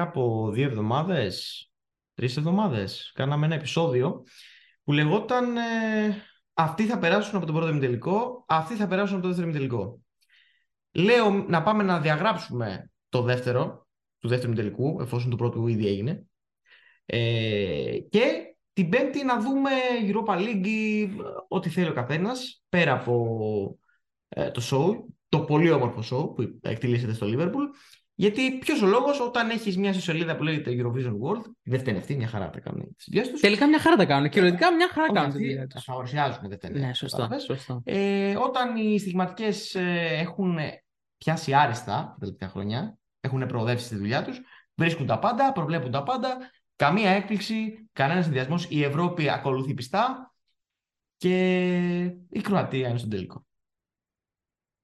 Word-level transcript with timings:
πριν 0.00 0.12
από 0.12 0.50
δύο 0.50 0.64
εβδομάδες, 0.64 1.70
τρεις 2.14 2.36
εβδομάδες, 2.36 3.12
κάναμε 3.14 3.46
ένα 3.46 3.54
επεισόδιο 3.54 4.22
που 4.84 4.92
λεγόταν 4.92 5.56
ε, 5.56 6.22
αυτοί 6.54 6.86
θα 6.86 6.98
περάσουν 6.98 7.36
από 7.36 7.46
τον 7.46 7.54
πρώτο 7.54 7.70
ημιτελικό, 7.70 8.44
αυτοί 8.48 8.74
θα 8.74 8.86
περάσουν 8.86 9.12
από 9.12 9.22
το 9.22 9.28
δεύτερο 9.28 9.48
ημιτελικό. 9.48 10.00
Λέω 10.92 11.30
να 11.30 11.62
πάμε 11.62 11.82
να 11.82 12.00
διαγράψουμε 12.00 12.90
το 13.08 13.22
δεύτερο, 13.22 13.86
του 14.18 14.28
δεύτερου 14.28 14.52
ημιτελικού, 14.52 15.00
εφόσον 15.00 15.30
το 15.30 15.36
πρώτο 15.36 15.66
ήδη 15.66 15.86
έγινε. 15.86 16.24
Ε, 17.06 17.98
και 18.10 18.56
την 18.72 18.88
πέμπτη 18.88 19.24
να 19.24 19.40
δούμε 19.40 19.70
Europa 20.08 20.36
League, 20.38 21.08
ό,τι 21.48 21.68
θέλει 21.68 21.88
ο 21.88 21.94
καθένας, 21.94 22.62
πέρα 22.68 22.92
από 22.92 23.78
ε, 24.28 24.50
το 24.50 24.62
show, 24.70 25.04
το 25.28 25.40
πολύ 25.40 25.70
όμορφο 25.70 26.00
show 26.00 26.34
που 26.34 26.58
εκτελήσεται 26.62 27.12
στο 27.12 27.26
Liverpool. 27.30 27.66
Γιατί 28.20 28.58
ποιος 28.58 28.82
ο 28.82 28.86
λόγος 28.86 29.20
όταν 29.20 29.50
έχεις 29.50 29.76
μια 29.76 29.92
σελίδα 29.92 30.36
που 30.36 30.42
λέγεται 30.42 30.70
Eurovision 30.74 31.12
World, 31.12 31.42
δεν 31.62 31.78
φταίνει 31.78 31.98
αυτή, 31.98 32.16
μια 32.16 32.26
χαρά 32.26 32.50
τα 32.50 32.60
κάνουν 32.60 32.96
τι 32.96 33.04
δουλειέ 33.06 33.30
τους. 33.30 33.40
Τελικά 33.40 33.68
μια 33.68 33.78
χαρά 33.78 33.96
τα 33.96 34.04
κάνουν. 34.04 34.28
Κυριολεκτικά 34.28 34.74
μια 34.74 34.88
χαρά 34.92 35.12
κάνουν 35.12 35.30
τη 35.30 35.38
δουλειά 35.38 35.66
τους. 35.66 35.84
Θα 35.84 35.92
παρουσιάζουν, 35.92 36.48
δεν 36.48 36.56
φταίνει. 36.58 36.80
Ναι, 36.80 36.94
σωστό. 36.94 37.28
σωστό. 37.46 37.82
Ε, 37.84 38.36
όταν 38.36 38.76
οι 38.76 38.98
στιγματικές 38.98 39.74
ε, 39.74 40.08
έχουν 40.12 40.58
πιάσει 41.16 41.54
άριστα 41.54 41.92
τα 41.92 42.16
τελευταία 42.20 42.48
χρόνια, 42.48 42.98
έχουν 43.20 43.46
προοδεύσει 43.46 43.86
στη 43.86 43.96
δουλειά 43.96 44.24
τους, 44.24 44.40
βρίσκουν 44.74 45.06
τα 45.06 45.18
πάντα, 45.18 45.52
προβλέπουν 45.52 45.90
τα 45.90 46.02
πάντα, 46.02 46.36
καμία 46.76 47.10
έκπληξη, 47.10 47.88
κανένας 47.92 48.24
συνδυασμός. 48.24 48.66
Η 48.70 48.82
Ευρώπη 48.82 49.30
ακολουθεί 49.30 49.74
πιστά 49.74 50.34
και 51.16 51.64
η 52.30 52.40
Κροατία 52.40 52.88
είναι 52.88 52.98
στον 52.98 53.10
τελικό. 53.10 53.44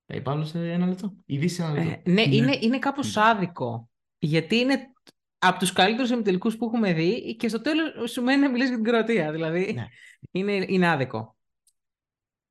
Ε, 0.07 0.21
Παύλο 0.21 0.45
σε 0.45 0.73
ένα 0.73 0.87
λεπτό. 0.87 1.13
Ειδήσει 1.27 1.63
ένα 1.63 1.73
λεπτό. 1.73 1.91
Ε, 1.91 2.11
ναι, 2.11 2.25
ναι, 2.25 2.35
είναι, 2.35 2.59
είναι 2.61 2.79
κάπως 2.79 3.17
άδικο. 3.17 3.89
Γιατί 4.19 4.57
είναι 4.57 4.93
από 5.39 5.59
τους 5.59 5.73
καλύτερους 5.73 6.11
εμιτελικούς 6.11 6.57
που 6.57 6.65
έχουμε 6.65 6.93
δει 6.93 7.37
και 7.37 7.49
στο 7.49 7.61
τέλος 7.61 8.11
σου 8.11 8.23
μένει 8.23 8.43
να 8.43 8.51
μιλήσεις 8.51 8.69
για 8.69 8.79
την 8.83 8.87
Κροατία. 8.87 9.33
Δηλαδή 9.33 9.73
ναι. 9.73 9.87
είναι, 10.31 10.65
είναι 10.69 10.89
άδικο. 10.89 11.37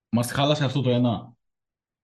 Μας 0.09 0.28
τη 0.28 0.33
χάλασε 0.33 0.64
αυτό 0.64 0.81
το 0.81 0.89
ένα. 0.89 1.33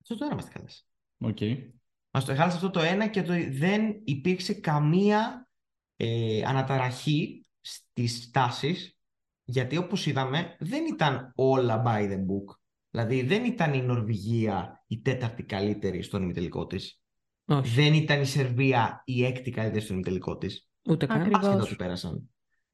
Αυτό 0.01 0.17
το 0.17 0.25
ένα 0.25 0.35
μας 0.35 0.45
τη 0.45 0.51
χάλασε. 0.51 0.83
Okay. 1.23 1.69
Μας 2.11 2.25
το 2.25 2.35
χάλασε 2.35 2.55
αυτό 2.55 2.69
το 2.69 2.79
ένα 2.79 3.07
και 3.07 3.21
το, 3.21 3.33
δεν 3.51 4.01
υπήρξε 4.03 4.53
καμία 4.53 5.49
ε, 5.95 6.43
αναταραχή 6.45 7.45
στις 7.61 8.31
τάσεις. 8.31 8.95
Γιατί 9.43 9.77
όπως 9.77 10.05
είδαμε 10.05 10.55
δεν 10.59 10.85
ήταν 10.85 11.31
όλα 11.35 11.83
by 11.85 12.11
the 12.11 12.17
book. 12.17 12.55
Δηλαδή 12.89 13.21
δεν 13.21 13.45
ήταν 13.45 13.73
η 13.73 13.81
Νορβηγία 13.81 14.80
η 14.91 15.01
τέταρτη 15.01 15.43
καλύτερη 15.43 16.01
στον 16.01 16.23
ημιτελικό 16.23 16.65
της. 16.65 17.01
Δεν 17.45 17.93
ήταν 17.93 18.21
η 18.21 18.25
Σερβία 18.25 19.01
η 19.05 19.25
έκτη 19.25 19.51
καλύτερη 19.51 19.83
στον 19.83 19.95
ημιτελικό 19.95 20.37
της. 20.37 20.69
Ούτε 20.89 21.05
καν. 21.05 21.35
Άσχετα 21.35 21.61
ότι 21.61 21.75
πέρασαν. 21.75 22.29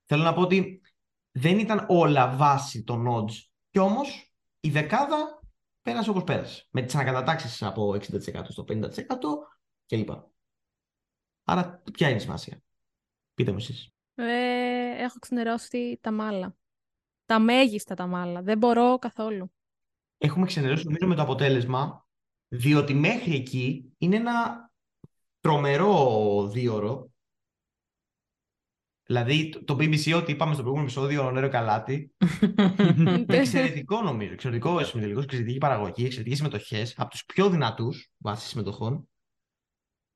Θέλω 0.05 0.23
να 0.23 0.33
πω 0.33 0.41
ότι 0.41 0.81
δεν 1.31 1.59
ήταν 1.59 1.85
όλα 1.89 2.35
βάση 2.35 2.83
των 2.83 3.05
odds. 3.09 3.33
Κι 3.69 3.79
όμως 3.79 4.33
η 4.59 4.69
δεκάδα 4.69 5.41
πέρασε 5.81 6.09
όπως 6.09 6.23
πέρασε. 6.23 6.67
Με 6.71 6.81
τις 6.81 6.95
ανακατατάξεις 6.95 7.63
από 7.63 7.93
60% 7.93 8.45
στο 8.47 8.65
50% 8.67 8.89
κλπ. 9.85 10.09
Άρα 11.43 11.81
ποια 11.93 12.07
είναι 12.07 12.17
η 12.17 12.21
σημασία; 12.21 12.61
Πείτε 13.33 13.52
μου 13.52 13.57
εσείς. 13.57 13.91
Ε, 14.15 15.03
έχω 15.03 15.19
ξενερώσει 15.19 15.99
τα 16.02 16.11
μάλα. 16.11 16.55
Τα 17.25 17.39
μέγιστα 17.39 17.95
τα 17.95 18.07
μάλα. 18.07 18.41
Δεν 18.41 18.57
μπορώ 18.57 18.97
καθόλου 18.97 19.52
έχουμε 20.17 20.45
ξενερώσει 20.45 20.83
νομίζω 20.85 21.07
με 21.07 21.15
το 21.15 21.21
αποτέλεσμα, 21.21 22.06
διότι 22.47 22.93
μέχρι 22.93 23.35
εκεί 23.35 23.93
είναι 23.97 24.15
ένα 24.15 24.69
τρομερό 25.39 26.47
δίωρο. 26.47 27.11
Δηλαδή 29.03 29.49
το 29.65 29.73
BBC, 29.73 30.15
ό,τι 30.15 30.31
είπαμε 30.31 30.53
στο 30.53 30.61
προηγούμενο 30.63 30.81
επεισόδιο, 30.81 31.25
ο 31.25 31.31
Νέρο 31.31 31.49
Καλάτη. 31.49 32.13
εξαιρετικό 33.27 34.02
νομίζω. 34.02 34.33
Εξαιρετικό 34.33 34.83
συμμετελικό, 34.83 35.21
εξαιρετική 35.21 35.57
παραγωγή, 35.57 36.05
εξαιρετικές 36.05 36.37
συμμετοχές. 36.37 36.93
Από 36.97 37.09
τους 37.09 37.25
πιο 37.25 37.49
δυνατούς 37.49 38.11
βάσει 38.17 38.47
συμμετοχών. 38.47 39.09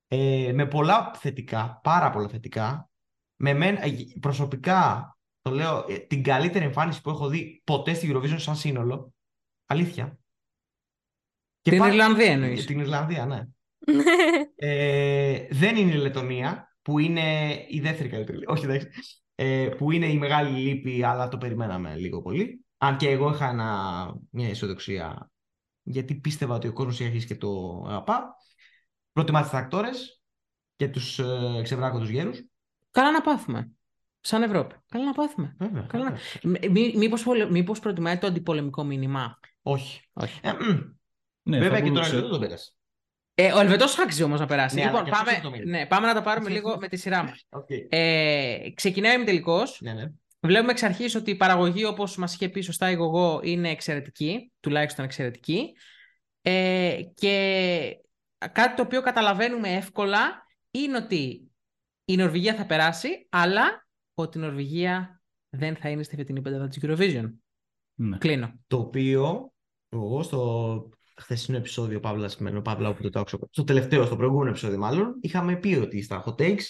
Ε, 0.07 0.51
με 0.53 0.67
πολλά 0.67 1.11
θετικά, 1.15 1.79
πάρα 1.83 2.09
πολλά 2.09 2.27
θετικά. 2.27 2.89
Με 3.35 3.53
μεν, 3.53 3.75
ε, 3.75 3.89
προσωπικά, 4.19 5.17
το 5.41 5.51
λέω, 5.51 5.85
ε, 5.89 5.97
την 5.97 6.23
καλύτερη 6.23 6.65
εμφάνιση 6.65 7.01
που 7.01 7.09
έχω 7.09 7.27
δει 7.27 7.61
ποτέ 7.63 7.93
στη 7.93 8.11
Eurovision 8.13 8.39
σαν 8.39 8.55
σύνολο. 8.55 9.13
Αλήθεια. 9.65 10.20
Και 11.61 11.71
την 11.71 11.83
Ιρλανδία 11.83 12.31
εννοείς. 12.31 12.65
Την 12.65 12.79
Ιρλανδία, 12.79 13.25
ναι. 13.25 13.41
ε, 14.55 15.47
δεν 15.49 15.75
είναι 15.75 15.91
η 15.91 15.97
Λετωνία, 15.97 16.75
που 16.81 16.99
είναι 16.99 17.55
η 17.67 17.79
δεύτερη 17.79 18.09
καλύτερη. 18.09 18.39
Όχι, 18.45 18.65
εντάξει. 18.65 18.89
Ε, 19.35 19.69
που 19.77 19.91
είναι 19.91 20.05
η 20.05 20.17
μεγάλη 20.17 20.59
λύπη, 20.59 21.03
αλλά 21.03 21.27
το 21.27 21.37
περιμέναμε 21.37 21.95
λίγο 21.95 22.21
πολύ. 22.21 22.65
Αν 22.77 22.97
και 22.97 23.09
εγώ 23.09 23.29
είχα 23.29 23.53
μια 24.29 24.49
αισιοδοξία, 24.49 25.31
γιατί 25.83 26.15
πίστευα 26.15 26.55
ότι 26.55 26.67
ο 26.67 26.73
κόσμος 26.73 26.99
είχε 26.99 27.05
αρχίσει 27.05 27.27
και 27.27 27.35
το 27.35 27.83
αγαπά. 27.87 28.35
Προτιμά 29.11 29.41
τις 29.41 29.49
τρακτόρες 29.49 30.21
και 30.75 30.87
τους 30.87 31.19
ε, 31.19 31.59
ξεβράκωτους 31.63 32.09
γέρους. 32.09 32.43
Καλά 32.91 33.11
να 33.11 33.21
πάθουμε. 33.21 33.71
Σαν 34.19 34.43
Ευρώπη. 34.43 34.75
Καλά 34.89 35.05
να 35.05 35.11
πάθουμε. 35.11 35.55
Βέβαια, 35.59 35.81
Καλά... 35.81 36.17
Μήπως, 36.95 37.25
μήπως 37.49 37.79
προτιμάει 37.79 38.17
το 38.17 38.27
αντιπολεμικό 38.27 38.83
μήνυμα; 38.83 39.39
Όχι. 39.61 40.01
Όχι. 40.13 40.39
Ε, 40.43 40.51
ναι, 41.43 41.59
Βέβαια 41.59 41.81
και 41.81 41.91
τώρα 41.91 42.09
δεν 42.09 42.29
το 42.29 42.39
πέρασε. 42.39 42.71
Ε, 43.33 43.51
ο 43.51 43.59
Ελβετό 43.59 43.85
άξιζε 44.03 44.23
όμως 44.23 44.39
να 44.39 44.45
περάσει. 44.45 44.75
Ναι, 44.75 44.83
λοιπόν, 44.83 45.03
πάμε, 45.03 45.61
ναι, 45.65 45.85
πάμε 45.85 46.07
να 46.07 46.13
τα 46.13 46.21
πάρουμε 46.21 46.49
λίγο 46.49 46.77
με 46.79 46.87
τη 46.87 46.97
σειρά 46.97 47.23
μας. 47.23 47.45
Okay. 47.49 47.85
Ε, 47.89 48.69
ξεκινάει 48.73 49.17
με 49.17 49.23
τελικό. 49.23 49.63
Ναι, 49.79 49.93
ναι. 49.93 50.11
Βλέπουμε 50.39 50.71
εξ 50.71 50.83
αρχής 50.83 51.15
ότι 51.15 51.31
η 51.31 51.35
παραγωγή, 51.35 51.85
όπως 51.85 52.15
μας 52.15 52.33
είχε 52.33 52.49
πει 52.49 52.61
σωστά 52.61 52.91
η 52.91 52.93
Γογό, 52.93 53.39
είναι 53.43 53.69
εξαιρετική. 53.69 54.51
Τουλάχιστον 54.59 55.05
εξαιρετική. 55.05 55.73
Ε, 56.41 56.99
και 57.13 57.97
κάτι 58.51 58.75
το 58.75 58.81
οποίο 58.81 59.01
καταλαβαίνουμε 59.01 59.69
εύκολα 59.69 60.47
είναι 60.71 60.97
ότι 60.97 61.51
η 62.05 62.15
Νορβηγία 62.15 62.55
θα 62.55 62.65
περάσει, 62.65 63.27
αλλά 63.29 63.87
ότι 64.13 64.37
η 64.37 64.41
Νορβηγία 64.41 65.21
δεν 65.49 65.75
θα 65.75 65.89
είναι 65.89 66.03
στη 66.03 66.15
φετινή 66.15 66.41
πεντάδα 66.41 66.67
της 66.67 66.79
Eurovision. 66.81 67.31
Ναι. 67.93 68.17
Κλείνω. 68.17 68.53
Το 68.67 68.77
οποίο 68.77 69.53
εγώ 69.89 70.23
στο 70.23 70.89
χθεσινό 71.21 71.57
επεισόδιο, 71.57 71.99
Παύλας, 71.99 72.31
σημαίνω, 72.31 72.61
Παύλα, 72.61 72.89
όπου 72.89 73.09
το 73.09 73.19
άκουσα, 73.19 73.37
στο 73.51 73.63
τελευταίο, 73.63 74.05
στο 74.05 74.15
προηγούμενο 74.15 74.49
επεισόδιο 74.49 74.77
μάλλον, 74.77 75.17
είχαμε 75.21 75.55
πει 75.55 75.75
ότι 75.75 76.01
στα 76.01 76.23
hot 76.25 76.35
takes 76.35 76.63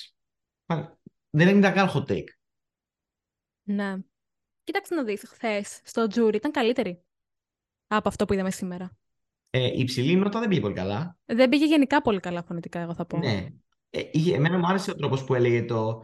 δεν 1.29 1.57
ήταν 1.57 1.73
καν 1.73 1.89
hot 1.93 2.11
take. 2.11 2.27
Ναι. 3.63 3.95
Κοίταξε 4.63 4.95
να 4.95 5.03
δεις, 5.03 5.23
χθες 5.27 5.81
στο 5.83 6.07
τζούρι 6.07 6.35
ήταν 6.35 6.51
καλύτερη 6.51 7.03
από 7.87 8.07
αυτό 8.07 8.25
που 8.25 8.33
είδαμε 8.33 8.51
σήμερα. 8.51 8.95
Ε, 9.49 9.65
η 9.65 9.79
υψηλή 9.79 10.15
νότα 10.15 10.39
δεν 10.39 10.49
πήγε 10.49 10.61
πολύ 10.61 10.73
καλά. 10.73 11.17
Δεν 11.25 11.49
πήγε 11.49 11.65
γενικά 11.65 12.01
πολύ 12.01 12.19
καλά 12.19 12.43
φωνητικά, 12.43 12.79
εγώ 12.79 12.93
θα 12.93 13.05
πω. 13.05 13.17
Ναι. 13.17 13.47
Ε, 13.89 14.01
εμένα 14.33 14.57
μου 14.57 14.67
άρεσε 14.67 14.91
ο 14.91 14.95
τρόπος 14.95 15.23
που 15.23 15.33
έλεγε 15.33 15.65
το 15.65 16.03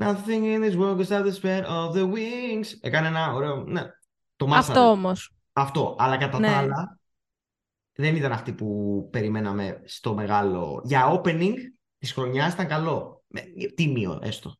Nothing 0.00 0.44
in 0.44 0.60
this 0.60 0.76
world 0.76 1.00
is 1.00 1.08
the 1.08 1.32
spread 1.32 1.64
of 1.64 1.94
the 1.94 2.04
wings. 2.04 2.78
Έκανε 2.80 3.06
ένα 3.08 3.32
ωραίο. 3.32 3.64
Ναι, 3.64 3.82
το 4.36 4.48
Αυτό 4.50 4.90
όμως. 4.90 5.34
Αυτό. 5.52 5.96
Αλλά 5.98 6.16
κατά 6.16 6.38
ναι. 6.38 6.46
τα 6.46 6.56
άλλα, 6.56 6.98
δεν 7.96 8.16
ήταν 8.16 8.32
αυτή 8.32 8.52
που 8.52 9.08
περιμέναμε 9.12 9.82
στο 9.84 10.14
μεγάλο. 10.14 10.82
Για 10.84 11.20
opening 11.22 11.54
της 11.98 12.12
χρονιάς 12.12 12.52
ήταν 12.52 12.66
καλό. 12.66 13.24
Τίμιο 13.74 14.20
έστω. 14.22 14.56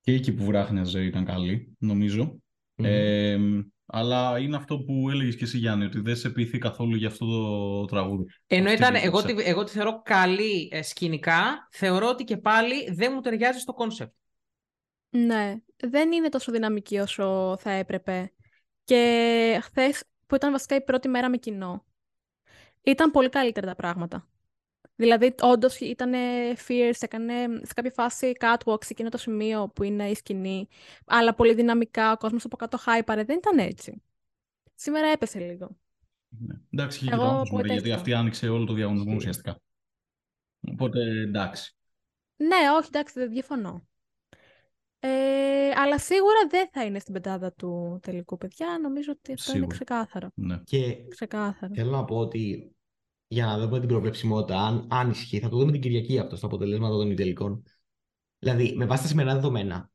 Και 0.00 0.12
εκεί 0.12 0.32
που 0.32 0.44
βράχνιαζε 0.44 1.04
ήταν 1.04 1.24
καλή, 1.24 1.76
νομίζω. 1.78 2.38
Ε, 2.76 3.38
αλλά 3.86 4.38
είναι 4.38 4.56
αυτό 4.56 4.78
που 4.78 5.10
έλεγες 5.10 5.36
και 5.36 5.44
εσύ 5.44 5.58
Γιάννη, 5.58 5.84
ότι 5.84 6.00
δεν 6.00 6.16
σε 6.16 6.30
πείθει 6.30 6.58
καθόλου 6.58 6.96
για 6.96 7.08
αυτό 7.08 7.26
το 7.26 7.84
τραγούδι. 7.84 8.24
Ενώ 8.46 8.70
ήταν, 8.70 8.94
εγώ, 8.94 9.22
τη, 9.22 9.34
εγώ 9.42 9.64
τη 9.64 9.70
θεωρώ 9.70 10.02
καλή 10.02 10.68
ε, 10.72 10.82
σκηνικά, 10.82 11.68
θεωρώ 11.70 12.08
ότι 12.08 12.24
και 12.24 12.36
πάλι 12.36 12.92
δεν 12.92 13.12
μου 13.14 13.20
ταιριάζει 13.20 13.58
στο 13.58 13.72
κόνσεπτ. 13.72 14.12
Ναι, 15.08 15.54
δεν 15.76 16.12
είναι 16.12 16.28
τόσο 16.28 16.52
δυναμική 16.52 16.98
όσο 16.98 17.56
θα 17.60 17.70
έπρεπε. 17.70 18.32
Και 18.84 19.60
χθες 19.62 20.04
που 20.26 20.34
ήταν 20.34 20.52
βασικά 20.52 20.76
η 20.76 20.82
πρώτη 20.82 21.08
μέρα 21.08 21.28
με 21.28 21.36
κοινό, 21.36 21.84
ήταν 22.84 23.10
πολύ 23.10 23.28
καλύτερα 23.28 23.66
τα 23.66 23.74
πράγματα. 23.74 24.28
Δηλαδή, 24.96 25.34
όντως 25.40 25.80
ήταν 25.80 26.12
fierce, 26.68 26.98
έκανε 27.00 27.34
σε 27.62 27.72
κάποια 27.74 27.90
φάση 27.90 28.32
catwalk 28.40 28.84
σε 28.84 28.88
εκείνο 28.90 29.08
το 29.08 29.18
σημείο 29.18 29.68
που 29.68 29.82
είναι 29.82 30.08
η 30.08 30.14
σκηνή, 30.14 30.68
αλλά 31.06 31.34
πολύ 31.34 31.54
δυναμικά, 31.54 32.12
ο 32.12 32.16
κόσμος 32.16 32.44
από 32.44 32.56
κάτω 32.56 32.78
χάιπαρε. 32.78 33.24
Δεν 33.24 33.36
ήταν 33.36 33.58
έτσι. 33.58 34.02
Σήμερα 34.74 35.06
έπεσε 35.06 35.38
λίγο. 35.38 35.76
Ναι. 36.28 36.54
Εντάξει, 36.70 37.04
και 37.04 37.10
το 37.10 37.42
γιατί 37.64 37.92
αυτή 37.92 38.14
άνοιξε 38.14 38.48
όλο 38.48 38.64
το 38.64 38.72
διαγωνισμό 38.72 39.14
ουσιαστικά. 39.14 39.60
Οπότε 40.72 41.00
εντάξει. 41.00 41.76
Ναι, 42.36 42.70
όχι, 42.78 42.88
εντάξει, 42.92 43.14
δεν 43.18 43.30
διαφωνώ. 43.30 43.86
Ε, 44.98 45.70
αλλά 45.76 45.98
σίγουρα 45.98 46.46
δεν 46.50 46.68
θα 46.72 46.84
είναι 46.84 46.98
στην 46.98 47.12
πεντάδα 47.12 47.52
του 47.52 47.98
τελικού, 48.02 48.36
παιδιά. 48.36 48.78
Νομίζω 48.82 49.12
ότι 49.12 49.32
αυτό 49.32 49.56
είναι 49.56 49.66
ξεκάθαρο. 49.66 50.30
Ναι. 50.34 50.60
Και 50.64 51.08
ξεκάθαρο. 51.08 51.74
θέλω 51.74 51.90
να 51.90 52.04
πω 52.04 52.16
ότι 52.16 52.73
για 53.26 53.46
να 53.46 53.58
δούμε 53.58 53.78
την 53.80 53.88
προβλεψιμότητα, 53.88 54.60
αν, 54.66 54.86
αν 54.90 55.10
ισχύει, 55.10 55.38
θα 55.38 55.48
το 55.48 55.56
δούμε 55.56 55.72
την 55.72 55.80
Κυριακή 55.80 56.18
αυτό 56.18 56.36
στα 56.36 56.46
αποτελέσματα 56.46 56.96
των 56.96 57.16
τελικών. 57.16 57.62
Δηλαδή, 58.38 58.72
με 58.76 58.86
βάση 58.86 59.02
τα 59.02 59.08
σημερινά 59.08 59.34
δεδομένα, 59.34 59.90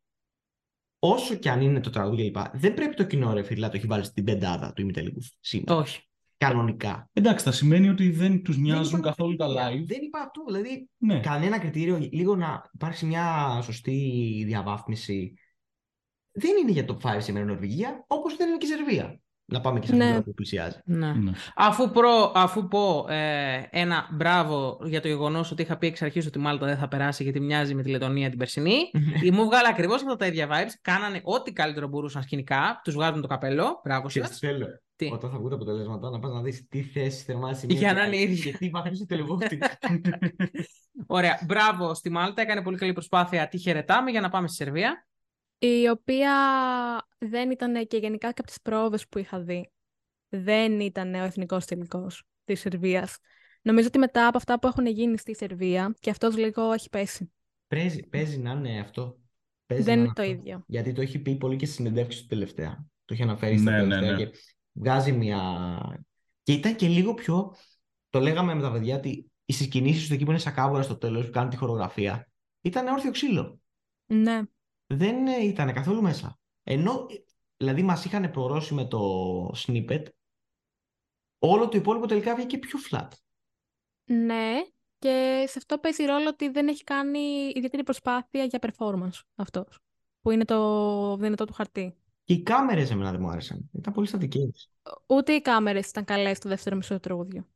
όσο 0.99 1.35
και 1.35 1.49
αν 1.49 1.61
είναι 1.61 1.79
το 1.79 1.89
τραγούδι 1.89 2.31
κλπ., 2.31 2.43
δεν 2.53 2.73
πρέπει 2.73 2.95
το 2.95 3.03
κοινό 3.03 3.33
ρε 3.33 3.43
φίλε 3.43 3.59
να 3.59 3.69
το 3.69 3.77
έχει 3.77 3.87
βάλει 3.87 4.03
στην 4.03 4.23
πεντάδα 4.23 4.73
του 4.73 4.81
ημιτελικού 4.81 5.19
σήμερα. 5.39 5.75
Όχι. 5.75 6.03
Κανονικά. 6.37 7.09
Εντάξει, 7.13 7.45
θα 7.45 7.51
σημαίνει 7.51 7.89
ότι 7.89 8.09
δεν 8.09 8.43
τους 8.43 8.57
νοιάζουν 8.57 8.83
Δεν 8.91 8.99
είπα- 8.99 9.09
καθόλου 9.09 9.35
τα 9.35 9.47
live. 9.47 9.83
Δεν 9.85 10.01
είπα 10.01 10.19
αυτό. 10.19 10.43
Δηλαδή, 10.47 10.89
Ναι. 10.97 11.19
κανένα 11.19 11.59
κριτήριο, 11.59 11.97
λίγο 12.11 12.35
να 12.35 12.69
υπάρξει 12.73 13.05
μια 13.05 13.59
σωστή 13.63 14.43
διαβάθμιση. 14.45 15.33
Δεν 16.31 16.57
είναι 16.61 16.71
για 16.71 16.85
top 16.87 16.97
5 17.01 17.21
σήμερα 17.21 17.45
η 17.45 17.47
Νορβηγία, 17.47 18.03
όπως 18.07 18.35
δεν 18.35 18.47
είναι 18.47 18.57
και 18.57 18.65
η 18.65 18.69
Σερβία. 18.69 19.19
Να 19.51 19.61
πάμε 19.61 19.79
και 19.79 19.87
σε 19.87 19.95
Ναι. 19.95 20.09
αυτό 20.09 20.21
που 20.21 20.33
πλησιάζει. 20.33 20.77
Ναι. 20.85 21.13
Ναι. 21.13 21.31
Αφού, 21.55 21.89
προ, 21.91 22.31
αφού 22.35 22.67
πω 22.67 23.05
ε, 23.09 23.67
ένα 23.69 24.07
μπράβο 24.11 24.79
για 24.83 25.01
το 25.01 25.07
γεγονός 25.07 25.51
ότι 25.51 25.61
είχα 25.61 25.77
πει 25.77 25.87
εξ 25.87 26.01
αρχής 26.01 26.25
ότι 26.25 26.37
η 26.39 26.41
Μάλτα 26.41 26.65
δεν 26.65 26.77
θα 26.77 26.87
περάσει 26.87 27.23
γιατί 27.23 27.39
μοιάζει 27.39 27.73
με 27.75 27.83
τη 27.83 27.89
Λετωνία 27.89 28.29
την 28.29 28.37
περσινή, 28.37 28.91
ή 29.23 29.31
μου 29.31 29.45
βγάλε 29.45 29.67
ακριβώς 29.67 30.01
αυτά 30.01 30.15
τα 30.15 30.25
ίδια 30.25 30.47
vibes. 30.47 30.71
Κάνανε 30.81 31.21
ό,τι 31.23 31.53
καλύτερο 31.53 31.87
μπορούσαν 31.87 32.21
σκηνικά. 32.21 32.81
Τους 32.83 32.93
βγάζουν 32.93 33.21
το 33.21 33.27
καπέλο. 33.27 33.81
Μπράβο 33.83 34.07
Και 34.07 34.21
σας. 34.23 34.37
θέλω, 34.37 34.67
Τι; 34.95 35.09
όταν 35.13 35.29
θα 35.31 35.37
βγουν 35.37 35.49
τα 35.49 35.55
αποτελέσματα, 35.55 36.09
να 36.09 36.19
πας 36.19 36.33
να 36.33 36.41
δεις 36.41 36.67
τι 36.67 36.81
θέση 36.83 37.23
θερμάτισε 37.23 37.65
η 37.69 37.73
Για 37.73 37.93
μία 37.93 38.03
να 38.03 38.09
και 38.09 38.15
είναι 38.15 38.17
άλλη 38.23 38.31
ίδια. 38.31 38.51
Και 38.51 38.57
τι 38.57 38.69
βαθμούς 38.69 38.99
τελεγόφτη. 39.07 39.59
Ωραία. 41.07 41.39
Μπράβο 41.45 41.93
στη 41.93 42.09
Μάλτα. 42.09 42.41
Έκανε 42.41 42.61
πολύ 42.61 42.77
καλή 42.77 42.93
προσπάθεια. 42.93 43.47
Τη 43.47 43.57
χαιρετάμε 43.57 44.11
για 44.11 44.21
να 44.21 44.29
πάμε 44.29 44.47
στη 44.47 44.55
Σερβία. 44.63 45.07
Η 45.59 45.89
οποία 45.89 46.33
δεν 47.17 47.51
ήταν 47.51 47.87
και 47.87 47.97
γενικά 47.97 48.27
και 48.27 48.39
από 48.39 48.47
τις 48.47 48.61
πρόοδες 48.61 49.07
που 49.07 49.17
είχα 49.17 49.39
δει. 49.39 49.71
Δεν 50.29 50.79
ήταν 50.79 51.13
ο 51.13 51.23
εθνικός 51.23 51.65
τελικός 51.65 52.23
της 52.43 52.59
Σερβίας. 52.59 53.17
Νομίζω 53.61 53.87
ότι 53.87 53.97
μετά 53.97 54.27
από 54.27 54.37
αυτά 54.37 54.59
που 54.59 54.67
έχουν 54.67 54.85
γίνει 54.85 55.17
στη 55.17 55.35
Σερβία 55.35 55.95
και 55.99 56.09
αυτός 56.09 56.37
λίγο 56.37 56.71
έχει 56.71 56.89
πέσει. 56.89 57.31
Παίζει, 57.67 58.01
παίζει 58.01 58.37
να 58.37 58.51
είναι 58.51 58.79
αυτό. 58.79 59.19
Παίζει 59.65 59.83
δεν 59.83 59.97
να 59.97 60.03
είναι 60.03 60.13
το 60.13 60.21
αυτό. 60.21 60.33
ίδιο. 60.33 60.63
Γιατί 60.67 60.93
το 60.93 61.01
έχει 61.01 61.19
πει 61.19 61.35
πολύ 61.35 61.55
και 61.55 61.65
στη 61.65 61.75
συνεντεύξη 61.75 62.21
του 62.21 62.27
τελευταία. 62.27 62.85
Το 63.05 63.13
έχει 63.13 63.23
αναφέρει 63.23 63.57
στα 63.57 63.71
Ναι, 63.71 63.77
ναι, 63.77 63.95
τελευταία 63.95 64.11
ναι. 64.17 64.25
και 64.25 64.37
βγάζει 64.71 65.11
μια... 65.11 65.99
Και 66.43 66.53
ήταν 66.53 66.75
και 66.75 66.87
λίγο 66.87 67.13
πιο... 67.13 67.55
Το 68.09 68.19
λέγαμε 68.19 68.53
με 68.53 68.61
τα 68.61 68.71
παιδιά 68.71 68.95
ότι 68.95 69.31
οι 69.45 69.53
συγκινήσεις 69.53 70.07
του 70.07 70.13
εκεί 70.13 70.23
που 70.23 70.29
είναι 70.29 70.39
σακάβουρα 70.39 70.81
στο 70.81 70.97
τέλος 70.97 71.25
που 71.25 71.31
κάνουν 71.31 71.49
τη 71.49 71.55
χορογραφία 71.55 72.29
ήταν 72.61 72.87
όρθιο 72.87 73.11
ξύλο. 73.11 73.59
Ναι. 74.05 74.41
Δεν 74.93 75.27
ήταν 75.27 75.73
καθόλου 75.73 76.01
μέσα. 76.01 76.39
Ενώ, 76.63 77.05
δηλαδή 77.57 77.83
μας 77.83 78.05
είχαν 78.05 78.31
προρώσει 78.31 78.73
με 78.73 78.85
το 78.85 78.99
snippet 79.55 80.03
όλο 81.39 81.67
το 81.67 81.77
υπόλοιπο 81.77 82.05
τελικά 82.05 82.35
βγήκε 82.35 82.57
πιο 82.57 82.79
flat. 82.91 83.07
Ναι. 84.03 84.53
Και 84.99 85.43
σε 85.47 85.53
αυτό 85.57 85.77
παίζει 85.77 86.05
ρόλο 86.05 86.27
ότι 86.27 86.49
δεν 86.49 86.67
έχει 86.67 86.83
κάνει 86.83 87.51
ιδιαίτερη 87.55 87.83
προσπάθεια 87.83 88.43
για 88.43 88.59
performance 88.61 89.21
αυτός. 89.35 89.79
Που 90.21 90.31
είναι 90.31 90.45
το 90.45 91.17
δυνατό 91.17 91.45
του 91.45 91.53
χαρτί. 91.53 91.95
Και 92.23 92.33
οι 92.33 92.43
κάμερες 92.43 92.91
εμένα 92.91 93.11
δεν 93.11 93.21
μου 93.21 93.29
άρεσαν. 93.29 93.69
Ήταν 93.73 93.93
πολύ 93.93 94.07
στατικές. 94.07 94.69
Ούτε 95.05 95.33
οι 95.33 95.41
κάμερες 95.41 95.87
ήταν 95.87 96.03
καλές 96.05 96.37
στο 96.37 96.49
δεύτερο 96.49 96.75
μισό 96.75 96.93
του 96.93 96.99
τραγουδιού. 96.99 97.47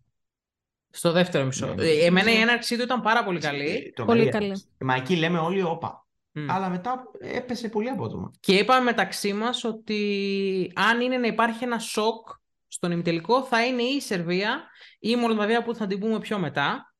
Στο 0.89 1.11
δεύτερο 1.11 1.45
μισό. 1.45 1.67
Ναι, 1.67 1.73
ναι. 1.73 1.83
Ε, 1.89 2.05
Εμένα 2.05 2.31
η 2.31 2.35
έναρξή 2.37 2.75
του 2.77 2.83
ήταν 2.83 3.01
πάρα 3.01 3.23
πολύ 3.23 3.39
καλή. 3.39 3.69
Ε, 3.69 3.91
τρομερή 3.91 4.19
Πολύ 4.19 4.21
έπαιξε. 4.21 4.47
καλή. 4.47 4.63
Μα 4.77 4.95
εκεί 4.95 5.15
λέμε 5.15 5.39
όλοι 5.39 5.61
όπα. 5.61 6.02
Μμ. 6.35 6.51
Αλλά 6.51 6.69
μετά 6.69 7.03
έπεσε 7.19 7.69
πολύ 7.69 7.89
απότομα. 7.89 8.31
Και 8.39 8.53
είπαμε 8.55 8.83
μεταξύ 8.83 9.33
μας 9.33 9.63
ότι 9.63 10.71
αν 10.75 11.01
είναι 11.01 11.17
να 11.17 11.27
υπάρχει 11.27 11.63
ένα 11.63 11.79
σοκ 11.79 12.27
στον 12.67 12.91
ημιτελικό 12.91 13.43
θα 13.43 13.65
είναι 13.65 13.81
ή 13.81 13.95
η 13.95 14.01
Σερβία 14.01 14.63
ή 14.99 15.09
η 15.11 15.15
Μολδαβία 15.15 15.63
που 15.63 15.75
θα 15.75 15.87
την 15.87 15.99
πούμε 15.99 16.19
πιο 16.19 16.39
μετά. 16.39 16.93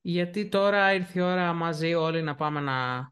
Γιατί 0.00 0.48
τώρα 0.48 0.94
ήρθε 0.94 1.18
η 1.20 1.22
ώρα 1.22 1.52
μαζί 1.52 1.94
όλοι 1.94 2.22
να 2.22 2.34
πάμε 2.34 2.60
να 2.60 3.10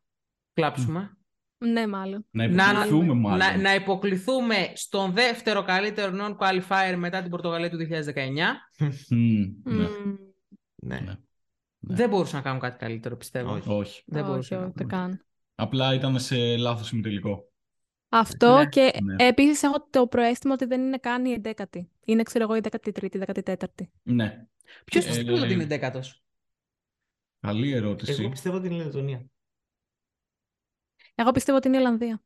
κλάψουμε. 0.52 1.11
Ναι, 1.58 1.87
μάλλον. 1.87 2.26
Να 2.31 2.46
Να- 2.49 2.70
υποκληθούμε 2.70 3.14
μάλλον. 3.14 3.38
Να, 3.38 3.56
να 3.56 3.75
υποκληθούμε 3.75 4.72
στον 4.75 5.12
δεύτερο 5.12 5.62
καλύτερο 5.62 6.12
non-qualifier 6.20 6.94
μετά 6.96 7.20
την 7.22 7.31
Πορτογαλία 7.31 7.70
του 7.70 7.76
2019. 7.88 7.88
Μμ, 9.11 9.19
ναι. 9.64 9.88
Μμμ. 9.88 10.17
Ναι. 10.76 11.00
Ναι. 11.00 11.14
Δεν 11.88 12.09
μπορούσαν 12.09 12.37
να 12.38 12.44
κάνουν 12.44 12.61
κάτι 12.61 12.79
καλύτερο, 12.79 13.17
πιστεύω. 13.17 13.53
Όχι. 13.53 13.69
Όχι. 13.71 14.03
Δεν 14.06 14.23
Όχι, 14.23 14.31
μπορούσαν 14.31 14.61
να 14.61 14.67
ούτε 14.67 14.85
κάνουν. 14.85 15.09
καν. 15.17 15.25
Απλά 15.55 15.94
ήταν 15.94 16.21
σε 16.21 16.56
λάθος 16.56 16.91
ημιτελικό. 16.93 17.50
Αυτό 18.09 18.56
Ναι, 18.59 18.67
και 18.67 18.93
ναι. 19.03 19.27
επίσης 19.27 19.62
έχω 19.62 19.87
το 19.91 20.06
προαίσθημα 20.06 20.55
ότι 20.55 20.65
δεν 20.65 20.81
είναι 20.81 20.99
καν 20.99 21.25
η 21.25 21.33
εντέκατη. 21.33 21.91
Είναι, 22.05 22.23
ξέρω 22.23 22.44
εγώ, 22.44 22.56
η 22.56 22.61
13η, 22.62 23.19
14η. 23.19 23.88
Ναι. 24.03 24.47
Ποιος 24.85 25.05
Ε, 25.05 25.09
πιστεύει 25.09 25.33
ότι 25.33 25.53
είναι 25.53 25.67
δέκατος. 25.67 26.23
Καλή 27.41 27.73
ερώτηση. 27.73 28.12
Εγώ 28.21 28.29
πιστεύω 28.31 28.56
ότι 28.56 28.67
είναι 28.67 28.77
η 28.77 28.85
Λετωνία. 28.85 29.27
Εγώ 31.15 31.31
πιστεύω 31.31 31.56
ότι 31.59 31.69
είναι 31.69 31.77
η 31.77 31.81
Ολλανδία. 31.81 32.23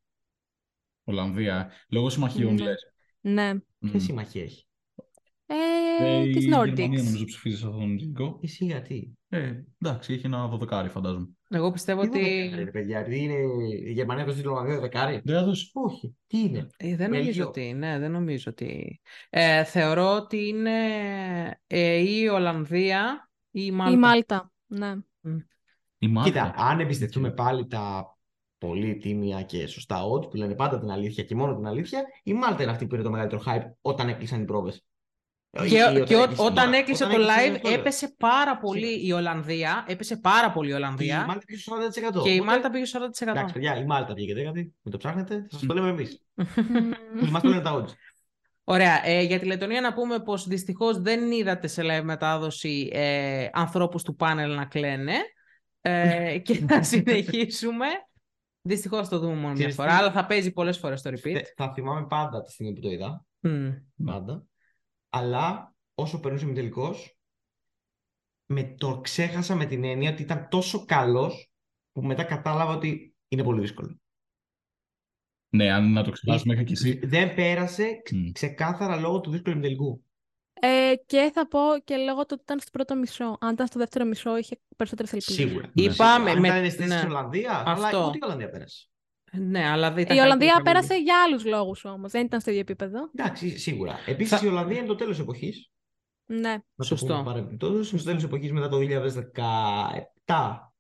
Ολλανδία. 1.04 1.72
Λόγω 1.88 2.10
συμμαχιών 2.10 2.54
Ναι. 2.54 2.62
λες. 2.62 2.92
Ναι. 3.20 3.54
Μμ. 3.78 3.90
Ποια 3.90 4.00
συμμαχία 4.00 4.42
έχει; 4.42 4.66
Ε, 5.98 6.04
Ε, 6.04 6.22
η 6.22 6.30
της 6.32 6.44
Γερμανία 6.44 6.74
Nordics. 6.74 7.02
νομίζω 7.04 7.24
ψηφίζεις 7.24 7.58
σε 7.58 7.64
αυτόν 7.66 7.80
τον 7.80 7.90
ημιτελικό. 7.90 8.38
Εσύ 8.42 8.64
γιατί; 8.64 9.18
Ε, 9.28 9.52
εντάξει, 9.82 10.12
έχει 10.12 10.26
ένα 10.26 10.46
δωδεκάρι 10.48 10.88
φαντάζομαι. 10.88 11.28
Εγώ 11.48 11.70
πιστεύω 11.70 12.00
Τι 12.00 12.08
ότι... 12.08 12.20
δεκάρι, 12.20 12.64
ρε 12.64 12.70
παιδιά, 12.70 12.98
επειδή 12.98 13.18
είναι 13.18 13.34
η 13.86 13.92
Γερμανία 13.92 14.24
το 14.24 14.32
στείλει 14.32 14.46
Ολλανδία 14.46 14.80
δεκάρι. 14.80 15.20
Δεν 15.24 15.36
έδωσε. 15.36 15.70
Όχι. 15.72 16.14
Τι 16.26 16.38
είναι; 16.38 16.66
Ε, 16.76 16.96
δεν 16.96 17.10
νομίζω 17.10 17.24
Βέλγιο. 17.24 17.46
ότι, 17.46 17.72
ναι, 17.72 17.98
δεν 17.98 18.10
νομίζω 18.10 18.44
ότι... 18.50 19.00
Ε, 19.30 19.64
θεωρώ 19.64 20.14
ότι 20.16 20.48
είναι 20.48 20.70
ε, 21.66 21.96
ή 21.96 22.20
η 22.22 22.28
Ολλανδία 22.28 23.30
ή 23.50 23.60
η 23.64 23.70
Μάλτα. 23.70 23.92
Η 23.94 23.98
Μάλτα. 23.98 24.52
Ναι. 24.66 24.94
Η 25.98 26.08
Μάλτα. 26.08 26.30
Κοίτα, 26.30 26.54
αν 26.56 26.80
εμπιστευτούμε 26.80 27.30
πάλι 27.30 27.66
τα 27.66 28.14
πολύ 28.58 28.96
τίμια 28.96 29.42
και 29.42 29.66
σωστά 29.66 30.02
odds 30.10 30.30
που 30.30 30.36
λένε 30.36 30.54
πάντα 30.54 30.78
την 30.78 30.90
αλήθεια 30.90 31.24
και 31.24 31.34
μόνο 31.34 31.56
την 31.56 31.66
αλήθεια, 31.66 32.02
η 32.22 32.32
Μάλτα 32.32 32.62
είναι 32.62 32.70
αυτή 32.72 32.84
που 32.84 32.90
πήρε 32.90 33.02
το 33.02 33.10
μεγαλύτερο 33.10 33.42
hype 33.46 33.70
όταν 33.80 34.08
έκλεισαν 34.08 34.42
οι 34.42 34.44
πρόβες. 34.44 34.84
Ε, 35.52 35.68
Και, 35.68 35.74
Ή- 35.76 36.00
ή 36.00 36.04
και 36.04 36.16
ό- 36.16 36.22
έκλεισε 36.22 36.42
η 36.42 36.44
όταν 36.46 36.54
Μάλτα. 36.64 36.76
έκλεισε 36.78 37.04
Όταν 37.04 37.16
το 37.16 37.22
έκλεισε 37.28 37.52
live 37.56 37.60
το 37.62 37.68
live. 37.68 37.72
έπεσε 37.72 38.14
πάρα 38.18 38.56
πολύ 38.58 39.06
η 39.06 39.12
Ολλανδία. 39.12 39.84
Έπεσε 39.88 40.16
πάρα 40.16 40.50
πολύ 40.52 40.68
η 40.68 40.70
Και 40.70 40.76
η 40.76 40.80
Ολλανδία. 40.82 41.24
Μάλτα 41.26 41.44
πήγε 41.46 41.58
στο 41.58 41.74
40%. 41.74 42.22
Και 42.22 42.30
η 42.30 42.34
Οπότε, 42.38 42.50
Μάλτα 42.50 42.70
πήγε 42.70 42.84
στο 42.84 42.98
40%. 43.00 43.30
Εντάξει, 43.30 43.54
παιδιά, 43.54 43.76
η 43.76 43.84
Μάλτα 43.84 44.14
πήγε 44.14 44.34
δέκατη. 44.34 44.60
Μην 44.82 44.92
το 44.92 44.96
ψάχνετε, 44.96 45.34
θα 45.34 45.46
σας 45.58 45.66
το 45.66 45.72
Μμ. 45.72 45.76
λέμε 45.76 45.88
εμείς. 45.88 46.22
Μμμ. 46.34 47.30
Μας 47.30 47.42
το 47.42 47.48
λένε 47.48 47.62
τα 47.62 47.74
odds. 47.84 47.90
Ωραία. 48.64 49.06
Ε, 49.06 49.22
για 49.22 49.38
τη 49.38 49.46
Λετωνία 49.46 49.80
να 49.80 49.92
πούμε 49.92 50.20
πως 50.20 50.46
δυστυχώς 50.46 51.00
δεν 51.00 51.30
είδατε 51.32 51.66
σε 51.66 51.82
live 51.84 52.02
μετάδοση 52.04 52.88
ε, 52.92 53.48
ανθρώπους 53.52 54.02
του 54.02 54.14
πάνελ 54.16 54.54
να 54.54 54.64
κλαίνε 54.64 55.14
ε, 55.80 56.38
και 56.44 56.54
θα 56.54 56.82
συνεχίσουμε. 56.82 57.86
Δυστυχώς 58.62 59.08
το 59.08 59.18
δούμε 59.18 59.32
μόνο 59.34 59.46
μια 59.46 59.54
Ξέρεις 59.54 59.74
φορά, 59.74 59.88
τι; 59.88 59.94
αλλά 59.96 60.12
θα 60.12 60.26
παίζει 60.26 60.52
πολλές 60.52 60.78
φορές 60.78 61.02
το 61.02 61.10
repeat. 61.10 61.32
Θε- 61.32 61.46
Θα 61.56 61.72
θυμάμαι 61.72 62.06
πάντα 62.06 62.42
τη 62.42 62.50
στιγμή 62.52 62.72
που 62.72 62.80
το 62.80 62.90
είδα. 62.90 63.24
Μμ. 63.40 63.68
Πάντα. 64.04 64.44
Αλλά 65.10 65.74
όσο 65.94 66.20
περνούσε 66.20 66.46
με 66.46 66.52
τελικός, 66.54 67.18
με 68.52 68.74
το 68.78 69.00
ξέχασα 69.00 69.54
με 69.54 69.64
την 69.66 69.84
έννοια 69.84 70.10
ότι 70.12 70.22
ήταν 70.22 70.48
τόσο 70.48 70.84
καλός 70.84 71.50
που 71.92 72.02
μετά 72.02 72.24
κατάλαβα 72.24 72.74
ότι 72.74 73.14
είναι 73.28 73.42
πολύ 73.42 73.60
δύσκολο. 73.60 74.00
Ναι, 75.52 75.72
αν 75.72 75.92
να 75.92 76.04
το 76.04 76.10
ξεχάσουμε 76.10 76.54
είχα 76.54 76.62
και 76.62 76.72
εσύ. 76.72 77.06
Δεν 77.06 77.34
πέρασε 77.34 78.00
ξε- 78.04 78.18
Μμ. 78.20 78.30
ξεκάθαρα 78.32 78.96
λόγω 78.96 79.20
του 79.20 79.30
δύσκολου 79.30 79.60
τελικού. 79.60 80.04
Ε, 80.52 80.92
και 81.06 81.30
θα 81.34 81.48
πω 81.48 81.58
και 81.84 81.96
λόγω 81.96 82.20
του 82.20 82.28
ότι 82.32 82.42
ήταν 82.42 82.60
στο 82.60 82.70
πρώτο 82.70 82.96
μισό. 82.96 83.36
Αν 83.40 83.52
ήταν 83.52 83.66
στο 83.66 83.78
δεύτερο 83.78 84.04
μισό, 84.04 84.36
είχε 84.36 84.60
περισσότερες 84.76 85.12
ελπίδες. 85.12 85.34
Σίγουρα. 85.34 85.70
Ναι. 85.74 85.82
Είπαμε, 85.82 86.30
Αν 86.30 86.40
με- 86.40 86.48
ήταν 86.48 86.70
στη 86.70 86.76
θέση 86.76 86.88
ναι. 86.88 86.94
της 86.94 87.04
Ολλανδίας, 87.04 87.62
αλλά 87.66 87.86
Αυτό. 87.86 88.06
ούτε 88.06 88.16
η 88.16 88.20
Ολλανδία 88.24 88.50
πέρασε. 88.50 88.89
Ναι, 89.32 89.66
αλλά 89.68 89.92
δεν 89.92 90.02
ήταν 90.02 90.16
Η 90.16 90.18
καλύτερη 90.18 90.20
Ολλανδία 90.20 90.52
καμία. 90.52 90.72
πέρασε 90.72 90.94
για 90.94 91.22
άλλους 91.26 91.44
λόγους 91.44 91.84
όμως. 91.84 92.10
Δεν 92.12 92.24
ήταν 92.24 92.40
στο 92.40 92.50
ίδιο 92.50 92.62
επίπεδο. 92.62 93.10
Εντάξει, 93.14 93.58
σίγουρα. 93.58 93.98
Επίσης 94.06 94.38
Θα- 94.38 94.46
η 94.46 94.48
Ολλανδία 94.48 94.78
είναι 94.78 94.86
το 94.86 94.94
τέλος 94.94 95.18
εποχής. 95.20 95.70
Ναι. 96.26 96.50
Να 96.52 96.62
το 96.76 96.84
Σωστό. 96.84 97.06
πούμε 97.06 97.22
παρεμπιπτόντως. 97.24 97.90
Είναι 97.90 98.00
στο 98.00 98.08
τέλος 98.08 98.24
εποχής 98.24 98.52
μετά 98.52 98.68
το 98.68 98.76
2017. 98.78 100.72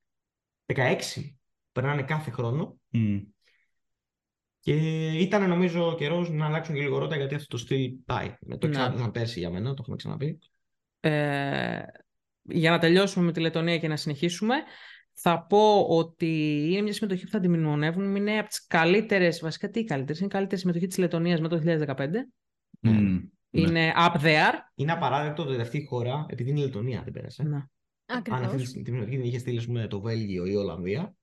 16. 0.66 1.36
Περνάνε 1.72 2.02
κάθε 2.02 2.30
χρόνο. 2.30 2.78
Μμ. 2.88 3.18
Και 4.60 4.74
ήταν 5.12 5.48
νομίζω 5.48 5.94
καιρός 5.98 6.30
να 6.30 6.46
αλλάξουν 6.46 6.74
και 6.74 6.80
λίγο 6.80 6.98
ρότα 6.98 7.16
γιατί 7.16 7.34
αυτό 7.34 7.46
το 7.48 7.56
στυλ 7.56 7.90
πάει. 8.06 8.34
Με 8.40 8.56
το 8.56 8.66
Ναι. 8.66 8.72
ξανά 8.72 9.10
πέρσι 9.10 9.38
για 9.38 9.50
μένα, 9.50 9.68
το 9.68 9.76
έχουμε 9.80 9.96
ξαναπεί. 9.96 10.38
Ε, 11.00 11.80
για 12.42 12.70
να 12.70 12.78
τελειώσουμε 12.78 13.24
με 13.24 13.32
τη 13.32 13.40
Λετωνία 13.40 13.78
και 13.78 13.88
να 13.88 13.96
συνεχίσουμε, 13.96 14.54
θα 15.22 15.46
πω 15.46 15.86
ότι 15.88 16.66
είναι 16.70 16.80
μια 16.80 16.92
συμμετοχή 16.92 17.24
που 17.24 17.30
θα 17.30 17.40
τη 17.40 17.48
μνημονεύουν. 17.48 18.16
Είναι 18.16 18.38
από 18.38 18.48
τις 18.48 18.66
καλύτερες, 18.66 19.40
βασικά 19.40 19.70
τι 19.70 19.84
καλύτερες, 19.84 20.18
είναι 20.18 20.28
η 20.28 20.30
καλύτερη 20.32 20.60
συμμετοχή 20.60 20.86
της 20.86 20.98
Λετωνίας 20.98 21.40
με 21.40 21.48
το 21.48 21.56
2015. 21.58 22.08
Ναι. 22.80 22.90
Μμ. 22.90 23.20
Ναι. 23.50 23.60
Είναι 23.60 23.92
up 23.96 24.20
there. 24.20 24.54
Είναι 24.74 24.92
απαράδεκτο 24.92 25.42
ότι 25.42 25.60
αυτή 25.60 25.78
η 25.78 25.84
χώρα, 25.84 26.26
επειδή 26.28 26.50
είναι 26.50 26.60
η 26.60 26.62
Λετωνία, 26.62 27.02
δεν 27.02 27.12
πέρασε. 27.12 27.42
Ναι. 27.42 27.56
Αν 27.56 28.18
Ακριβώς. 28.18 28.40
αυτή 28.40 28.56
τη 28.56 28.66
συμμετοχή 28.66 29.16
την 29.16 29.24
είχε 29.24 29.38
στείλει 29.38 29.58
ας 29.58 29.66
πούμε, 29.66 29.86
το 29.86 30.00
Βέλγιο 30.00 30.46
ή 30.46 30.50
η 30.52 30.56
Ολλανδία, 30.56 31.14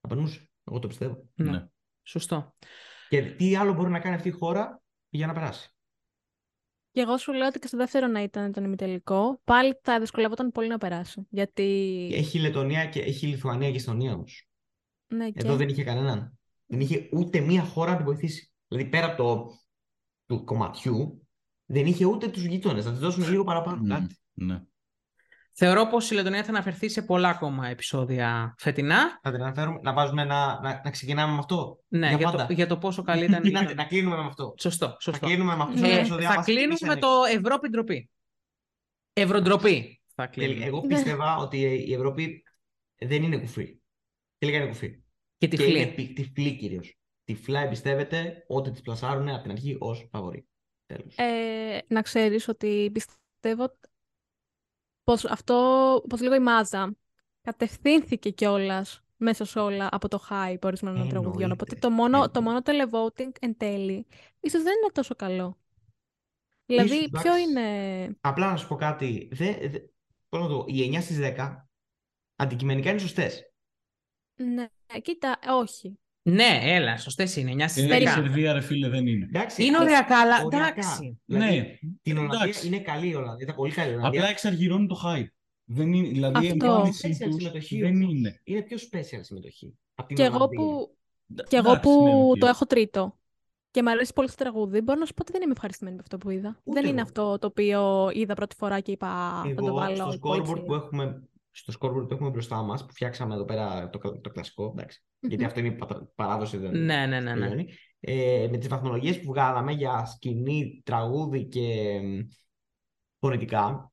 θα 0.00 0.08
περνούσε. 0.08 0.50
Εγώ 0.64 0.78
το 0.78 0.88
πιστεύω. 0.88 1.28
Ναι. 1.34 1.50
Ναι. 1.50 1.66
Σωστό. 2.02 2.54
Και 3.08 3.22
τι 3.22 3.56
άλλο 3.56 3.72
μπορεί 3.72 3.90
να 3.90 4.00
κάνει 4.00 4.14
αυτή 4.14 4.28
η 4.28 4.32
χώρα 4.32 4.82
για 5.08 5.26
να 5.26 5.32
περάσει; 5.32 5.75
Και 6.96 7.02
εγώ 7.02 7.16
σου 7.16 7.32
λέω 7.32 7.46
ότι 7.46 7.58
και 7.58 7.66
στο 7.66 7.76
δεύτερο 7.76 8.06
να 8.06 8.22
ήταν 8.22 8.52
τον 8.52 8.64
ημιτελικό, 8.64 9.40
πάλι 9.44 9.78
θα 9.82 10.00
δυσκολευόταν 10.00 10.52
πολύ 10.52 10.68
να 10.68 10.78
περάσει. 10.78 11.26
Γιατί. 11.30 11.62
Έχει 12.12 12.38
η 12.38 12.40
Λετωνία 12.40 12.86
και 12.86 13.00
έχει 13.00 13.26
η 13.26 13.28
Λιθουανία 13.28 13.66
και 13.66 13.72
η 13.72 13.76
Εστονία 13.76 14.12
όμως. 14.12 14.48
Ναι, 15.06 15.30
και... 15.30 15.46
Εδώ 15.46 15.56
δεν 15.56 15.68
είχε 15.68 15.84
κανέναν. 15.84 16.38
Δεν 16.66 16.80
είχε 16.80 17.08
ούτε 17.12 17.40
μία 17.40 17.62
χώρα 17.62 17.90
να 17.90 17.96
την 17.96 18.06
βοηθήσει. 18.06 18.52
Δηλαδή 18.68 18.88
πέρα 18.88 19.06
από 19.06 19.16
το 19.16 19.50
του 20.26 20.44
κομματιού, 20.44 21.26
δεν 21.66 21.86
είχε 21.86 22.04
ούτε 22.04 22.28
τους 22.28 22.44
γείτονες. 22.44 22.84
Να 22.84 22.92
τη 22.92 22.98
δώσουν 22.98 23.28
λίγο 23.28 23.44
παραπάνω. 23.44 23.82
Μμ, 23.82 23.88
Κάτι. 23.88 24.16
ναι. 24.32 24.62
Θεωρώ 25.58 25.86
πως 25.86 26.10
η 26.10 26.14
Λετωνία 26.14 26.42
θα 26.44 26.50
αναφερθεί 26.50 26.88
σε 26.88 27.02
πολλά 27.02 27.28
ακόμα 27.28 27.68
επεισόδια 27.68 28.54
φετινά. 28.58 29.18
Θα 29.22 29.30
την 29.32 29.42
αναφέρουμε, 29.42 29.78
να 29.82 29.92
βάζουμε 29.92 30.22
ένα. 30.22 30.60
Να, 30.62 30.80
να 30.84 30.90
ξεκινάμε 30.90 31.32
με 31.32 31.38
αυτό; 31.38 31.78
Ναι, 31.88 32.08
για 32.08 32.16
για, 32.16 32.30
πάντα. 32.30 32.46
το, 32.46 32.52
για 32.52 32.66
το 32.66 32.78
πόσο 32.78 33.02
καλή 33.02 33.24
ήταν 33.24 33.44
η 33.44 33.50
να, 33.50 33.74
να 33.74 33.84
κλείνουμε 33.84 34.16
με 34.16 34.24
αυτό. 34.26 34.54
Σωστό, 34.58 34.86
Θα 34.88 34.96
σωστό. 35.00 35.26
κλείνουμε 35.26 35.56
με 35.56 35.62
αυτό. 35.62 35.74
Ναι. 35.80 35.88
τα 35.88 35.94
Ε, 35.94 35.98
επεισόδια 35.98 36.28
θα 36.28 36.34
μας. 36.34 36.44
κλείνουμε 36.44 36.74
Είσαι 36.74 36.86
με 36.86 36.96
το 36.96 37.08
Ευρώπη 37.34 37.68
ντροπή. 37.68 38.10
Ευρωντροπή. 39.12 40.00
Θα 40.14 40.28
Τελικά, 40.28 40.46
κλείνουμε. 40.52 40.66
Εγώ 40.66 40.80
Ναι. 40.80 40.94
πίστευα 40.94 41.36
ότι 41.36 41.60
η 41.86 41.94
Ευρώπη 41.94 42.42
δεν 42.98 43.22
είναι 43.22 43.38
κουφή. 43.38 43.78
Τελικά 44.38 44.58
είναι 44.58 44.68
κουφή. 44.68 44.88
Και 45.38 45.46
Και 45.46 45.62
είναι 45.64 45.84
τυφλή. 45.84 46.06
πι- 46.06 46.14
τυφλή 46.16 46.56
κυρίως. 46.56 46.96
Τυφλά 47.24 47.60
εμπιστεύεται 47.60 48.44
ότι 48.46 48.70
της 48.70 48.80
πλασάρουν 48.80 49.28
από 49.28 49.42
την 49.42 49.50
αρχή 49.50 49.76
ως 49.80 50.08
φαβορή. 50.10 50.46
Τέλος. 50.86 51.14
Ε, 51.16 51.82
να 51.88 52.02
ξέρεις 52.02 52.48
ότι 52.48 52.90
πιστεύω 52.92 53.76
πως 55.06 55.24
αυτό, 55.24 55.54
πως 56.08 56.20
λίγο 56.20 56.34
η 56.34 56.40
μάζα 56.40 56.96
κατευθύνθηκε 57.42 58.30
κιόλας 58.30 59.04
μέσα 59.16 59.44
σε 59.44 59.58
όλα 59.58 59.88
από 59.92 60.08
το 60.08 60.26
hype 60.30 60.58
ορισμένων 60.62 61.00
Εννοείται, 61.00 61.20
τραγουδιών. 61.20 61.50
Οπότε 61.52 61.76
το 61.76 61.90
μόνο, 61.90 62.30
το 62.30 62.38
εννοείται. 62.38 62.40
μόνο 62.40 62.60
televoting 62.64 63.30
εν 63.40 63.56
τέλει 63.56 64.06
ίσως 64.40 64.62
δεν 64.62 64.72
είναι 64.82 64.92
τόσο 64.92 65.14
καλό. 65.14 65.58
Δηλαδή, 66.66 66.94
Ίσως, 66.96 67.10
ποιο 67.10 67.34
εντάξει. 67.34 67.50
είναι... 67.50 68.16
Απλά 68.20 68.50
να 68.50 68.56
σου 68.56 68.68
πω 68.68 68.74
κάτι. 68.74 69.28
Δε, 69.32 69.68
δε, 69.68 69.78
πώς 70.28 70.40
να 70.40 70.48
το 70.48 70.56
πω, 70.58 70.64
οι 70.68 70.90
9 70.96 70.98
στις 71.00 71.18
10 71.20 71.56
αντικειμενικά 72.36 72.90
είναι 72.90 72.98
σωστές. 72.98 73.52
Ναι, 74.34 74.66
κοίτα, 75.02 75.38
όχι. 75.50 75.98
Ναι, 76.28 76.60
έλα, 76.62 76.96
σωστές 76.98 77.36
είναι. 77.36 77.50
9 77.64 77.68
στι 77.68 77.80
Ε, 77.80 77.84
η 77.84 78.04
10. 78.04 78.08
Σερβία, 78.14 78.52
ρε 78.52 78.60
φίλε, 78.60 78.88
δεν 78.88 79.06
είναι. 79.06 79.24
Εντάξει, 79.24 79.64
Είναι 79.64 79.76
αλλά- 79.76 79.84
οριακά, 79.86 80.20
αλλά 80.20 80.42
οριακά. 80.44 80.66
εντάξει. 80.68 81.20
Δηλαδή, 81.24 81.56
Ναι, 81.56 81.78
την 82.02 82.16
Ολλανδία 82.18 82.40
εντάξει. 82.42 82.66
είναι 82.66 82.78
καλή 82.78 83.08
η 83.08 83.14
Ολλανδία. 83.14 83.42
Ήταν 83.44 83.54
πολύ 83.56 83.72
καλή 83.72 83.90
η 83.90 83.94
Ολλανδία. 83.94 84.20
Απλά 84.20 84.30
εξαργυρώνει 84.32 84.86
το 84.86 85.00
hype. 85.04 85.26
Δεν 85.64 85.92
είναι, 85.92 86.08
δηλαδή 86.08 86.46
η 86.46 86.50
Αυτό. 86.50 86.66
εμφάνισή 86.66 87.16
Special 87.20 87.26
τους 87.26 87.34
συμμετοχή 87.36 87.80
δεν 87.80 87.94
όμως. 88.02 88.12
είναι. 88.12 88.40
Είναι 88.44 88.62
πιο 88.62 88.76
special 88.76 89.18
συμμετοχή. 89.20 89.78
Από 89.94 90.08
την 90.08 90.16
Και 90.16 90.22
εγώ 90.22 90.34
Ολλανδία. 90.36 90.58
που, 90.58 90.96
και 91.48 91.56
εγώ 91.56 91.70
Εντάξει, 91.70 91.88
που 91.88 92.02
ναι, 92.04 92.10
οκ. 92.30 92.38
το 92.38 92.46
έχω 92.46 92.66
τρίτο 92.66 93.18
και 93.70 93.82
μου 93.82 93.90
αρέσει 93.90 94.12
πολύ 94.12 94.28
το 94.28 94.34
τραγούδι, 94.36 94.80
μπορώ 94.80 94.98
να 94.98 95.06
σου 95.06 95.14
πω 95.14 95.22
ότι 95.22 95.32
δεν 95.32 95.42
είμαι 95.42 95.52
ευχαριστημένη 95.52 95.96
με 95.96 96.02
αυτό 96.04 96.18
που 96.18 96.30
είδα. 96.30 96.60
Ούτε 96.64 96.80
δεν 96.80 96.90
είναι 96.90 97.00
εγώ. 97.00 97.08
αυτό 97.08 97.38
το 97.38 97.46
οποίο 97.46 98.10
είδα 98.14 98.34
πρώτη 98.34 98.54
φορά 98.58 98.80
και 98.80 98.90
είπα 98.92 99.06
θα 99.46 99.54
το 99.54 99.66
Εγώ 99.66 99.74
βάλω. 99.74 99.94
στο 99.96 100.18
πολύ 100.18 100.40
scoreboard 100.40 100.44
ψηλά». 100.44 100.62
που 100.62 100.74
έχουμε, 100.74 101.22
στο 101.58 101.72
scoreboard 101.80 102.08
που 102.08 102.14
έχουμε 102.14 102.30
μπροστά 102.30 102.62
μας, 102.62 102.86
που 102.86 102.92
φτιάξαμε 102.92 103.34
εδώ 103.34 103.44
πέρα 103.44 103.88
το, 103.90 104.20
το 104.20 104.30
κλασικό, 104.30 104.70
εντάξει, 104.76 105.02
γιατί 105.20 105.36
Μμμ. 105.36 105.46
αυτό 105.46 105.58
είναι 105.60 105.68
η 105.68 105.72
πατα- 105.72 106.08
παράδοση, 106.14 106.56
δεν 106.56 106.70
Ναι, 106.70 107.06
ναι, 107.06 107.20
ναι. 107.20 107.34
ναι. 107.34 107.40
τελειώνει. 107.40 107.68
Ε, 108.00 108.48
με 108.50 108.56
τις 108.58 108.68
βαθμολογίες 108.68 109.20
που 109.20 109.26
βγάλαμε 109.26 109.72
για 109.72 110.04
σκηνή, 110.06 110.82
τραγούδι 110.84 111.44
και 111.44 111.98
μ, 112.02 112.18
φωνητικά, 113.18 113.92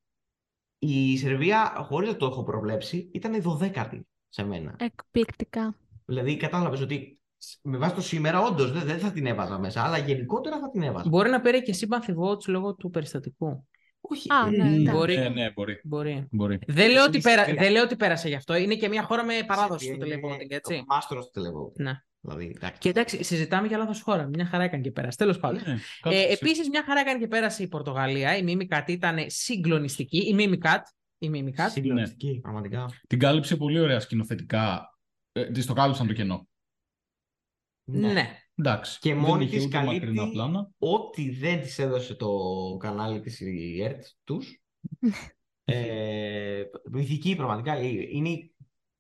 η 0.77 1.17
Σερβία, 1.17 1.73
χωρίς 1.89 2.09
να 2.09 2.15
το 2.15 2.25
έχω 2.25 2.43
προβλέψει, 2.43 3.09
ήταν 3.13 3.33
η 3.33 3.41
12η 3.41 3.99
σε 4.29 4.43
μένα. 4.45 4.75
Εκπληκτικά. 4.79 5.75
Δηλαδή 6.05 6.37
κατάλαβες 6.37 6.81
ότι 6.81 7.19
σ- 7.37 7.59
με 7.63 7.77
βάση 7.77 7.95
το 7.95 8.01
σήμερα 8.01 8.41
όντως 8.41 8.71
δεν, 8.71 8.83
δεν 8.85 8.99
θα 8.99 9.11
την 9.11 9.25
έβαζα 9.25 9.59
μέσα, 9.59 9.83
αλλά 9.83 9.97
γενικότερα 9.97 10.59
θα 10.59 10.69
την 10.69 10.81
έβαζα. 10.83 11.09
Μπορεί 11.09 11.29
να 11.29 11.41
πήρε 11.41 11.59
και 11.59 11.75
sympathy 11.79 12.15
votes 12.15 12.45
λόγω 12.47 12.75
του 12.75 12.89
περιστατικού. 12.89 13.67
Όχι, 14.05 14.31
Α, 14.31 14.49
ναι, 14.49 14.57
ε, 14.57 14.75
εντάξει. 14.75 14.91
Μπορεί. 14.91 15.13
Ε, 15.13 15.29
ναι, 15.29 15.51
μπορεί. 15.51 15.79
Μπορεί. 15.83 16.27
μπορεί. 16.31 16.59
Δεν 16.67 16.91
λέω, 16.91 17.03
ότι 17.03 17.17
η 17.17 17.21
πέρα... 17.21 17.43
Σερβία- 17.43 17.63
δεν 17.63 17.71
λέω 17.71 17.83
ότι 17.83 17.95
πέρασε 17.95 18.27
γι' 18.27 18.35
αυτό. 18.35 18.55
Είναι 18.55 18.75
και 18.75 18.87
μια 18.89 19.03
χώρα 19.03 19.23
με 19.25 19.33
παράδοση 19.47 19.85
στο 19.85 20.05
είναι 20.05 20.15
televoting, 20.15 20.49
έτσι. 20.49 20.77
Το 20.77 20.83
μάστορα 20.87 21.21
στο 21.21 21.41
televoting. 21.41 21.73
Ναι. 21.75 21.91
Δηλαδή, 22.19 22.53
εντάξει. 22.55 22.79
Και 22.79 22.89
εντάξει, 22.89 23.23
συζητάμε 23.23 23.67
για 23.67 23.77
λάθος 23.77 24.01
χώρα. 24.01 24.27
Μια 24.27 24.45
χαρά 24.45 24.63
έκανε 24.63 24.83
και 24.83 24.91
πέρασε. 24.91 25.17
Τέλος 25.17 25.39
πάντων. 25.39 25.61
Ναι, 25.65 25.77
κάτσε 26.01 26.19
Ε, 26.19 26.21
σε- 26.21 26.27
Επίσης, 26.31 26.69
μια 26.69 26.83
χαρά 26.83 26.99
έκανε 26.99 27.19
και 27.19 27.27
πέρασε 27.27 27.63
η 27.63 27.67
Πορτογαλία. 27.67 28.37
Η 28.37 28.43
Mimicat 28.47 28.83
ήταν 28.87 29.17
συγκλονιστική. 29.27 30.17
Η 30.17 30.35
Mimicat. 30.39 30.79
Η 31.17 31.29
Mimicat. 31.33 31.69
Συγκλονιστική, 31.69 32.39
πραγματικά. 32.41 32.89
Την 33.07 33.19
κάλυψε 33.19 33.55
πολύ 33.57 33.79
ωραία 33.79 33.99
σκηνοθετικά. 33.99 34.97
Ε, 35.31 35.51
της 35.51 35.65
το 35.65 35.73
κάλυψαν 35.73 36.07
το 36.07 36.13
κενό. 36.13 36.47
Ναι. 37.91 38.37
Εντάξει. 38.55 38.99
Και 38.99 39.13
δεν 39.13 39.23
μόνη 39.23 39.43
είχε 39.43 39.55
της 39.55 39.65
ούτε 39.65 39.77
καλύπτει 39.77 40.07
μακρινά 40.07 40.29
πλάνα. 40.29 40.69
ό,τι 40.77 41.29
δεν 41.31 41.61
της 41.61 41.79
έδωσε 41.79 42.15
το 42.15 42.29
κανάλι 42.79 43.19
της 43.19 43.39
η 43.39 43.83
ΕΡΤ 43.83 44.03
τους. 44.23 44.63
ε, 45.63 46.63
μυθική 46.91 47.35
πραγματικά. 47.35 47.73
Ε, 47.73 47.87
Είναι, 47.87 48.51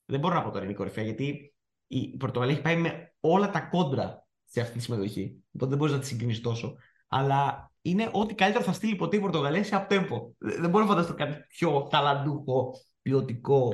δεν 0.05 0.19
μπορώ 0.19 0.35
να 0.35 0.43
πω 0.43 0.51
τώρα 0.51 0.63
είναι 0.63 0.73
η 0.73 0.75
κορυφαία 0.75 1.03
γιατί 1.03 1.53
η 1.87 2.17
Πορτογαλία 2.17 2.53
έχει 2.53 2.63
πάει 2.63 2.77
με 2.77 3.15
όλα 3.19 3.49
τα 3.49 3.61
κόντρα 3.61 4.27
σε 4.45 4.61
αυτή 4.61 4.77
τη 4.77 4.83
συμμετοχή. 4.83 5.43
Οπότε 5.53 5.69
δεν 5.69 5.77
μπορείς 5.77 5.93
να 5.93 5.99
τη 5.99 6.05
συγκρίνει 6.05 6.37
τόσο. 6.37 6.75
Αλλά 7.07 7.71
είναι 7.81 8.09
ό,τι 8.11 8.35
καλύτερο 8.35 8.63
θα 8.63 8.73
στείλει 8.73 8.95
ποτέ 8.95 9.15
η 9.15 9.19
Πορτογαλία 9.19 9.63
σε 9.63 9.75
απτέμπο. 9.75 10.31
Δεν 10.37 10.61
δεν 10.61 10.69
μπορώ 10.69 10.83
να 10.83 10.89
φανταστώ 10.89 11.13
κάτι 11.13 11.45
πιο 11.47 11.87
ταλαντούχο, 11.91 12.73
ποιοτικό 13.01 13.73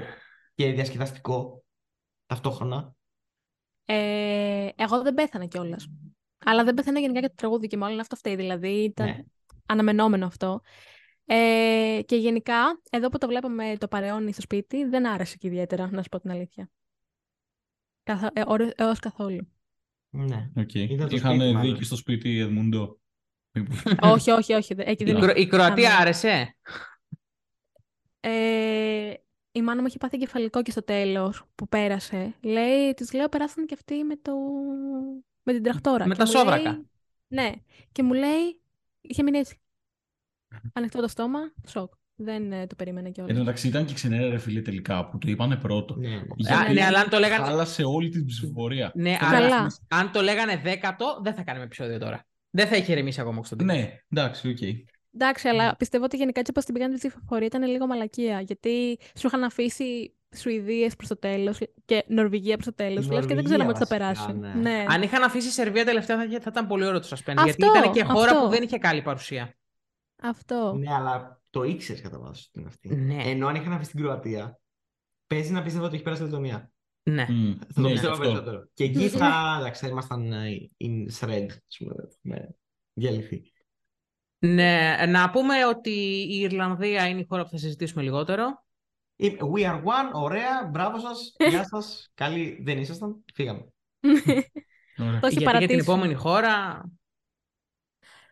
και 0.56 0.72
διασκεδαστικό 0.72 1.64
ταυτόχρονα. 2.26 2.94
Ε, 3.92 4.70
εγώ 4.76 5.02
δεν 5.02 5.14
πέθανα 5.14 5.46
κιόλας. 5.46 5.88
Αλλά 6.46 6.64
δεν 6.64 6.74
πέθανα 6.74 7.00
γενικά 7.00 7.20
για 7.20 7.30
το 7.30 7.36
τραγούδι 7.36 7.68
και 7.68 7.78
μάλλον 7.78 8.00
αυτό 8.00 8.16
φταίει. 8.16 8.36
Δηλαδή 8.36 8.84
ήταν 8.84 9.08
Ναι. 9.08 9.24
αναμενόμενο 9.66 10.26
αυτό. 10.26 10.62
Ε, 11.26 12.00
και 12.06 12.16
γενικά, 12.16 12.82
εδώ 12.90 13.10
που 13.10 13.18
το 13.18 13.28
βλέπαμε 13.28 13.78
το 13.78 13.88
παρεώνι 13.88 14.32
στο 14.34 14.42
σπίτι, 14.42 14.86
δεν 14.86 15.08
άρεσε 15.08 15.38
και 15.38 15.48
ιδιαίτερα, 15.48 15.90
να 15.92 16.02
σου 16.02 16.10
πω 16.10 16.20
την 16.20 16.32
αλήθεια. 16.32 16.70
Καθα... 18.04 18.32
Ε, 18.34 18.44
ώρες- 18.46 18.74
έως 18.76 19.00
καθόλου. 19.00 19.48
Ναι. 20.10 20.50
Οκ. 20.56 20.74
Ήταν 20.74 21.10
το 21.10 21.16
Είχαν 21.16 21.32
σπίτι, 21.36 21.46
δει 21.48 21.54
μάλλον. 21.54 21.78
και 21.78 21.84
στο 21.84 21.96
σπίτι 21.96 22.30
η 22.30 22.40
Εδμούντο. 22.40 23.00
όχι, 24.02 24.32
όχι, 24.32 24.54
όχι. 24.54 24.74
δε- 24.74 24.84
Εκεί 24.86 25.04
Η, 25.04 25.06
δεν 25.12 25.22
Κρο- 25.22 25.38
η 25.38 25.48
Κροατία 25.48 25.90
Αμέ. 25.90 26.02
άρεσε; 26.02 26.56
Ε, 28.20 29.14
η 29.60 29.64
μάνα 29.64 29.82
μου 29.82 29.88
είχε 29.88 29.98
πάθει 29.98 30.16
εγκεφαλικό 30.16 30.62
και 30.62 30.72
στο 30.72 30.84
τέλος 30.84 31.44
που 31.56 31.68
πέρασε. 31.68 32.34
Λέει, 32.42 32.94
της 32.94 33.14
λέω, 33.14 33.30
περάσαν 33.30 33.66
και 33.66 33.74
αυτοί 33.74 34.04
με, 34.04 34.16
το... 34.22 34.32
με 35.44 35.54
την 35.54 35.64
τρακτόρα. 35.64 36.08
Με 36.08 36.14
Και 36.14 36.20
τα 36.20 36.26
μου 36.26 36.32
σόβρακα. 36.32 36.72
λέει- 36.72 36.88
Ναι. 37.28 37.52
Και 37.92 38.04
μου 38.04 38.14
λέει, 38.14 38.62
είχε 39.02 39.24
μείνει 39.24 39.38
έτσι. 39.38 39.60
Ανοιχτό 40.74 41.02
το 41.02 41.08
στόμα, 41.08 41.40
σοκ. 41.68 41.94
Δεν 42.22 42.52
ε, 42.52 42.68
το 42.68 42.76
περίμενε 42.76 43.10
κιόλας. 43.10 43.32
Εν 43.32 43.38
τω 43.38 43.44
μεταξύ 43.44 43.68
ήταν 43.68 43.86
και 43.86 43.94
ξενέρα 43.94 44.30
ρε 44.30 44.38
φίλε 44.38 44.62
τελικά 44.62 45.10
που 45.10 45.18
το 45.18 45.30
είπανε 45.30 45.56
πρώτο. 45.56 45.96
Ναι. 45.96 46.22
Γιατί 46.36 46.74
ναι, 46.74 46.84
αλλά 46.86 47.00
αν 47.00 47.10
το 47.10 47.20
λέγανε- 47.20 47.46
Χάλασε 47.46 47.84
όλη 47.84 48.10
την 48.10 48.26
ψηφοφορία. 48.26 48.92
Ναι, 48.96 49.18
Καλά. 49.18 49.38
αλλά 49.38 49.68
αν 49.88 50.12
το 50.12 50.22
λέγανε 50.22 50.58
δέκατο, 50.58 51.20
δεν 51.24 51.34
θα 51.34 51.44
κάνουμε 51.44 51.66
επεισόδιο 51.66 51.98
τώρα. 52.00 52.26
Δεν 52.50 52.68
θα 52.68 52.76
είχε 52.76 52.92
ηρεμήσει 52.92 53.22
ακόμα 53.22 53.44
στον 53.44 53.66
Ναι, 53.66 53.98
εντάξει, 54.10 54.50
οκ. 54.50 54.58
Εντάξει, 55.14 55.48
αλλά 55.48 55.76
πιστεύω 55.76 56.04
ότι 56.04 56.18
γενικά 56.18 56.40
έτσι 56.40 56.52
όπως 56.52 56.66
την 56.66 56.74
πήγαν 56.74 56.90
τη 56.92 56.98
ψηφοφορία 56.98 57.46
ήταν 57.46 57.64
λίγο 57.64 57.88
μαλακία. 57.88 58.42
Γιατί 58.42 58.98
σου 59.16 59.28
είχαν 59.28 59.44
αφήσει 59.44 60.14
Σουηδίες 60.36 60.96
προς 60.96 61.08
το 61.10 61.18
τέλος 61.18 61.58
και 61.86 62.04
Νορβηγία 62.08 62.54
προς 62.54 62.66
το 62.66 62.74
τέλος. 62.74 63.06
Η 63.06 63.10
Λες 63.10 63.26
και 63.26 63.34
δεν 63.34 63.44
Νορβηγία 63.44 63.58
ξέραμε 63.58 63.74
τι 63.74 63.80
θα 63.86 63.98
βασικά, 63.98 64.24
περάσει. 64.34 64.40
ναι. 64.40 64.70
Ναι. 64.70 64.86
Αν 64.90 65.02
είχαν 65.02 65.24
αφήσει 65.24 65.48
η 65.48 65.52
Σερβία 65.52 65.86
τελευταία, 65.86 66.18
θα, 66.18 66.24
είχε- 66.24 66.40
θα 66.40 66.50
ήταν 66.52 66.68
πολύ 66.68 66.86
ωραίο 66.86 67.00
το 67.00 67.08
suspense. 67.10 67.34
Αυτό, 67.38 67.44
γιατί 67.44 67.66
ήταν 67.66 67.92
και 67.92 68.04
χώρα 68.04 68.32
αυτό. 68.32 68.44
που 68.44 68.50
δεν 68.50 68.64
είχε 68.64 68.78
καλή 68.78 69.02
παρουσία. 69.02 69.54
Αυτό. 70.22 70.74
Ναι, 70.78 70.94
αλλά 70.94 71.42
το 71.50 71.64
ήξερες 71.64 72.02
κατά 72.02 72.20
βάση 72.20 72.46
ότι 72.50 72.60
είναι 72.60 72.68
αυτή. 72.68 72.96
Ναι. 72.96 73.24
Ενώ 73.30 73.48
αν 73.48 73.56
είχαν 73.56 73.74
αφήσει 73.74 73.92
την 73.92 74.00
Κροατία, 74.02 74.60
παίζει 75.28 75.52
να 75.52 75.62
πίστευα 75.64 75.86
ότι 75.86 75.96
έχει 75.96 76.04
περάσει 76.04 76.22
η 76.22 76.26
Λετωνία. 76.26 76.72
Ναι. 77.04 77.26
Μμ, 77.30 77.54
Θα 77.60 77.74
το 77.74 77.82
ναι, 77.82 77.90
πίστευα 77.92 78.12
αυτό. 78.14 78.24
περισσότερο. 78.26 78.70
Και 78.74 78.84
εκεί 78.84 79.10
θα, 79.10 79.56
εντάξει, 79.60 79.82
θα 79.86 79.88
ήμασταν 79.92 80.32
ε, 80.34 80.58
in 80.80 81.06
threat, 81.20 81.46
ας 81.68 81.78
πούμε, 81.78 81.94
θα 81.96 82.08
έχουμε 82.16 82.56
διαλυθεί. 82.94 83.52
Ναι. 84.40 84.96
Να 85.08 85.30
πούμε 85.30 85.66
ότι 85.66 85.90
η 86.30 86.40
Ιρλανδία 86.40 87.08
είναι 87.08 87.20
η 87.20 87.26
χώρα 87.30 87.44
που 87.44 87.50
θα 87.50 87.58
συζητήσουμε 87.58 88.02
λιγότερο. 88.04 88.64
Ε, 89.16 89.30
We 89.56 89.60
are 89.66 89.78
one, 89.84 90.12
ωραία, 90.14 90.70
μπράβο 90.72 91.00
σας, 91.00 91.36
γεια 91.50 91.64
σας. 91.72 92.12
Καλή, 92.14 92.60
δεν 92.64 92.78
ήσασταν, 92.78 93.24
φύγαμε. 93.34 93.66
Ωραία. 95.02 95.20
Το 95.20 95.28
έχει 95.28 95.38
γιατί 95.38 95.38
για 95.38 95.40
την 95.40 95.46
παρατήσει. 95.46 95.80
επόμενη 95.80 96.14
χώρα; 96.14 96.84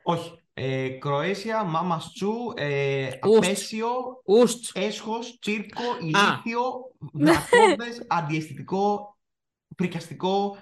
Όχι. 0.03 0.41
Ε, 0.53 0.89
Κροέσια, 0.89 1.63
Μάμα 1.63 2.01
Τσου, 2.13 2.33
ε, 2.55 3.09
Ουστ. 3.27 3.37
απέσιο, 3.43 3.89
Ουστ. 4.25 4.77
έσχος, 4.77 5.37
τσίρκο, 5.39 5.81
ηλίθιο, 6.01 6.71
βραχώδες, 7.13 8.05
αντιαισθητικό, 8.07 9.17
πρικαστικό, 9.75 10.57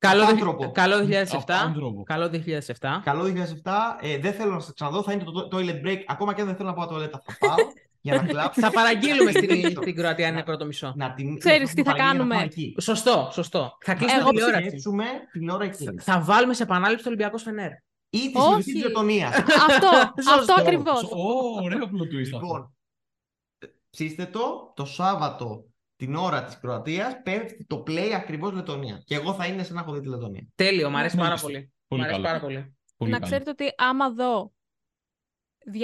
Καλό, 0.00 0.22
Απάνθρωπο. 0.22 0.62
δι- 0.64 0.72
καλό 0.72 0.96
2007. 1.06 1.58
Απάνθρωπο. 1.58 2.02
Καλό 2.02 2.28
2007. 2.28 3.00
Καλό 3.04 3.22
2007. 3.24 3.98
Ε, 4.00 4.18
δεν 4.18 4.32
θέλω 4.32 4.52
να 4.52 4.60
σα 4.60 4.72
ξαναδώ. 4.72 5.02
Θα 5.02 5.12
είναι 5.12 5.24
το 5.24 5.32
to- 5.52 5.54
toilet 5.54 5.86
break. 5.86 5.98
Ακόμα 6.06 6.34
και 6.34 6.40
αν 6.40 6.46
δεν 6.46 6.56
θέλω 6.56 6.68
να 6.68 6.74
πάω 6.74 6.86
τουαλέτα, 6.86 7.22
θα 7.24 7.36
πάω 7.46 7.56
για 8.02 8.14
να 8.14 8.22
κλάψω. 8.26 8.60
θα 8.60 8.70
παραγγείλουμε 8.70 9.30
στην, 9.30 9.48
Τιμήσω. 9.48 9.70
στην 9.82 9.94
Κροατία 9.94 10.26
αν 10.28 10.32
είναι 10.32 10.42
πρώτο 10.42 10.64
μισό. 10.66 10.92
να 10.96 11.12
τιμ... 11.14 11.36
Ξέρεις 11.36 11.68
να 11.68 11.74
τι 11.74 11.82
θα 11.82 11.90
παραγγείλω 11.90 12.06
να 12.12 12.18
κάνουμε. 12.18 12.34
πάω 12.34 12.44
εκεί. 12.44 12.74
Σωστό, 12.80 13.28
σωστό. 13.32 13.76
Θα 13.84 13.94
κλείσουμε 13.94 14.20
Εγώ 14.20 14.30
τηλεόραση. 14.30 14.66
Σκέψουμε 14.66 15.04
την 15.32 15.48
ώρα 15.48 15.64
εκείνη. 15.64 15.98
Θα 16.00 16.20
βάλουμε 16.20 16.54
σε 16.54 16.62
επανάληψη 16.62 17.02
το 17.04 17.08
Ολυμπιακός 17.10 17.42
Φενέρ. 17.42 17.70
Ή 18.12 18.18
τη 18.18 18.32
Όχι. 18.34 18.42
συμμετοχή 18.42 18.72
τη 18.72 18.78
Λετωνία. 18.78 19.28
αυτό, 19.68 19.88
αυτό 20.18 20.32
Σωστό. 20.36 20.54
ακριβώς. 20.58 21.02
Ω, 21.02 21.62
ωραίο 21.62 21.78
plot 21.78 22.14
twist 22.14 22.22
αυτό. 22.34 22.38
λοιπόν, 22.40 22.74
ψήστε 23.90 24.26
το 24.26 24.72
το 24.76 24.84
Σάββατο 24.84 25.64
την 26.00 26.14
ώρα 26.14 26.44
της 26.44 26.58
Κροατίας 26.58 27.22
πέφτει 27.22 27.64
το 27.64 27.82
play 27.86 28.10
ακριβώς 28.16 28.52
Λετωνία. 28.52 29.02
Και 29.04 29.14
εγώ 29.14 29.34
θα 29.34 29.46
είναι 29.46 29.62
σαν 29.62 29.74
να 29.74 29.80
έχω 29.80 29.92
δει 29.92 30.00
τη 30.00 30.08
Λετωνία. 30.08 30.46
Τέλειο, 30.54 30.90
μου 30.90 30.96
αρέσει 30.96 31.16
Ναι, 31.16 31.22
πάρα 31.22 31.34
ναι, 31.34 31.40
πολύ. 31.40 31.72
πολύ 31.88 32.00
Μ' 32.00 32.04
αρέσει 32.04 32.20
καλό. 32.22 32.32
πάρα 32.32 32.44
πολύ. 32.46 32.76
Πολύ 32.96 33.10
να 33.10 33.18
καλό. 33.18 33.30
ξέρετε 33.30 33.50
ότι 33.50 33.72
άμα 33.76 34.10
δω 34.10 34.52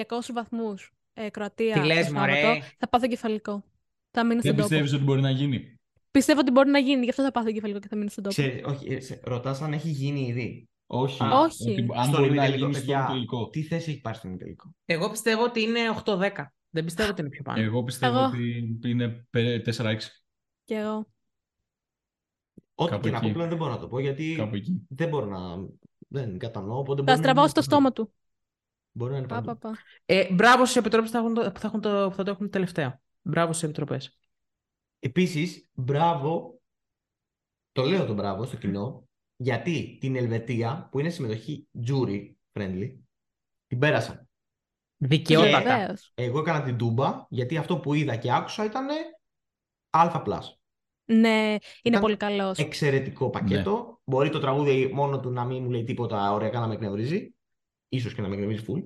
200 0.08 0.32
βαθμούς 0.32 0.92
ε, 1.14 1.30
Κροατία 1.30 1.80
Τι 1.80 1.86
λες, 1.86 2.06
το 2.06 2.12
μωρέ; 2.12 2.40
Σάββατο, 2.40 2.64
θα 2.78 2.88
πάθω 2.88 3.06
κεφαλικό. 3.08 3.64
Θα 4.10 4.24
μείνω 4.24 4.40
Δεν 4.40 4.52
στον 4.52 4.56
τόπο. 4.56 4.68
πιστεύεις 4.68 4.92
ότι 4.92 5.04
μπορεί 5.04 5.20
να 5.20 5.30
γίνει; 5.30 5.74
Πιστεύω 6.10 6.40
ότι 6.40 6.50
μπορεί 6.50 6.70
να 6.70 6.78
γίνει, 6.78 7.04
γι' 7.04 7.10
αυτό 7.10 7.22
θα 7.22 7.30
πάθω 7.30 7.52
κεφαλικό 7.52 7.78
και 7.78 7.88
θα 7.88 7.96
μείνω 7.96 8.08
στον 8.08 8.22
τόπο. 8.24 8.34
Ξέρεις, 8.42 8.62
όχι, 8.64 8.92
ε, 8.94 9.00
σε- 9.00 9.20
ρωτάς 9.24 9.62
αν 9.62 9.72
έχει 9.72 9.88
γίνει 9.88 10.20
ήδη. 10.26 10.68
Όχι. 10.86 11.22
Α, 11.22 11.38
όχι. 11.40 11.70
Ότι 11.70 11.86
αν 11.94 12.04
Στον 12.04 12.20
μπορεί 12.20 12.34
να 12.34 12.44
ημιτελικό, 12.44 12.56
γίνει 12.66 12.74
στον 12.74 12.86
παιδιά, 12.86 13.06
τελικό. 13.06 13.48
Τι 13.48 13.62
θέση 13.62 13.90
έχει 13.90 14.00
πάρει 14.00 14.16
στον 14.16 14.30
ημιτελικό; 14.30 14.74
Εγώ 14.84 15.10
πιστεύω 15.10 15.42
ότι 15.44 15.60
είναι 15.62 15.80
8-10. 16.04 16.30
Δεν 16.76 16.84
πιστεύω 16.84 17.10
ότι 17.10 17.20
είναι 17.20 17.30
πιο 17.30 17.42
πάνω. 17.42 17.60
Εγώ 17.62 17.82
πιστεύω 17.82 18.18
Εγώ. 18.18 18.26
ότι 18.26 18.78
είναι 18.84 19.26
πε- 19.30 19.62
4-6. 19.62 19.96
Και 20.64 20.74
εγώ. 20.74 21.06
Ό,τι 22.74 22.90
Κάπου 22.90 23.02
και 23.04 23.10
να 23.10 23.18
πω 23.20 23.24
εκεί. 23.24 23.34
πλέον 23.34 23.48
δεν 23.48 23.58
μπορώ 23.58 23.70
να 23.70 23.78
το 23.78 23.88
πω 23.88 23.98
γιατί 23.98 24.34
Κάπου 24.36 24.54
εκεί. 24.54 24.86
δεν 24.88 25.08
μπορώ 25.08 25.26
να. 25.26 25.68
Δεν 26.08 26.38
κατανοώ. 26.38 26.78
Οπότε 26.78 26.96
Θα 26.96 27.02
μπορεί 27.02 27.10
να 27.10 27.16
στραβάω 27.16 27.42
είναι 27.42 27.50
στο 27.50 27.60
παντού. 27.60 27.72
στόμα 27.74 27.92
του. 27.92 28.14
Μπορεί 28.92 29.12
να 29.12 29.18
είναι 29.18 29.26
Πα, 29.26 29.34
παντού. 29.34 29.58
πα, 29.58 29.70
πα. 29.70 29.78
Ε, 30.04 30.32
μπράβο 30.34 30.64
στου 30.66 30.78
επιτρόπου 30.78 31.04
που, 31.06 31.12
θα 31.12 31.18
έχουν 31.18 31.34
το- 31.34 31.52
που, 31.52 31.58
θα 31.58 31.66
έχουν 31.66 31.80
το- 31.80 32.06
που 32.08 32.14
θα 32.14 32.22
το 32.24 32.30
έχουν 32.30 32.50
τελευταίο. 32.50 33.00
Μπράβο 33.22 33.52
στις 33.52 33.64
επιτροπές. 33.64 34.18
Επίσης, 34.98 35.68
μπράβο. 35.74 36.60
Το 37.72 37.82
λέω 37.82 38.06
το 38.06 38.14
μπράβο 38.14 38.44
στο 38.44 38.56
κοινό. 38.56 39.08
Γιατί 39.36 39.96
την 40.00 40.16
Ελβετία, 40.16 40.88
που 40.90 41.00
είναι 41.00 41.08
συμμετοχή 41.10 41.68
jury 41.86 42.32
friendly, 42.52 42.96
την 43.66 43.78
πέρασα. 43.78 44.25
Δικαιότατα. 44.96 45.78
Βεβαίως. 45.78 46.12
Εγώ 46.14 46.38
έκανα 46.38 46.62
την 46.62 46.76
τούμπα, 46.76 47.26
γιατί 47.28 47.56
αυτό 47.56 47.78
που 47.78 47.94
είδα 47.94 48.16
και 48.16 48.32
άκουσα 48.32 48.64
ήταν 48.64 48.86
αλφα 49.90 50.22
πλάς. 50.22 50.60
Ναι, 51.04 51.38
είναι 51.38 51.58
Ήταν 51.82 52.00
πολύ 52.00 52.16
καλός. 52.16 52.58
Εξαιρετικό 52.58 53.30
πακέτο. 53.30 54.00
Μπορεί 54.04 54.30
το 54.30 54.38
τραγούδι 54.40 54.90
μόνο 54.94 55.20
του 55.20 55.30
να 55.30 55.44
μην 55.44 55.62
μου 55.62 55.70
λέει 55.70 55.84
τίποτα 55.84 56.32
ωραία, 56.32 56.50
να 56.50 56.66
με 56.66 56.74
εκνευρίζει. 56.74 57.34
Ίσως 57.88 58.14
και 58.14 58.20
να 58.22 58.28
με 58.28 58.34
εκνευρίζει 58.34 58.64
full. 58.68 58.82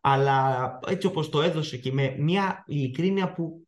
Αλλά 0.00 0.78
έτσι 0.86 1.06
όπως 1.06 1.28
το 1.28 1.42
έδωσε 1.42 1.76
και 1.76 1.92
με 1.92 2.16
μια 2.18 2.64
ειλικρίνεια 2.66 3.32
που 3.32 3.66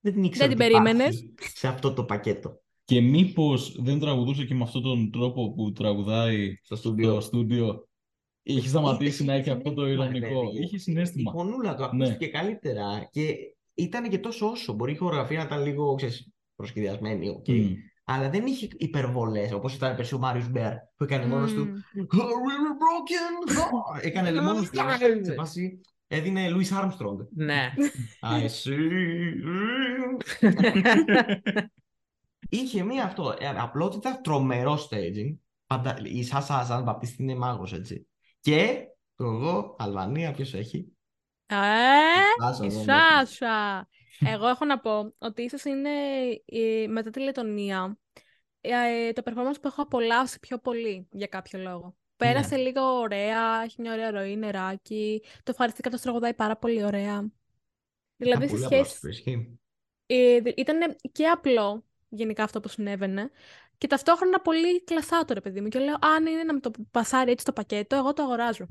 δεν 0.00 0.12
την 0.12 0.24
ήξερα 0.24 0.48
Δεν 0.48 0.56
την 0.56 0.66
ότι 0.66 0.74
υπάρχει 0.74 0.94
περίμενες. 0.94 1.32
σε 1.54 1.68
αυτό 1.68 1.92
το 1.92 2.04
πακέτο. 2.04 2.60
Και 2.84 3.00
μήπως 3.00 3.76
δεν 3.82 3.98
τραγουδούσε 3.98 4.44
και 4.44 4.54
με 4.54 4.62
αυτόν 4.62 4.82
τον 4.82 5.10
τρόπο 5.10 5.52
που 5.52 5.72
τραγουδάει 5.72 6.58
Στο 6.62 6.76
στο 6.76 7.20
στούντιο. 7.20 7.88
Στούντιο. 8.42 8.58
Είχε 8.60 8.68
σταματήσει 8.68 9.24
να 9.24 9.32
έχει 9.34 9.50
αυτό 9.50 9.72
το 9.74 9.82
συνέστημα, 9.86 10.06
ρε 10.10 10.18
ηρωνικό. 10.18 10.40
παιδί 10.40 10.58
μου. 10.58 10.62
Είχε 10.64 10.76
Η 10.76 10.78
συνέστημα. 10.78 11.30
φωνούλα 11.32 11.74
του 11.74 11.80
Ναι. 11.96 12.04
ακούστηκε 12.04 12.26
καλύτερα 12.30 13.08
και 13.10 13.34
ήταν 13.74 14.08
και 14.08 14.18
τόσο 14.18 14.46
όσο. 14.50 14.72
Μπορεί 14.72 14.92
η 14.92 14.96
χορογραφία 14.96 15.38
να 15.38 15.44
ήταν 15.44 15.62
λίγο 15.64 15.94
ξέρεις, 15.94 16.28
προσχεδιασμένη, 16.56 17.28
οκ. 17.28 17.48
Μμ. 17.48 17.72
αλλά 18.04 18.30
δεν 18.30 18.46
είχε 18.46 18.68
υπερβολές 18.76 19.52
όπως 19.52 19.74
ήταν 19.74 19.96
πέρσι 19.96 20.14
ο 20.14 20.18
Μάριος 20.18 20.50
Μπέρ 20.50 20.72
που 20.96 21.04
έκανε 21.04 21.26
μόνος 21.26 21.52
του 21.52 21.60
Μμμ. 21.64 22.04
Oh, 22.10 22.16
we 22.18 22.54
were 22.62 22.76
broken 22.82 23.58
heart. 23.58 24.04
Έκανε 24.06 24.40
μόνος 24.42 24.70
του 24.70 24.76
σε 25.22 25.34
φάση 25.34 25.80
έδινε 26.06 26.48
Louis 26.50 26.80
Armstrong 26.82 27.26
ναι. 27.34 27.72
I 28.20 28.44
see 28.44 28.82
Είχε 32.48 32.82
μία 32.82 33.04
αυτό, 33.04 33.34
ε, 33.38 33.46
απλότητα, 33.48 34.20
τρομερό 34.20 34.78
staging. 34.90 35.34
Παντα... 35.66 35.98
Η 36.04 36.22
Σάσα 36.22 36.58
Αζάν 36.58 36.82
Μπαπτίστη 36.82 37.22
είναι 37.22 37.34
μάγος, 37.34 37.72
έτσι. 37.72 38.06
Και 38.42 38.86
το 39.16 39.24
εγώ, 39.24 39.76
Αλβανία, 39.78 40.32
ποιος 40.32 40.54
έχει; 40.54 40.96
Ε, 41.46 41.54
Σάσα 42.40 42.64
η 42.64 42.66
Αζάν 42.66 42.84
Σάσα. 43.26 43.88
Εγώ 44.18 44.46
έχω 44.48 44.64
να 44.64 44.78
πω 44.80 45.14
ότι 45.18 45.42
ίσως 45.42 45.64
είναι 45.64 45.90
η- 46.44 46.88
μετά 46.88 47.10
τη 47.10 47.20
Λετωνία 47.20 47.98
ε, 48.60 49.12
το 49.12 49.22
performance 49.24 49.60
που 49.60 49.66
έχω 49.68 49.82
απολαύσει 49.82 50.40
πιο 50.40 50.58
πολύ 50.58 51.08
για 51.12 51.26
κάποιο 51.26 51.58
λόγο. 51.58 51.96
Πέρασε 52.16 52.56
Ναι. 52.56 52.62
λίγο 52.62 52.80
ωραία, 52.80 53.62
έχει 53.62 53.80
μια 53.80 53.92
ωραία 53.92 54.10
ροή, 54.10 54.36
νεράκι. 54.36 55.22
Το 55.36 55.50
ευχαριστήκα 55.50 55.90
το 55.90 56.00
τραγουδάει 56.00 56.34
πάρα 56.34 56.56
πολύ 56.56 56.84
ωραία. 56.84 57.30
Δηλαδή, 58.16 58.48
σε 58.48 58.50
Πολύ 58.52 58.64
σχέση, 58.64 58.96
απλό, 58.96 59.10
ισχύει. 59.10 59.60
ε, 60.06 60.40
ήταν 60.56 60.96
και 61.12 61.26
απλό 61.28 61.84
γενικά 62.08 62.42
αυτό 62.44 62.60
που 62.60 62.68
συνέβαινε 62.68 63.30
και 63.82 63.88
ταυτόχρονα 63.88 64.40
πολύ 64.40 64.84
κλασάτο 64.84 65.34
ρε 65.34 65.40
παιδί 65.40 65.60
μου. 65.60 65.68
Και 65.68 65.78
λέω, 65.78 65.96
αν 66.00 66.26
είναι 66.26 66.42
να 66.42 66.52
με 66.52 66.60
το 66.60 66.70
πασάρει 66.90 67.30
έτσι 67.30 67.44
το 67.44 67.52
πακέτο, 67.52 67.96
εγώ 67.96 68.12
το 68.12 68.22
αγοράζω. 68.22 68.66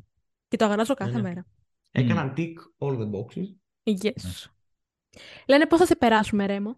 Και 0.48 0.58
το 0.58 0.66
αγοράζω 0.66 0.94
κάθε 0.94 1.12
ναι. 1.12 1.22
μέρα. 1.22 1.46
Έκαναν 1.92 2.34
tick 2.38 2.54
all 2.78 2.98
the 2.98 3.10
boxes. 3.12 3.46
Yes. 3.84 4.50
Λένε 5.48 5.66
πώς 5.66 5.80
θα 5.80 5.86
σε 5.86 5.96
περάσουμε, 5.96 6.46
Ρέμο; 6.46 6.78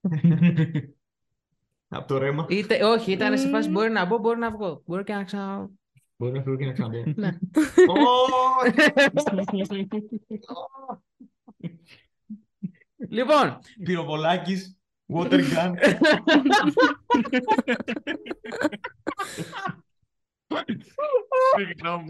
Από 1.88 2.06
το 2.06 2.18
ρέμα. 2.18 2.46
Είτε, 2.48 2.84
όχι, 2.84 3.12
ήταν 3.12 3.38
σε 3.38 3.48
φάση 3.48 3.68
Μμμ. 3.68 3.74
μπορεί 3.74 3.90
να 3.90 4.04
μπω, 4.04 4.18
μπορεί 4.18 4.38
να 4.38 4.50
βγω. 4.50 4.82
Μπορεί 4.86 5.04
και 5.04 5.12
να 5.12 5.24
ξανα. 5.24 5.70
Μπορεί 6.16 6.32
να 6.32 6.42
φύγω 6.42 6.56
και 6.56 6.64
να 6.64 6.72
ξαναμπω. 6.72 7.12
Ναι. 7.14 7.38
λοιπόν, 13.16 13.58
Πυροβολάκης, 13.84 14.78
water 15.14 15.40
gun. 15.52 15.72
Συγγνώμη. 21.56 22.06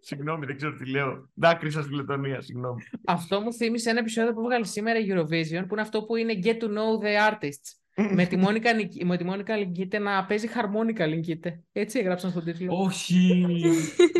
Συγγνώμη, 0.00 0.46
δεν 0.46 0.56
ξέρω 0.56 0.74
τι 0.76 0.90
λέω. 0.90 1.30
Δάκρυσα 1.34 1.82
στη 1.82 1.94
Λετωνία, 1.94 2.40
συγγνώμη. 2.40 2.82
αυτό 3.06 3.40
μου 3.40 3.52
θύμισε 3.52 3.90
ένα 3.90 3.98
επεισόδιο 3.98 4.32
που 4.32 4.40
έβγαλε 4.40 4.64
σήμερα 4.64 4.98
η 4.98 5.06
Eurovision, 5.10 5.64
που 5.66 5.72
είναι 5.72 5.80
αυτό 5.80 6.02
που 6.04 6.16
είναι 6.16 6.38
Get 6.42 6.56
to 6.62 6.66
know 6.66 7.02
the 7.04 7.32
artists. 7.32 8.10
με 8.14 8.26
τη 8.26 8.36
Μόνικα, 8.36 8.72
Νικ- 8.74 9.04
με 9.04 9.16
τη 9.16 9.24
Μόνικα 9.24 9.56
Λιγκίτε 9.56 9.98
να 9.98 10.24
παίζει 10.24 10.46
χαρμόνικα 10.46 11.06
Λιγκίτε. 11.06 11.62
Έτσι 11.72 11.98
έγραψαν 11.98 12.30
στον 12.30 12.44
τίτλο. 12.44 12.82
Όχι. 12.82 13.16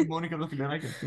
Η 0.02 0.06
Μόνικα 0.08 0.34
από 0.34 0.44
τα 0.44 0.48
φιλαράκια. 0.50 0.88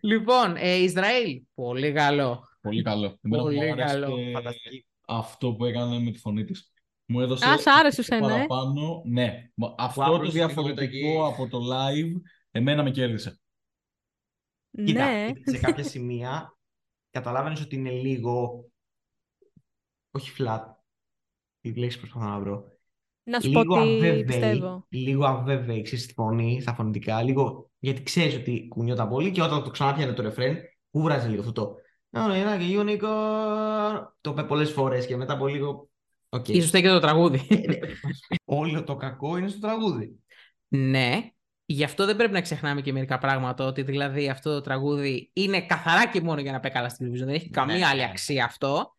Λοιπόν, 0.00 0.56
ε, 0.56 0.74
Ισραήλ. 0.74 1.42
Πολύ 1.54 1.92
καλό. 1.92 2.47
Πολύ 2.60 2.82
καλό. 2.82 3.18
Εμένα 3.22 3.42
Πολύ 3.42 3.56
μου 3.56 3.72
άρεσε 3.72 3.94
καλό. 4.00 4.16
Φανταστική. 4.32 4.86
αυτό 5.06 5.54
που 5.54 5.64
έκανε 5.64 5.98
με 5.98 6.10
τη 6.10 6.18
φωνή 6.18 6.44
της. 6.44 6.72
Μου 7.06 7.20
έδωσε 7.20 7.46
Α, 7.48 7.58
σ' 7.58 7.66
άρεσες 7.66 8.06
το 8.06 8.14
εσένα, 8.14 8.34
ε. 8.34 8.46
παραπάνω. 8.46 9.02
Ναι. 9.06 9.50
Μα 9.54 9.74
Αυτό 9.78 10.02
άπλωσε 10.02 10.18
το 10.18 10.24
λίγο 10.32 10.46
διαφορετικό 10.46 11.14
το 11.18 11.26
από 11.26 11.48
το 11.48 11.58
live 11.72 12.12
εμένα 12.50 12.82
με 12.82 12.90
κέρδισε. 12.90 13.40
Κοίτα, 14.84 15.04
Ναι. 15.12 15.32
σε 15.44 15.58
κάποια 15.58 15.84
σημεία 15.84 16.58
καταλάβαινες 17.10 17.60
ότι 17.60 17.76
είναι 17.76 17.90
λίγο. 17.90 18.64
Όχι 20.10 20.32
flat. 20.38 20.60
Τι 21.60 21.74
λέξη 21.74 21.98
προσπαθώ 21.98 22.26
να 22.26 22.38
βρω. 22.40 22.76
Να 23.22 23.40
σου 23.40 23.50
πω 23.50 23.60
λίγο 23.60 23.74
τι 23.74 23.80
αβέβαιη, 23.80 24.24
πιστεύω. 24.24 24.86
λίγο 24.88 25.24
αβέβαιη, 25.26 25.82
ξέρεις, 25.82 26.04
στη 26.04 26.12
φωνή, 26.12 26.60
στα 26.60 26.74
φωνητικά, 26.74 27.22
λίγο, 27.22 27.70
γιατί 27.78 28.02
ξέρεις 28.02 28.34
ότι 28.34 28.68
κουνιόταν 28.68 29.08
πολύ 29.08 29.30
και 29.30 29.42
όταν 29.42 29.64
το 29.64 29.70
ξανάπιανε 29.70 30.12
το 30.12 30.22
ρεφρέν, 30.22 30.58
κούραζε 30.90 31.28
λίγο 31.28 31.40
αυτό 31.40 31.52
το 31.52 31.74
«Oh, 32.10 32.30
ένα 32.34 32.56
και 32.58 32.64
unicorn», 32.78 34.06
το 34.20 34.30
είπε 34.30 34.42
πολλές 34.42 34.70
φορές 34.70 35.06
και 35.06 35.16
μετά 35.16 35.32
από 35.32 35.46
λίγο, 35.46 35.88
οκ. 36.28 36.48
Ίσως 36.48 36.70
και 36.70 36.88
το 36.88 37.00
τραγούδι. 37.00 37.46
Όλο 38.44 38.84
το 38.84 38.96
κακό 38.96 39.36
είναι 39.36 39.48
στο 39.48 39.60
τραγούδι. 39.60 40.18
ναι. 40.68 41.30
Γι' 41.70 41.84
αυτό 41.84 42.06
δεν 42.06 42.16
πρέπει 42.16 42.32
να 42.32 42.40
ξεχνάμε 42.40 42.80
και 42.80 42.92
μερικά 42.92 43.18
πράγματα. 43.18 43.64
Ότι 43.64 43.82
δηλαδή 43.82 44.28
αυτό 44.28 44.52
το 44.54 44.60
τραγούδι 44.60 45.30
είναι 45.32 45.60
καθαρά 45.66 46.06
και 46.06 46.20
μόνο 46.20 46.40
για 46.40 46.52
να 46.52 46.60
πάει 46.60 46.72
καλά 46.72 46.88
στην 46.88 47.06
television. 47.06 47.24
Δεν 47.24 47.28
έχει 47.28 47.50
καμία 47.50 47.76
Ναι. 47.76 47.84
άλλη 47.84 48.04
αξία 48.04 48.44
αυτό. 48.44 48.96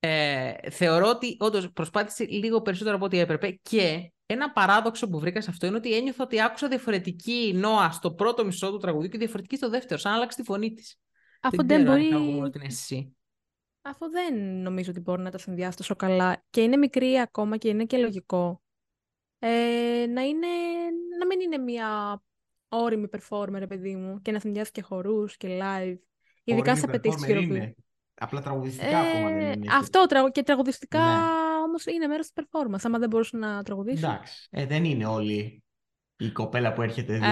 Ε, 0.00 0.52
θεωρώ 0.70 1.08
ότι 1.08 1.36
όντως 1.38 1.72
προσπάθησε 1.72 2.24
λίγο 2.24 2.60
περισσότερο 2.62 2.96
από 2.96 3.04
ό,τι 3.04 3.18
έπρεπε. 3.18 3.58
Και 3.62 4.12
ένα 4.26 4.52
παράδοξο 4.52 5.08
που 5.08 5.18
βρήκα 5.18 5.40
σε 5.40 5.50
αυτό 5.50 5.66
είναι 5.66 5.76
ότι 5.76 5.94
ένιωθα 5.94 6.24
ότι 6.24 6.42
άκουσα 6.42 6.68
διαφορετική 6.68 7.52
νότα 7.56 7.90
στο 7.90 8.12
πρώτο 8.12 8.44
μισό 8.44 8.70
του 8.70 8.78
τραγουδιού 8.78 9.08
και 9.08 9.18
διαφορετική 9.18 9.56
στο 9.56 9.70
δεύτερο. 9.70 10.00
Σαν 10.00 10.10
να 10.10 10.16
άλλαξε 10.16 10.36
τη 10.38 10.44
φωνή 10.44 10.72
της. 10.72 10.98
Αφού 11.40 11.66
δεν, 11.66 11.84
μπορεί... 11.84 12.08
να 12.40 12.50
την 12.50 12.60
εσύ. 12.64 13.16
Αφού 13.82 14.10
δεν 14.10 14.34
νομίζω 14.62 14.90
ότι 14.90 15.00
μπορεί 15.00 15.22
να 15.22 15.30
τα 15.30 15.38
συνδυάσει 15.38 15.76
τόσο 15.76 15.96
καλά 15.96 16.44
και 16.50 16.62
είναι 16.62 16.76
μικρή 16.76 17.18
ακόμα 17.18 17.56
και 17.56 17.68
είναι 17.68 17.84
και 17.84 17.96
λογικό. 17.96 18.62
Ε, 19.38 20.06
να, 20.08 20.22
είναι, 20.22 20.46
να 21.18 21.26
μην 21.26 21.40
είναι 21.40 21.58
μια 21.58 22.22
όρημη 22.68 23.06
performer, 23.10 23.54
ρε 23.58 23.66
παιδί 23.66 23.96
μου, 23.96 24.20
και 24.22 24.32
να 24.32 24.40
συνδυάσει 24.40 24.70
και 24.70 24.82
χορούς 24.82 25.36
και 25.36 25.48
live. 25.62 25.96
Ειδικά 26.44 26.76
σε 26.76 26.82
Όριμη 26.86 26.96
απαιτήσεις 26.96 27.26
performer 27.26 27.36
Eurovision. 27.36 27.42
είναι. 27.42 27.74
Απλά 28.14 28.40
τραγουδιστικά 28.40 28.98
ακόμα 28.98 29.28
δεν 29.28 29.40
Ε, 29.40 29.52
είναι. 29.52 29.66
αυτό 29.74 30.06
τραγου- 30.06 30.32
και 30.32 30.42
τραγουδιστικά 30.42 30.98
Ναι. 30.98 31.62
όμως 31.64 31.86
είναι 31.86 32.06
μέρος 32.06 32.30
της 32.30 32.44
performance. 32.44 32.80
Άμα 32.82 32.98
δεν 32.98 33.08
μπορούσε 33.08 33.36
να 33.36 33.62
τραγουδήσει. 33.62 34.04
Εντάξει. 34.04 34.48
Ε, 34.50 34.66
δεν 34.66 34.84
είναι 34.84 35.06
όλη 35.06 35.64
η 36.20 36.30
κοπέλα 36.30 36.72
που 36.72 36.82
έρχεται 36.82 37.18
δύο 37.18 37.28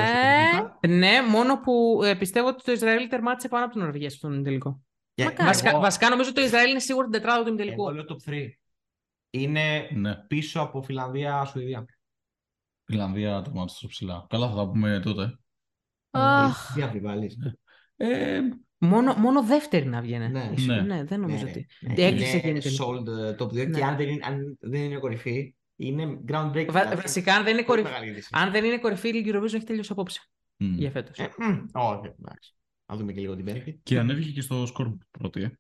ε, 0.81 0.87
Ναι, 0.87 1.23
μόνο 1.31 1.61
που 1.61 2.01
ε, 2.05 2.15
πιστεύω 2.15 2.49
ότι 2.49 2.63
το 2.63 2.73
Ισραήλ 2.73 3.09
τερμάτισε 3.09 3.49
πάνω 3.49 3.65
από 3.65 3.73
την 3.73 3.83
Νορβηγία 3.83 4.11
στον 4.11 4.43
τελικό. 4.43 4.83
Βασικά, 5.39 5.69
εγώ... 5.69 5.81
βασικά, 5.81 6.09
νομίζω 6.09 6.31
ότι 6.31 6.41
το 6.41 6.47
Ισραήλ 6.47 6.71
είναι 6.71 6.79
σίγουρο 6.79 7.09
την 7.09 7.21
τετράδα 7.21 7.45
του 7.45 7.55
τελικού. 7.55 7.83
Εγώ 7.83 7.95
λέω 7.95 8.05
top 8.09 8.31
3. 8.31 8.47
Είναι 9.31 9.89
ναι. 9.95 10.15
πίσω 10.15 10.61
από 10.61 10.83
Φιλανδία, 10.83 11.45
Σουηδία. 11.45 11.85
Φιλανδία 12.85 13.43
το 13.43 13.51
μάτι 13.51 13.73
στο 13.73 13.87
ψηλά. 13.87 14.27
Καλά 14.29 14.49
θα 14.49 14.55
τα 14.55 14.69
πούμε 14.69 15.01
τότε. 15.05 15.39
Αχ. 16.11 16.77
Oh. 16.77 17.33
Ε, 17.97 18.41
μόνο, 18.79 19.15
μόνο 19.15 19.43
δεύτερη 19.43 19.87
να 19.87 20.01
βγαίνει. 20.01 20.29
Ναι. 20.29 20.53
Ναι. 20.67 20.81
ναι 20.81 21.05
δεν 21.05 21.21
νομίζω 21.21 21.45
ναι, 21.45 21.51
ότι. 21.51 21.67
Ναι, 21.81 22.03
ε, 22.03 23.35
top 23.39 23.47
2 23.47 23.55
και 23.55 23.67
ναι. 23.67 23.85
αν 23.85 23.97
δεν, 23.97 24.25
αν 24.25 24.59
δεν 24.61 24.83
είναι 24.83 24.99
κορυφή, 24.99 25.55
είναι 25.81 26.19
groundbreaking. 26.29 26.67
Βα- 26.71 26.81
δηλαδή, 26.83 26.95
βασικά, 27.03 27.35
αν 27.35 27.45
δεν 27.45 27.53
είναι 27.57 27.63
πολύ 27.63 27.83
κορυφή, 27.83 27.89
μεγάλη 27.89 28.11
είδηση. 28.11 28.29
αν 28.33 28.51
δεν 28.51 28.65
είναι 28.65 28.79
κορυφή, 28.79 29.09
η 29.09 29.25
Eurovision 29.27 29.55
έχει 29.55 29.65
τελειώσει 29.65 29.93
απόψε 29.93 30.21
Μμ. 30.57 30.75
για 30.79 30.91
φέτος. 30.91 31.19
Ε, 31.19 31.31
μμ, 31.39 31.65
Όχι, 31.73 32.13
εντάξει. 32.21 32.53
Να 32.91 32.97
δούμε 32.97 33.13
και 33.13 33.21
λίγο 33.21 33.37
την 33.37 33.45
πέμπτη. 33.45 33.81
Και 33.83 33.99
ανέβηκε 33.99 34.31
και 34.31 34.41
στο 34.41 34.63
score 34.63 34.97
πρώτη, 35.11 35.43
ε, 35.43 35.51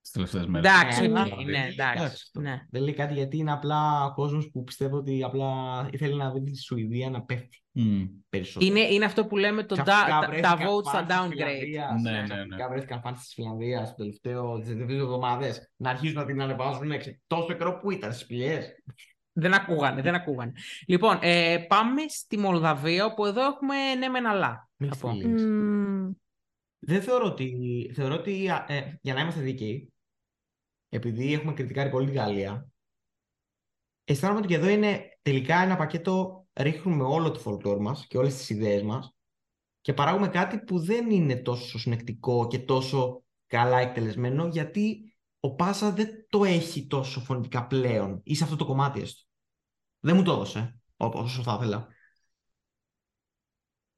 τις 0.00 0.10
τελευταίες 0.10 0.46
μέρες. 0.46 0.70
Εντάξει, 0.70 1.04
Ε, 1.04 1.08
οκ, 1.08 1.16
αλλά- 1.16 1.42
ναι, 1.44 1.66
εντάξει. 1.70 2.02
αυτό. 2.04 2.40
ναι. 2.40 2.60
Δεν 2.70 2.82
λέει 2.82 2.94
κάτι 2.94 3.14
γιατί 3.14 3.36
είναι 3.36 3.52
απλά 3.52 4.04
ο 4.04 4.12
κόσμος 4.14 4.50
που 4.52 4.64
πιστεύω 4.64 4.96
ότι 4.96 5.22
απλά 5.22 5.48
ήθελε 5.92 6.14
να 6.16 6.32
δει 6.32 6.42
τη 6.42 6.56
Σουηδία 6.62 7.10
να 7.10 7.22
πέφτει 7.22 7.62
Μμ. 7.72 8.04
περισσότερο. 8.28 8.70
Είναι, 8.72 8.80
είναι 8.80 9.04
αυτό 9.04 9.26
που 9.26 9.36
λέμε 9.36 9.62
το 9.64 9.74
Ξαφνικά 9.74 9.98
τα, 10.08 10.08
τα, 10.08 10.20
τα 10.20 10.26
βρέθηκαν 10.28 10.58
votes 10.58 10.88
στα 10.88 11.02
fans 11.04 11.06
της 11.06 11.16
downgrade. 11.16 11.46
Φιλανδίας, 11.48 12.02
Ναι, 12.02 12.10
ναι, 12.10 12.18
ναι. 12.18 12.24
Ξαφνικά 12.26 12.68
βρέθηκαν 12.68 13.02
fans 13.04 13.12
της 13.18 13.32
Φιλανδίας 13.34 13.88
το 13.88 13.94
τελευταίο, 13.96 14.58
τις 14.58 14.68
τελευταίες 14.68 14.98
εβδομάδες 15.00 15.70
να 15.76 15.90
αρχίσουν 15.90 16.16
να 16.16 16.24
την 16.24 16.42
ανεβάζουν 16.42 16.90
έξω. 16.90 17.10
Τόσο 17.26 17.52
καιρό 17.52 17.78
που 17.78 17.90
ήταν 17.90 18.12
στις 18.12 18.24
σπηλιές. 18.24 18.66
Δεν 19.40 19.54
ακούγανε, 19.54 20.02
δεν 20.02 20.14
ακούγανε. 20.14 20.52
Λοιπόν, 20.86 21.18
ε, 21.20 21.58
πάμε 21.68 22.02
στη 22.08 22.38
Μολδαβία, 22.38 23.04
όπου 23.04 23.26
εδώ 23.26 23.44
έχουμε 23.46 23.94
ναι 23.94 24.08
μεν 24.08 24.26
αλλά. 24.26 24.70
Μην 24.76 24.92
θα 24.92 24.96
πω. 24.96 25.08
φίλοι. 25.08 25.26
Μμμ. 25.26 26.10
Δεν 26.78 27.02
θεωρώ 27.02 27.26
ότι, 27.26 27.90
θεωρώ 27.94 28.14
ότι 28.14 28.48
α, 28.48 28.64
ε, 28.68 28.98
για 29.02 29.14
να 29.14 29.20
είμαστε 29.20 29.40
δίκαιοι, 29.40 29.92
επειδή 30.88 31.32
έχουμε 31.32 31.52
κριτικάρει 31.52 31.90
πολύ 31.90 32.06
τη 32.06 32.12
Γαλλία, 32.12 32.68
αισθάνομαι 34.04 34.38
ότι 34.38 34.48
και 34.48 34.54
εδώ 34.54 34.68
είναι 34.68 35.18
τελικά 35.22 35.62
ένα 35.62 35.76
πακέτο, 35.76 36.46
ρίχνουμε 36.52 37.04
όλο 37.04 37.30
το 37.30 37.40
folklore 37.44 37.80
μας 37.80 38.06
και 38.06 38.18
όλες 38.18 38.36
τις 38.36 38.50
ιδέες 38.50 38.82
μας 38.82 39.16
και 39.80 39.92
παράγουμε 39.92 40.28
κάτι 40.28 40.58
που 40.58 40.78
δεν 40.78 41.10
είναι 41.10 41.36
τόσο 41.36 41.78
συνεκτικό 41.78 42.46
και 42.46 42.58
τόσο 42.58 43.22
καλά 43.46 43.78
εκτελεσμένο 43.78 44.46
γιατί 44.46 45.12
ο 45.40 45.54
Πάσα 45.54 45.92
δεν 45.92 46.26
το 46.28 46.44
έχει 46.44 46.86
τόσο 46.86 47.20
φωνητικά 47.20 47.66
πλέον 47.66 48.20
ή 48.24 48.34
σε 48.34 48.44
αυτό 48.44 48.56
το 48.56 48.64
κομμάτι 48.64 49.00
έστω. 49.00 49.27
Δεν 50.00 50.16
μου 50.16 50.22
το 50.22 50.32
έδωσε 50.32 50.80
όπω- 50.96 51.18
όσο 51.22 51.42
θα 51.42 51.54
ήθελα. 51.60 51.88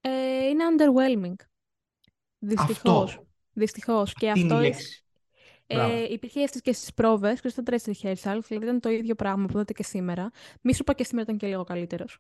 Ε, 0.01 0.47
είναι 0.49 0.65
underwhelming. 0.77 1.35
Δυστυχώς. 2.39 2.77
Αυτό. 2.77 3.27
Δυστυχώς. 3.53 4.13
Και 4.13 4.33
Τι 4.33 4.41
είναι 4.41 4.49
η 4.49 4.53
αυτό 4.53 4.59
λέξη. 4.67 5.05
Μπράβο. 5.67 5.93
ε, 5.95 6.13
υπήρχε 6.13 6.47
στις 6.47 6.61
και 6.61 6.73
στις 6.73 6.95
πρόβες 6.95 7.41
και 7.41 7.49
στο 7.49 7.63
dress 7.67 7.93
rehearsal, 7.93 8.39
δηλαδή 8.49 8.65
ήταν 8.65 8.81
το 8.81 8.89
ίδιο 8.89 9.15
πράγμα 9.15 9.45
που 9.47 9.53
είδατε 9.53 9.73
και 9.73 9.83
σήμερα. 9.83 10.31
Μη 10.61 10.75
σου 10.75 10.85
πω 10.85 10.93
και 10.93 11.05
σήμερα 11.05 11.23
ήταν 11.25 11.37
και 11.39 11.47
λίγο 11.47 11.65
καλύτερος. 11.65 12.19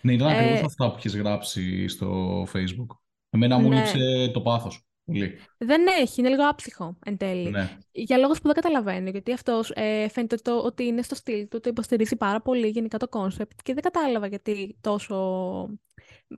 Ναι, 0.00 0.12
ήταν 0.12 0.28
Ε, 0.28 0.38
ακριβώς 0.38 0.62
αυτά 0.64 0.90
που 0.90 0.96
έχεις 0.96 1.16
γράψει 1.16 1.88
στο 1.88 2.42
facebook. 2.52 2.86
Εμένα 3.30 3.58
μου 3.58 3.68
Ναι. 3.68 3.76
λείψε 3.76 4.30
το 4.32 4.40
πάθος. 4.40 4.87
Πολύ. 5.08 5.38
Δεν 5.58 5.82
έχει, 6.00 6.20
είναι 6.20 6.28
λίγο 6.28 6.48
άψυχο 6.48 6.96
εν 7.04 7.16
τέλει. 7.16 7.50
Ναι. 7.50 7.76
Για 7.92 8.16
λόγους 8.18 8.38
που 8.40 8.46
δεν 8.46 8.54
καταλαβαίνω, 8.54 9.10
γιατί 9.10 9.32
αυτός 9.32 9.70
ε, 9.74 10.08
φαίνεται 10.08 10.36
το, 10.36 10.58
ότι 10.58 10.84
είναι 10.84 11.02
στο 11.02 11.14
στυλ 11.14 11.48
του, 11.48 11.60
το 11.60 11.68
υποστηρίζει 11.68 12.16
πάρα 12.16 12.40
πολύ 12.40 12.68
γενικά 12.68 12.98
το 12.98 13.08
κόνσεπτ 13.08 13.58
και 13.62 13.74
δεν 13.74 13.82
κατάλαβα 13.82 14.26
γιατί 14.26 14.76
τόσο... 14.80 15.16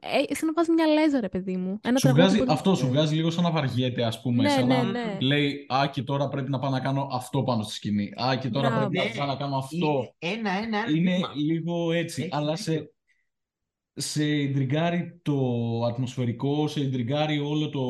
Ε, 0.01 0.35
σαν 0.35 0.47
να 0.49 0.53
βάζει 0.53 0.73
μια 0.73 0.87
λέζα, 0.87 1.21
ρε 1.21 1.29
παιδί 1.29 1.57
μου. 1.57 1.79
Ένα 1.83 1.99
Σου 1.99 2.07
τραγούδι 2.07 2.27
βγάζει, 2.27 2.45
που- 2.45 2.53
αυτό 2.53 2.75
σου 2.75 2.87
βγάζει 2.89 3.15
λίγο 3.15 3.31
σαν 3.31 3.43
να 3.45 3.51
βαριέται, 3.51 4.05
ας 4.05 4.21
πούμε. 4.21 4.43
Ναι, 4.43 4.49
σαν 4.49 4.67
ναι, 4.67 4.77
να 4.77 4.83
ναι. 4.83 5.17
λέει, 5.21 5.67
α, 5.69 5.89
και 5.93 6.03
τώρα 6.03 6.29
πρέπει 6.29 6.51
να 6.51 6.59
πάω 6.59 6.71
να 6.71 6.81
κάνω 6.81 7.09
αυτό 7.13 7.43
πάνω 7.43 7.63
στη 7.63 7.73
σκηνή. 7.73 8.13
Α, 8.25 8.37
και 8.37 8.49
τώρα 8.49 8.69
Μπράβο. 8.69 8.89
πρέπει 8.89 9.07
Ναι, 9.07 9.13
να 9.15 9.19
πάω 9.19 9.27
να 9.27 9.37
κάνω 9.37 9.57
αυτό. 9.57 10.15
Είναι 10.19 10.33
ένα-ένα 10.39 10.61
ένα 10.79 10.85
Είναι 10.97 11.11
ρήτημα. 11.11 11.33
λίγο 11.35 11.93
έτσι, 11.93 12.23
Έχει 12.23 12.31
αλλά 12.33 12.55
δίκιο. 12.55 12.73
σε, 12.73 12.93
σε 13.95 14.25
ιντριγκάρει 14.27 15.21
το 15.23 15.37
ατμοσφαιρικό, 15.85 16.69
σε 16.69 16.81
ιντριγκάρει 16.81 17.39
όλο 17.39 17.69
το, 17.69 17.81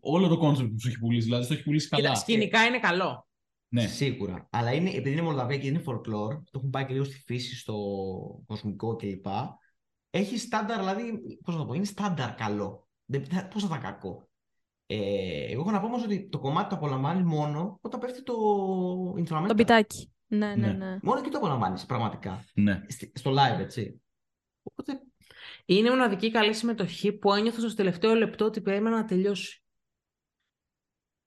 όλο 0.00 0.28
το 0.28 0.48
concept 0.48 0.70
που 0.70 0.80
σου 0.80 0.88
έχει 0.88 0.98
πουλήσει. 0.98 1.24
Δηλαδή, 1.24 1.46
το 1.46 1.54
έχει 1.54 1.62
πουλήσει 1.62 1.88
Κοίτα, 1.88 2.02
καλά. 2.02 2.14
σκηνικά 2.14 2.64
είναι 2.64 2.78
καλό. 2.78 3.26
Ναι. 3.68 3.86
Σίγουρα. 3.86 4.48
Αλλά 4.50 4.72
είναι, 4.72 4.90
επειδή 4.90 5.10
είναι 5.12 5.22
Μολδαβία 5.22 5.58
και 5.58 5.66
είναι 5.66 5.82
folklore, 5.86 6.40
το 6.44 6.50
έχουν 6.54 6.70
πάει 6.70 6.84
και 6.86 6.92
λίγο 6.92 7.04
στη 7.04 7.22
φύση, 7.26 7.56
στο 7.56 7.74
κοσμικό 8.46 8.96
κλπ. 8.96 9.26
Έχει 10.10 10.38
στάνταρ, 10.38 10.78
δηλαδή, 10.78 11.12
πώς 11.44 11.54
να 11.54 11.60
το 11.60 11.66
πω, 11.66 11.74
είναι 11.74 11.84
στάνταρ 11.84 12.34
καλό. 12.34 12.88
Δεν, 13.04 13.24
θα- 13.24 13.48
πώς 13.48 13.62
θα 13.62 13.68
ήταν 13.68 13.80
κακό. 13.92 14.28
Ε, 14.86 15.44
εγώ 15.52 15.60
έχω 15.60 15.70
να 15.70 15.80
πω 15.80 15.86
όμως 15.86 16.04
ότι 16.04 16.28
το 16.28 16.38
κομμάτι 16.38 16.68
το 16.68 16.74
απολαμβάνει 16.74 17.22
μόνο 17.22 17.78
όταν 17.80 18.00
πέφτει 18.00 18.22
το 18.22 18.34
instrumental. 19.18 19.44
Το 19.48 19.54
πιτάκι. 19.54 20.10
Ναι, 20.26 20.46
ναι, 20.46 20.54
Ναι. 20.54 20.72
ναι. 20.72 20.98
Μόνο 21.02 21.18
εκεί 21.18 21.30
το 21.30 21.38
απολαμβάνεις 21.38 21.86
πραγματικά. 21.86 22.44
ναι. 22.54 22.82
Στη- 22.88 23.12
Στο 23.14 23.30
live, 23.32 23.58
έτσι. 23.60 24.02
Οπότε, 24.62 25.00
Είναι 25.64 25.90
μοναδική 25.90 26.30
καλή 26.30 26.52
συμμετοχή 26.54 27.12
που 27.12 27.32
ένιωθα 27.32 27.60
στο 27.60 27.74
τελευταίο 27.74 28.14
λεπτό 28.14 28.44
ότι 28.44 28.60
περίμενα 28.60 28.96
να 28.96 29.04
τελειώσει. 29.04 29.62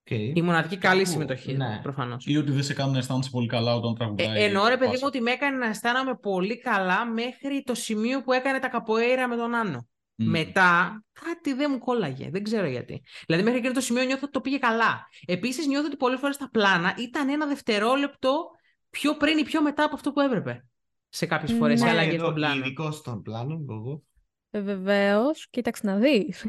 okay. 0.09 0.31
Η 0.33 0.41
μοναδική 0.41 0.77
καλή 0.77 0.99
Κάπου, 0.99 1.11
συμμετοχή, 1.11 1.53
ναι. 1.57 1.79
προφανώς. 1.83 2.25
Ή 2.27 2.37
ότι 2.37 2.51
δεν 2.51 2.63
σε 2.63 2.73
κάνουν 2.73 2.93
να 2.93 2.99
αισθάνεσαι 2.99 3.29
πολύ 3.29 3.47
καλά 3.47 3.75
όταν 3.75 3.91
Ε, 3.91 3.95
τραγουδάει. 3.95 4.43
εννοώ 4.43 4.67
ρε 4.67 4.77
παιδί 4.77 4.91
Πάσα. 4.91 4.99
μου 5.01 5.07
ότι 5.13 5.21
με 5.21 5.31
έκανε 5.31 5.57
να 5.57 5.65
αισθάνομαι 5.67 6.15
πολύ 6.15 6.59
καλά 6.59 7.05
μέχρι 7.05 7.63
το 7.65 7.73
σημείο 7.75 8.21
που 8.23 8.33
έκανε 8.33 8.59
τα 8.59 8.67
καποέιρα 8.67 9.27
με 9.27 9.35
τον 9.35 9.55
Άνω. 9.55 9.87
Μμ. 10.15 10.29
Μετά 10.29 11.03
κάτι 11.25 11.53
δεν 11.53 11.69
μου 11.71 11.77
κόλλαγε. 11.79 12.29
Δεν 12.29 12.43
ξέρω 12.43 12.67
γιατί. 12.67 13.03
Δηλαδή 13.25 13.43
μέχρι 13.43 13.59
εκείνο 13.59 13.73
το 13.73 13.81
σημείο 13.81 14.03
νιώθω 14.03 14.21
ότι 14.23 14.31
το 14.31 14.41
πήγε 14.41 14.57
καλά. 14.57 15.07
Επίσης 15.25 15.67
νιώθω 15.67 15.85
ότι 15.87 15.97
πολλές 15.97 16.19
φορές 16.19 16.37
τα 16.37 16.49
πλάνα 16.49 16.95
ήταν 16.97 17.29
ένα 17.29 17.45
δευτερόλεπτο 17.47 18.49
πιο 18.89 19.17
πριν 19.17 19.37
ή 19.37 19.43
πιο 19.43 19.61
μετά 19.61 19.83
από 19.83 19.95
αυτό 19.95 20.11
που 20.11 20.19
έπρεπε. 20.19 20.65
Σε 21.09 21.25
κάποιες 21.25 21.57
φορές, 21.57 21.81
Ναι. 21.81 21.87
οι 21.87 21.89
αλλαγές 21.89 22.13
Εδώ, 22.13 22.25
των 22.25 22.33
πλάνων. 22.33 22.57
Ειδικό 22.63 22.91
στον 22.91 23.21
πλάνο, 23.21 23.65
εγώ. 23.69 24.03
Βεβαίως, 24.49 25.47
κοίταξε 25.49 25.85
να 25.85 25.97
δεις. 25.97 26.45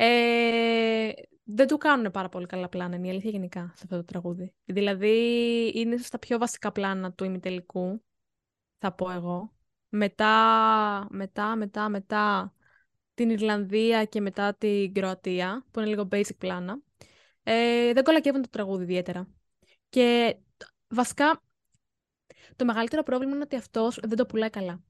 Ε, 0.00 1.10
δεν 1.44 1.66
του 1.66 1.76
κάνουν 1.78 2.10
πάρα 2.10 2.28
πολύ 2.28 2.46
καλά 2.46 2.68
πλάνα, 2.68 2.96
είναι 2.96 3.06
η 3.06 3.10
αλήθεια 3.10 3.30
γενικά 3.30 3.60
σε 3.76 3.82
αυτό 3.84 3.96
το 3.96 4.04
τραγούδι. 4.04 4.54
Δηλαδή 4.64 5.16
είναι 5.74 5.96
στα 5.96 6.18
πιο 6.18 6.38
βασικά 6.38 6.72
πλάνα 6.72 7.12
του 7.12 7.24
ημιτελικού, 7.24 8.02
θα 8.78 8.92
πω 8.92 9.10
εγώ. 9.10 9.52
Μετά, 9.88 11.06
μετά, 11.10 11.56
μετά, 11.56 11.88
μετά 11.88 12.54
την 13.14 13.30
Ιρλανδία 13.30 14.04
και 14.04 14.20
μετά 14.20 14.54
την 14.54 14.92
Κροατία, 14.92 15.64
που 15.70 15.80
είναι 15.80 15.88
λίγο 15.88 16.08
basic 16.10 16.36
πλάνα. 16.38 16.80
Ε, 17.42 17.92
δεν 17.92 18.04
κολακεύουν 18.04 18.42
το 18.42 18.48
τραγούδι 18.50 18.82
ιδιαίτερα. 18.82 19.28
Και 19.88 20.36
τ- 20.56 20.66
βασικά 20.88 21.42
το 22.58 22.64
μεγαλύτερο 22.64 23.02
πρόβλημα 23.02 23.34
είναι 23.34 23.42
ότι 23.44 23.56
αυτός 23.56 23.98
δεν 24.02 24.16
το 24.16 24.26
πουλάει 24.26 24.50
καλά. 24.50 24.82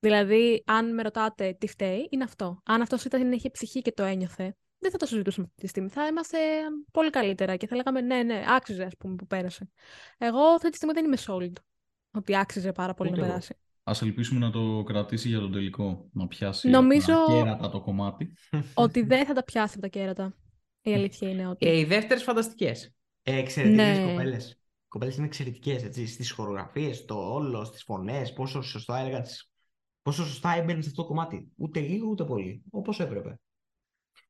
Δηλαδή, 0.00 0.62
αν 0.66 0.94
με 0.94 1.02
ρωτάτε 1.02 1.56
τι 1.60 1.66
φταίει, 1.66 2.08
είναι 2.10 2.24
αυτό. 2.24 2.60
Αν 2.64 2.80
αυτός 2.82 3.04
ήταν 3.04 3.32
είχε 3.32 3.50
ψυχή 3.50 3.82
και 3.82 3.92
το 3.92 4.02
ένιωθε, 4.02 4.56
δεν 4.78 4.90
θα 4.90 4.96
το 4.96 5.06
συζητούσαμε 5.06 5.46
αυτή 5.50 5.60
τη 5.62 5.68
στιγμή. 5.68 5.88
Θα 5.88 6.06
είμαστε 6.06 6.38
πολύ 6.92 7.10
καλύτερα 7.10 7.56
και 7.56 7.66
θα 7.66 7.76
λέγαμε 7.76 8.00
ναι, 8.00 8.22
ναι, 8.22 8.42
άξιζε, 8.48 8.82
ας 8.82 8.96
πούμε, 8.98 9.14
που 9.14 9.26
πέρασε. 9.26 9.70
Εγώ 10.18 10.40
αυτή 10.40 10.70
τη 10.70 10.76
στιγμή 10.76 10.94
δεν 10.94 11.04
είμαι 11.04 11.16
sold 11.26 11.52
ότι 12.10 12.36
άξιζε 12.36 12.72
πάρα 12.72 12.94
πολύ 12.94 13.10
Ούτε 13.10 13.18
να 13.20 13.26
εγώ. 13.26 13.34
περάσει. 13.34 13.56
Ας 13.82 14.02
ελπίσουμε 14.02 14.40
να 14.40 14.50
το 14.50 14.82
κρατήσει 14.86 15.28
για 15.28 15.38
τον 15.40 15.52
τελικό. 15.52 16.08
Να 16.12 16.26
πιάσει 16.26 16.68
Νομίζω- 16.68 17.14
από 17.14 17.26
τα 17.26 17.32
κέρατα 17.42 17.70
το 17.70 17.80
κομμάτι. 17.80 18.32
ότι 18.74 19.02
δεν 19.02 19.26
θα 19.26 19.32
τα 19.34 19.44
πιάσει 19.44 19.72
από 19.72 19.82
τα 19.82 19.88
κέρατα. 19.88 20.34
Η 20.82 20.94
αλήθεια 20.94 21.30
είναι 21.30 21.46
ότι. 21.48 21.66
Ε, 21.66 21.78
οι 21.78 21.84
δεύτερες 21.84 22.22
φανταστικές. 22.22 22.90
Ε, 23.22 23.36
εξαιρετικές 23.38 23.98
Ναι. 23.98 24.10
κοπέλες. 24.10 24.57
Οι 24.88 24.90
κοπέλες 24.90 25.16
είναι 25.16 25.26
εξαιρετικές, 25.26 25.82
έτσι, 25.84 26.06
στις 26.06 26.30
χορογραφίες, 26.30 26.96
στο 26.96 27.32
όλο, 27.34 27.64
στις 27.64 27.82
φωνές, 27.82 28.32
πόσο 28.32 28.62
σωστά 28.62 28.98
έλεγαν, 28.98 29.22
τις- 29.22 29.50
πόσο 30.02 30.24
σωστά 30.26 30.50
έμπαινε 30.50 30.82
σε 30.82 30.88
αυτό 30.88 31.02
το 31.02 31.08
κομμάτι. 31.08 31.52
Ούτε 31.56 31.80
λίγο, 31.80 32.08
ούτε 32.08 32.24
πολύ. 32.24 32.62
Όπως 32.70 33.00
έπρεπε. 33.00 33.40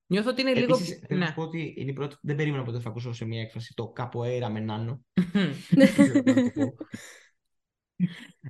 Νιώθω 0.07 0.31
ότι 0.31 0.40
είναι 0.40 0.55
λίγο... 0.55 0.75
Επίσης, 0.77 0.99
θέλω 0.99 1.07
να 1.11 1.16
Ναι. 1.18 1.27
σου 1.27 1.35
πω 1.35 1.42
ότι 1.42 1.75
είναι 1.77 1.90
η 1.90 1.92
πρώτη, 1.92 2.16
δεν 2.23 2.37
περίμενα 2.37 2.62
ποτέ 2.64 2.81
θα 2.81 2.88
ακούσω 2.88 3.12
σε 3.12 3.25
μια 3.25 3.40
έκφραση 3.40 3.75
το 3.75 3.92
capoeira 3.97 4.49
με 4.51 4.61
νάνο. 4.61 5.01
Δεν 5.71 5.88
ξέρω 5.92 6.23
πώς 6.23 6.35
να 6.35 6.51
το 6.53 6.66
πω. 6.66 6.75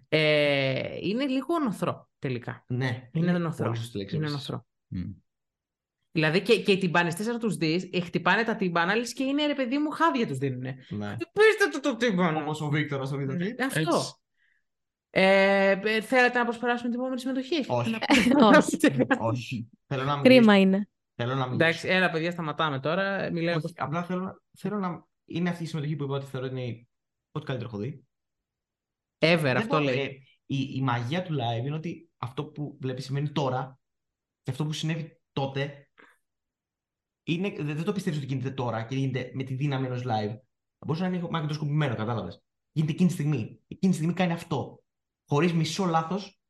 ε, 0.08 0.96
είναι 1.00 1.26
λίγο 1.26 1.58
νοθρό 1.58 2.08
τελικά. 2.18 2.64
Ναι, 2.68 3.08
Είναι 3.12 3.38
νοθρό. 3.38 3.64
πολύ 3.64 3.76
σωστή 3.78 3.98
λέξη. 3.98 4.16
Είναι 4.16 4.26
επίσης. 4.26 4.48
νοθρό. 4.48 4.66
Μμ. 6.12 6.20
Δηλαδή 6.20 6.40
και, 6.42 6.62
και 6.62 6.72
οι 6.72 6.78
τυμπανιστές 6.78 7.26
να 7.26 7.38
τους 7.38 7.56
δεις, 7.56 7.88
ε, 7.92 8.00
χτυπάνε 8.00 8.42
τα 8.44 8.56
τυμπάνα, 8.56 8.94
λες 8.96 9.12
και 9.12 9.22
είναι 9.22 9.46
ρε 9.46 9.54
παιδί 9.54 9.78
μου 9.78 9.90
χάδια 9.90 10.26
τους 10.26 10.38
δίνουνε. 10.38 10.76
Ναι. 10.88 11.16
Πείστε 11.16 11.68
το 11.72 11.80
το 11.80 11.96
τύμπανο. 11.96 12.40
Όπως 12.40 12.60
ο 12.60 12.68
Βίκτορας 12.68 13.08
στο 13.08 13.16
βίντεο 13.16 13.36
κλιπ. 13.36 13.60
Ε, 13.60 13.64
Αυτό. 13.64 13.80
Έτσι. 13.80 14.12
Ε, 15.10 15.70
ε, 15.84 16.00
θέλετε 16.00 16.38
να 16.38 16.44
προσπεράσουμε 16.44 16.90
την 16.90 16.98
επόμενη 16.98 17.20
συμμετοχή; 17.20 17.64
Όχι. 17.68 17.90
Να 17.90 18.46
Όχι. 18.58 18.76
πείτε 18.76 19.04
κάτι; 19.04 19.16
Όχι. 19.24 19.68
Θέλω 19.86 20.04
να 20.04 20.16
μιλήσω. 20.16 20.34
Κρίμα 20.38 20.58
είναι. 20.58 20.88
Θέλω 21.14 21.30
να 21.34 21.46
μιλήσω. 21.46 21.54
Εντάξει, 21.54 21.88
έλα 21.88 22.10
παιδιά, 22.10 22.30
σταματάμε 22.30 22.80
τώρα. 22.80 23.30
Μιλάμε. 23.32 23.60
Όχι, 23.64 23.74
απλά 23.76 24.02
θέλω, 24.04 24.42
θέλω 24.58 24.78
να. 24.78 25.06
Είναι 25.24 25.48
αυτή 25.50 25.62
η 25.62 25.66
συμμετοχή 25.66 25.96
που 25.96 26.04
είπα 26.04 26.14
ότι 26.14 26.26
θεωρώ 26.26 26.46
ότι 26.46 26.60
είναι 26.60 26.86
ό,τι 27.32 27.44
καλύτερο 27.46 27.70
έχω 27.72 27.78
δει. 27.82 28.04
Ever, 29.18 29.38
Δεν 29.42 29.56
αυτό 29.56 29.68
μπορώ- 29.78 29.84
λέει. 29.94 29.98
ε, 30.04 30.08
η, 30.46 30.70
η 30.74 30.80
μαγεία 30.82 31.22
του 31.22 31.34
live 31.34 31.66
είναι 31.66 31.74
ότι 31.74 32.10
αυτό 32.18 32.44
που 32.44 32.76
βλέπεις 32.80 33.04
σημαίνει 33.04 33.30
τώρα 33.30 33.78
και 34.42 34.50
αυτό 34.50 34.64
που 34.64 34.72
συνέβη 34.72 35.20
τότε. 35.32 35.87
Είναι, 37.28 37.52
δεν, 37.56 37.76
δεν 37.76 37.84
το 37.84 37.92
πιστεύεις 37.92 38.18
ότι 38.18 38.28
γίνεται 38.28 38.50
τώρα 38.50 38.82
και 38.82 38.94
γίνεται 38.94 39.30
με 39.34 39.42
τη 39.42 39.54
δύναμη 39.54 39.86
ενός 39.86 40.02
live. 40.02 40.36
Θα 40.78 40.84
μπορούσε 40.86 41.08
να 41.08 41.16
είναι 41.16 41.28
μαγνητοσκοπημένο, 41.30 41.94
κατάλαβες. 41.94 42.42
Γίνεται 42.72 42.92
εκείνη 42.92 43.08
τη 43.08 43.14
στιγμή. 43.14 43.60
Εκείνη 43.68 43.92
τη 43.92 43.98
στιγμή 43.98 44.14
κάνει 44.14 44.32
αυτό. 44.32 44.82
Χωρίς 45.28 45.52
μισό 45.52 45.84
λάθος. 45.84 46.40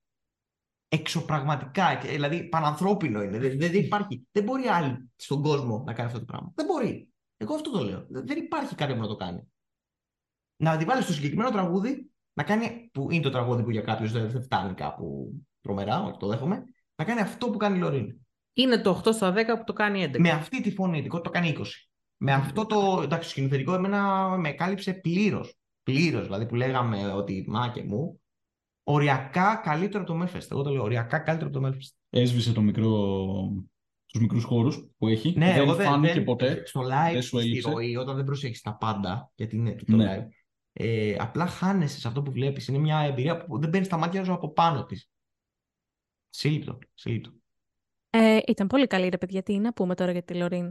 Εξωπραγματικά. 0.89 1.89
ε, 1.91 2.11
Δηλαδή 2.11 2.49
πανανθρώπινο 2.49 3.23
είναι. 3.23 3.39
Δεν, 3.39 3.59
δεν, 3.59 3.73
δεν 3.73 3.85
υπάρχει. 3.85 4.27
Δεν 4.33 4.45
μπορεί 4.45 4.67
άλλη 4.67 5.11
στον 5.17 5.43
κόσμο 5.43 5.83
να 5.87 5.93
κάνει 5.93 6.07
αυτό 6.09 6.19
το 6.19 6.25
πράγμα. 6.25 6.53
Δεν 6.55 6.67
μπορεί. 6.67 7.09
Εγώ 7.37 7.55
αυτό 7.55 7.71
το 7.71 7.85
λέω. 7.85 8.07
Δεν 8.09 8.39
υπάρχει 8.39 8.75
κάποιο 8.75 8.95
που 8.95 9.01
να 9.01 9.07
το 9.07 9.17
κάνει. 9.17 9.53
Να 10.57 10.77
τη 10.77 10.85
βάλεις 10.85 11.05
στο 11.05 11.13
συγκεκριμένο 11.13 11.51
τραγούδι, 11.51 12.11
να 12.33 12.43
κάνει. 12.43 12.91
που 12.93 13.11
είναι 13.11 13.23
το 13.23 13.31
τραγούδι 13.31 13.63
που 13.63 13.71
για 13.71 13.83
κάποιους 13.83 14.13
δεν 14.13 14.43
φτάνει 14.43 14.75
κάπου 14.75 15.33
τρομερά, 15.61 16.03
όχι 16.03 16.19
το 16.19 16.27
δέχομαι. 16.27 16.65
Να 16.97 17.05
κάνει 17.05 17.21
αυτό 17.21 17.51
που 17.51 17.57
κάνει 17.57 17.77
η 17.77 17.81
Λωρίν. 17.81 18.27
Είναι 18.59 18.81
το 18.81 19.03
8 19.05 19.13
στα 19.13 19.33
10 19.33 19.37
που 19.59 19.65
το 19.67 19.73
κάνει 19.73 20.05
11. 20.13 20.19
Με 20.19 20.31
αυτή 20.31 20.63
τη 20.63 20.71
φωνή, 20.71 21.09
το 21.09 21.21
κάνει 21.31 21.55
20. 21.59 21.63
Με 22.17 22.33
αυτό 22.33 22.67
το 22.67 23.01
εντάξει, 23.03 23.31
σκηνοθετικό 23.31 23.75
εμένα 23.75 24.29
με 24.39 24.53
κάλυψε 24.53 24.93
πλήρως. 24.93 25.57
Πλήρως, 25.83 26.25
δηλαδή 26.25 26.47
που 26.47 26.55
λέγαμε 26.55 27.13
ότι 27.13 27.45
μα 27.49 27.69
και 27.69 27.83
μου. 27.83 28.21
Οριακά 28.83 29.57
καλύτερο 29.57 30.03
από 30.03 30.13
το 30.13 30.23
Melfest. 30.25 30.51
Εγώ 30.51 30.63
το 30.63 30.71
λέω 30.71 30.83
οριακά 30.83 31.19
καλύτερο 31.19 31.51
από 31.55 31.61
το 31.61 31.67
Melfest. 31.69 31.97
Έσβησε 32.11 32.53
το 32.53 32.61
μικρό, 32.61 32.87
τους 34.07 34.21
μικρούς 34.21 34.45
χώρους 34.45 34.87
που 34.99 35.09
έχει. 35.09 35.35
Ναι, 35.37 35.47
δεν 35.53 35.57
εγώ 35.63 35.75
δεν, 35.75 35.87
φάνηκε 35.87 36.13
δεν- 36.13 36.25
ποτέ. 36.25 36.63
Στο 36.67 36.81
live, 36.81 37.13
δεν 37.13 37.23
σου 37.23 37.39
στη 37.39 37.49
έλειψε. 37.49 37.71
ροή, 37.71 37.97
όταν 37.97 38.17
δεν 38.17 38.25
προσέχεις 38.25 38.61
τα 38.61 38.77
πάντα, 38.77 39.33
γιατί 39.35 39.57
είναι 39.57 39.75
το 39.87 39.97
Ναι. 39.97 40.19
live, 40.19 40.29
ε, 40.73 41.15
απλά 41.19 41.47
χάνεσαι 41.47 42.01
σε 42.01 42.09
αυτό 42.09 42.23
που 42.23 42.31
βλέπεις. 42.33 42.69
Είναι 42.69 42.79
μια 42.79 42.99
εμπειρία 42.99 43.45
που 43.45 43.59
δεν 43.59 43.71
παίρνεις 43.71 43.89
τα 43.89 43.97
μάτια 43.97 44.25
σου 44.25 44.33
από 44.33 44.53
πάνω 44.53 44.85
της. 44.85 45.11
Σύλληπτο, 46.29 46.79
σύλληπτο. 46.95 47.31
Ε, 48.21 48.39
ήταν 48.47 48.67
πολύ 48.67 48.87
καλή 48.87 49.09
ρε 49.09 49.19
παιδιά. 49.19 49.43
Τι 49.43 49.59
να 49.59 49.73
πούμε 49.73 49.95
τώρα 49.95 50.13
για 50.13 50.23
τη 50.23 50.35
Λωρίν; 50.35 50.71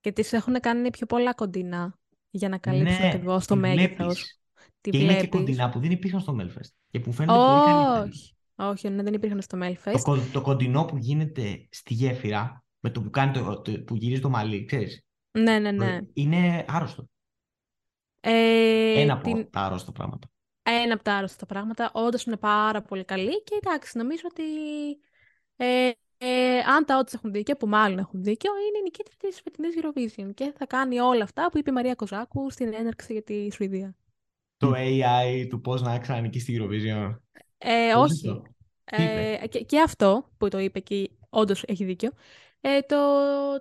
Και 0.00 0.12
τις 0.12 0.32
έχουν 0.32 0.60
κάνει 0.60 0.90
πιο 0.90 1.06
πολλά 1.06 1.34
κοντινά 1.34 1.98
για 2.30 2.48
να 2.48 2.58
καλύψουν 2.58 3.00
Ναι, 3.00 3.06
ακριβώς 3.08 3.46
το 3.46 3.54
τη 3.54 3.60
μέγεθος. 3.60 3.96
βλέπεις. 3.96 4.40
Τη 4.80 4.90
και 4.90 4.96
είναι 4.98 5.06
και 5.06 5.12
βλέπεις. 5.12 5.28
κοντινά 5.38 5.68
που 5.70 5.80
δεν 5.80 5.90
υπήρχαν 5.90 6.20
στο 6.20 6.36
Melfest. 6.40 6.70
Και 6.90 7.00
που 7.00 7.12
φαίνονται 7.12 7.38
πολύ 7.38 7.60
καλύτεροι. 7.64 8.08
Όχι. 8.08 8.32
Όχι, 8.60 8.88
ναι, 8.88 9.02
δεν 9.02 9.14
υπήρχαν 9.14 9.42
στο 9.42 9.58
Το, 9.58 9.66
Melfest. 9.66 10.00
κο- 10.02 10.18
το 10.32 10.40
κοντινό 10.40 10.84
που 10.84 10.96
γίνεται 10.96 11.66
στη 11.70 11.94
γέφυρα, 11.94 12.64
με 12.80 12.90
το 12.90 13.02
που, 13.02 13.10
κάνει 13.10 13.32
το, 13.32 13.60
το- 13.60 13.82
που 13.82 13.94
γυρίζει 13.96 14.20
το 14.20 14.30
μαλλί, 14.30 14.64
ξέρεις; 14.64 15.02
Ναι, 15.30 15.58
ναι, 15.58 15.70
ναι. 15.70 15.98
Είναι 16.12 16.64
άρρωστο. 16.68 17.08
Ε, 18.20 19.00
Ένα 19.00 19.12
από 19.12 19.22
την- 19.22 19.50
τα 19.50 19.60
άρρωστα 19.60 19.92
πράγματα. 19.92 20.28
ένα 20.62 20.94
από 20.94 21.02
τα 21.02 21.14
άρρωστα 21.14 21.46
πράγματα. 21.46 21.90
Όντως 21.94 22.24
είναι 22.24 22.36
πάρα 22.36 22.82
πολύ 22.82 23.04
καλή 23.04 23.42
και 23.42 23.58
εντάξει, 23.62 23.98
νομίζω 23.98 24.22
ότι 24.30 24.42
ε, 25.56 25.90
ε, 26.18 26.58
αν 26.58 26.84
τα 26.84 27.02
odds 27.04 27.14
έχουν 27.14 27.32
δίκιο, 27.32 27.56
που 27.56 27.66
μάλλον 27.68 27.98
έχουν 27.98 28.22
δίκιο, 28.22 28.50
είναι 28.68 28.78
η 28.78 28.82
νικήτρια 28.82 29.16
της 29.18 29.40
φετινής 29.40 29.74
Eurovision 29.76 30.34
και 30.34 30.52
θα 30.58 30.66
κάνει 30.66 31.00
όλα 31.00 31.22
αυτά 31.22 31.48
που 31.50 31.58
είπε 31.58 31.70
η 31.70 31.72
Μαρία 31.72 31.94
Κοζάκου 31.94 32.50
στην 32.50 32.74
έναρξη 32.74 33.12
για 33.12 33.22
τη 33.22 33.52
Σουηδία. 33.52 33.94
Το 34.56 34.72
AI 34.76 35.46
του 35.48 35.60
πώς 35.60 35.82
να 35.82 35.98
ξανανικήσει 35.98 36.44
στη 36.44 36.58
Eurovision. 36.60 37.16
Ε, 37.58 37.92
Το 37.92 38.00
όχι. 38.00 38.14
ζήτω. 38.14 38.42
Τι 38.84 39.02
είπε; 39.02 39.38
Ε, 39.42 39.46
και, 39.46 39.60
και 39.64 39.80
αυτό 39.80 40.30
που 40.38 40.48
το 40.48 40.58
είπε 40.58 40.80
και 40.80 41.10
όντως 41.28 41.62
έχει 41.66 41.84
δίκιο. 41.84 42.10
Ε, 42.60 42.80
το 42.80 42.96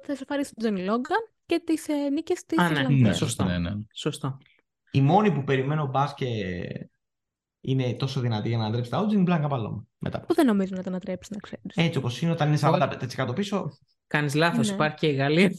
θα 0.03 0.11
εσωφαρίσει 0.11 0.53
τον 0.53 0.63
Τζόνι 0.63 0.85
Λόγκαν 0.85 1.17
και 1.45 1.61
τις 1.65 1.87
ε, 1.87 2.09
νίκες 2.09 2.45
της 2.45 2.57
Α, 2.57 2.69
ναι. 2.69 2.75
Ιρλανδίας. 2.79 3.01
Ναι, 3.07 3.13
σωστό. 3.13 3.43
ναι, 3.43 3.57
ναι. 3.57 3.71
Σωστό. 3.93 4.37
Η 4.91 5.01
μόνη 5.01 5.31
που 5.31 5.43
περιμένω 5.43 5.85
μπας 5.85 6.13
και 6.13 6.25
είναι 7.67 7.93
τόσο 7.93 8.19
δυνατή 8.19 8.47
για 8.47 8.57
να 8.57 8.65
αντρέψει 8.65 8.89
τα 8.91 9.01
odds 9.05 9.09
είναι 9.11 9.19
η 9.19 9.23
Μπλάνκα 9.23 9.47
Παλώμα. 9.47 9.85
Μετά. 9.97 10.19
Που 10.21 10.33
δεν 10.33 10.45
νομίζω 10.45 10.73
να 10.75 10.83
τον 10.83 10.91
ανατρέψει, 10.91 11.31
να 11.33 11.39
ξέρεις. 11.39 11.75
Έτσι 11.75 11.97
όπως 11.97 12.21
είναι, 12.21 12.31
όταν 12.31 12.47
είναι 12.47 12.57
45% 12.57 13.33
πίσω, 13.35 13.69
Κάνεις 14.07 14.33
λάθος, 14.35 14.67
Ναι. 14.67 14.73
υπάρχει 14.73 14.95
και 14.97 15.07
η 15.07 15.13
Γαλλία. 15.13 15.51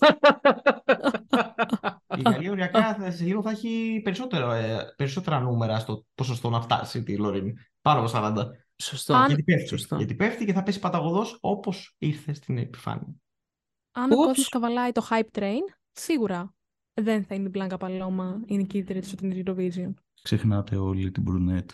η 2.16 2.20
Γαλλία 2.24 2.50
οριακά 2.50 2.94
θα, 2.94 3.10
σε 3.10 3.24
λίγο 3.24 3.42
θα 3.42 3.50
έχει 3.50 4.00
περισσότερο, 4.04 4.50
ε, 4.52 4.92
περισσότερα 4.96 5.40
νούμερα 5.40 5.78
στο 5.78 6.04
ποσοστό 6.14 6.50
να 6.50 6.60
φτάσει 6.60 7.02
τη 7.02 7.16
Λωρίν. 7.16 7.54
Πάνω 7.82 7.98
από 8.00 8.08
40. 8.08 8.44
Σωστό. 8.82 9.14
Αν- 9.14 9.26
Γιατί 9.26 9.42
πέφτει. 9.42 9.68
Σωστό. 9.68 9.96
Γιατί 9.96 10.14
πέφτει 10.14 10.44
και 10.44 10.52
θα 10.52 10.62
πέσει 10.62 10.78
παταγωδός 10.78 11.38
όπως 11.40 11.94
ήρθε 11.98 12.32
στην 12.32 12.58
επιφάνεια. 12.58 13.14
Αν 13.92 14.10
ο 14.10 14.14
Ούψ. 14.14 14.26
κόσμος 14.26 14.48
καβαλάει 14.48 14.92
το 14.92 15.06
hype 15.10 15.38
train, 15.38 15.62
σίγουρα 15.92 16.54
δεν 16.94 17.24
θα 17.24 17.34
είναι 17.34 17.46
η 17.46 17.50
Μπλάνκα 17.52 17.76
Παλώμα 17.76 18.40
η 18.46 18.56
νικήτρια 18.56 19.00
της 19.00 19.10
φετινή 19.10 19.42
Eurovision. 19.46 19.92
Ξεχνάτε 20.22 20.76
όλοι 20.76 21.10
την 21.10 21.22
Μπρουνέτ. 21.22 21.70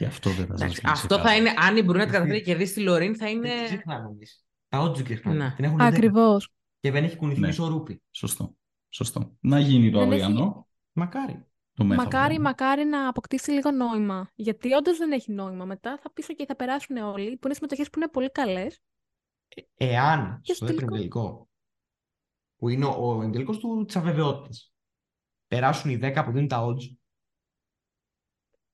Και 0.00 0.06
αυτό 0.06 0.30
δεν 0.30 0.46
θα 0.46 0.52
σας 0.56 0.60
Εντάξει, 0.60 0.80
βγει 0.80 0.90
αυτό 0.90 1.14
σε 1.14 1.20
θα 1.20 1.26
καλά. 1.26 1.36
είναι, 1.36 1.50
αν 1.56 1.76
η 1.76 1.82
Μπρουνέτ 1.82 2.10
καταφέρει 2.10 2.38
και 2.38 2.44
κερδίσει 2.44 2.74
τη 2.74 2.80
Λωρίν, 2.80 3.16
θα 3.16 3.26
Δεν 3.26 3.34
είναι... 3.36 3.54
την 3.54 3.64
ξεχνάμε 3.64 4.08
εμείς. 4.08 4.44
Τα 4.68 4.82
odds 4.82 4.94
την 4.94 5.04
ξεχνάμε. 5.04 5.36
Ναι. 5.38 5.52
Την 5.56 5.64
έχουν 5.64 5.76
δέκα. 5.78 5.88
Ακριβώς. 5.88 6.48
Και 6.80 6.90
δεν 6.90 7.04
έχει 7.04 7.16
κουνηθεί 7.16 7.40
Ναι. 7.40 7.46
μισό 7.46 7.66
ρούπι. 7.68 8.02
Σωστό. 8.10 8.54
Σωστό. 8.88 9.36
Να 9.40 9.58
γίνει 9.58 9.90
το 9.90 9.98
Δεν 9.98 10.12
έχει- 10.12 10.22
αυριανό. 10.22 10.68
Μακάρι. 10.92 11.46
Το 11.76 11.84
μέθαυριο. 11.84 12.10
Μακάρι, 12.18 12.38
μακάρι 12.40 12.84
να 12.84 13.08
αποκτήσει 13.08 13.50
λίγο 13.50 13.70
νόημα. 13.70 14.30
Γιατί 14.34 14.72
όντως 14.72 14.98
δεν 14.98 15.12
έχει 15.12 15.32
νόημα. 15.32 15.64
Μετά 15.64 15.98
θα 16.02 16.12
πίσω 16.12 16.34
και 16.34 16.44
θα 16.46 16.56
περάσουν 16.56 16.96
όλοι, 16.96 17.36
που 17.36 17.46
είναι 17.46 17.54
συμμετοχές 17.54 17.90
που 17.90 17.98
είναι 17.98 18.08
πολύ 18.08 18.30
καλές. 18.30 18.80
Εάν 19.76 20.40
Και 20.42 20.52
στο 20.52 20.54
στο 20.54 20.66
δεύτερο 20.74 20.90
τελικό, 20.92 21.48
που 22.56 22.68
είναι 22.68 22.84
ο, 22.84 23.16
ο 23.16 23.22
εντελικός 23.22 23.58
του 23.58 23.84
της 23.86 23.96
αβεβαιότητας, 23.96 24.72
περάσουν 25.46 25.90
οι 25.90 25.98
10 26.02 26.22
που 26.24 26.32
δίνουν 26.32 26.48
τα 26.48 26.64
odds, 26.66 26.82
ε, 26.82 26.94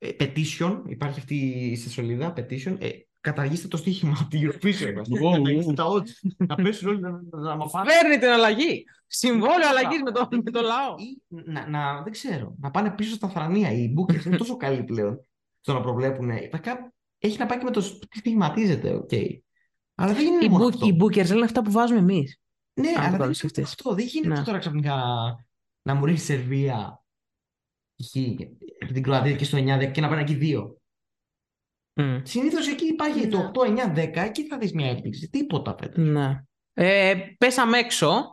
petition, 0.01 0.83
υπάρχει 0.87 1.19
αυτή 1.19 1.35
η 1.37 1.77
στη 1.77 1.89
σελίδα, 1.91 2.33
petition, 2.37 2.77
ε, 2.81 2.89
καταργήστε 3.21 3.69
το 3.69 3.77
στοίχημα 3.77 4.17
από 4.21 4.29
την 4.29 4.51
Eurovision. 4.51 4.95
ας 5.01 5.09
πούμε, 5.09 5.21
Wow. 5.31 5.37
Καταργήστε 5.37 5.73
τα 5.73 5.85
odds. 5.87 6.11
να 6.47 6.55
πέσουν 6.55 6.89
όλοι 6.89 7.01
να, 7.01 7.11
να, 7.11 7.41
να 7.41 7.57
μας 7.57 7.71
πάνε. 7.71 7.91
Φέρνει 7.93 8.19
την 8.19 8.29
αλλαγή. 8.29 8.85
Συμβόλαιο 9.07 9.69
αλλαγής 9.69 10.03
με 10.03 10.11
το, 10.11 10.29
με 10.45 10.51
το 10.51 10.61
λαό. 10.61 10.95
Ή 10.99 11.23
να, 11.29 11.69
να, 11.69 12.03
δεν 12.03 12.13
ξέρω, 12.13 12.55
να 12.61 12.71
πάνε 12.71 12.91
πίσω 12.91 13.15
στα 13.15 13.29
θρανία. 13.29 13.71
Οι 13.73 13.95
bookers 13.99 14.25
είναι 14.25 14.37
τόσο 14.37 14.57
καλοί 14.57 14.85
πλέον 14.85 15.21
στο 15.61 15.73
να 15.73 15.81
προβλέπουν. 15.81 16.29
Βασικά 16.29 16.93
έχει 17.19 17.39
να 17.39 17.47
πάει 17.47 17.59
και 17.59 17.65
με 17.65 17.71
το 17.71 17.81
σ- 17.81 18.09
τι 18.09 18.19
στοιχηματίζεται, 18.19 18.95
οκ. 18.95 19.11
Αλλά 19.95 20.13
δεν 20.13 20.27
είναι 20.27 20.45
Οι, 20.45 20.49
μόνο 20.49 20.65
book-, 20.65 20.69
αυτό. 20.73 20.87
οι 20.87 20.97
bookers 21.01 21.29
λένε 21.29 21.45
αυτά 21.45 21.63
που 21.63 21.71
βάζουμε 21.71 21.99
εμείς. 21.99 22.41
Ναι, 22.81 22.89
Αν 22.89 22.95
το 22.95 23.01
αλλά 23.01 23.11
δεν 23.17 23.25
είναι 23.25 23.35
σκεφτείς. 23.35 23.65
αυτό. 23.65 23.95
Δεν 23.95 24.05
γίνεται 24.07 24.35
Ναι. 24.39 24.45
τώρα 24.45 24.59
ξαφνικά 24.59 24.95
να 25.83 25.95
μου 25.95 26.05
ρίξει 26.05 26.23
η 26.23 26.37
Σερβία 26.37 26.75
π.χ. 26.75 27.06
και 27.97 28.93
την 28.93 29.03
Κροατία 29.03 29.33
και 29.37 29.45
στο 29.45 29.59
9-10 29.59 29.91
και 29.93 30.01
να 30.01 30.09
πάνε 30.09 30.21
εκεί 30.21 30.35
δύο. 30.35 30.81
Συνήθως 32.23 32.69
εκεί 32.69 32.85
υπάρχει 32.87 33.21
Ναι. 33.21 33.27
το 33.27 33.51
8-9-10, 33.55 34.23
εκεί 34.25 34.47
θα 34.47 34.59
δεις 34.59 34.73
μια 34.73 34.91
έκπληξη. 34.91 35.29
Τίποτα 35.29 35.77
φέτος. 35.81 36.01
Ναι. 36.01 36.43
Ε, 36.73 37.15
πέσαμε 37.39 37.79
έξω. 37.79 38.25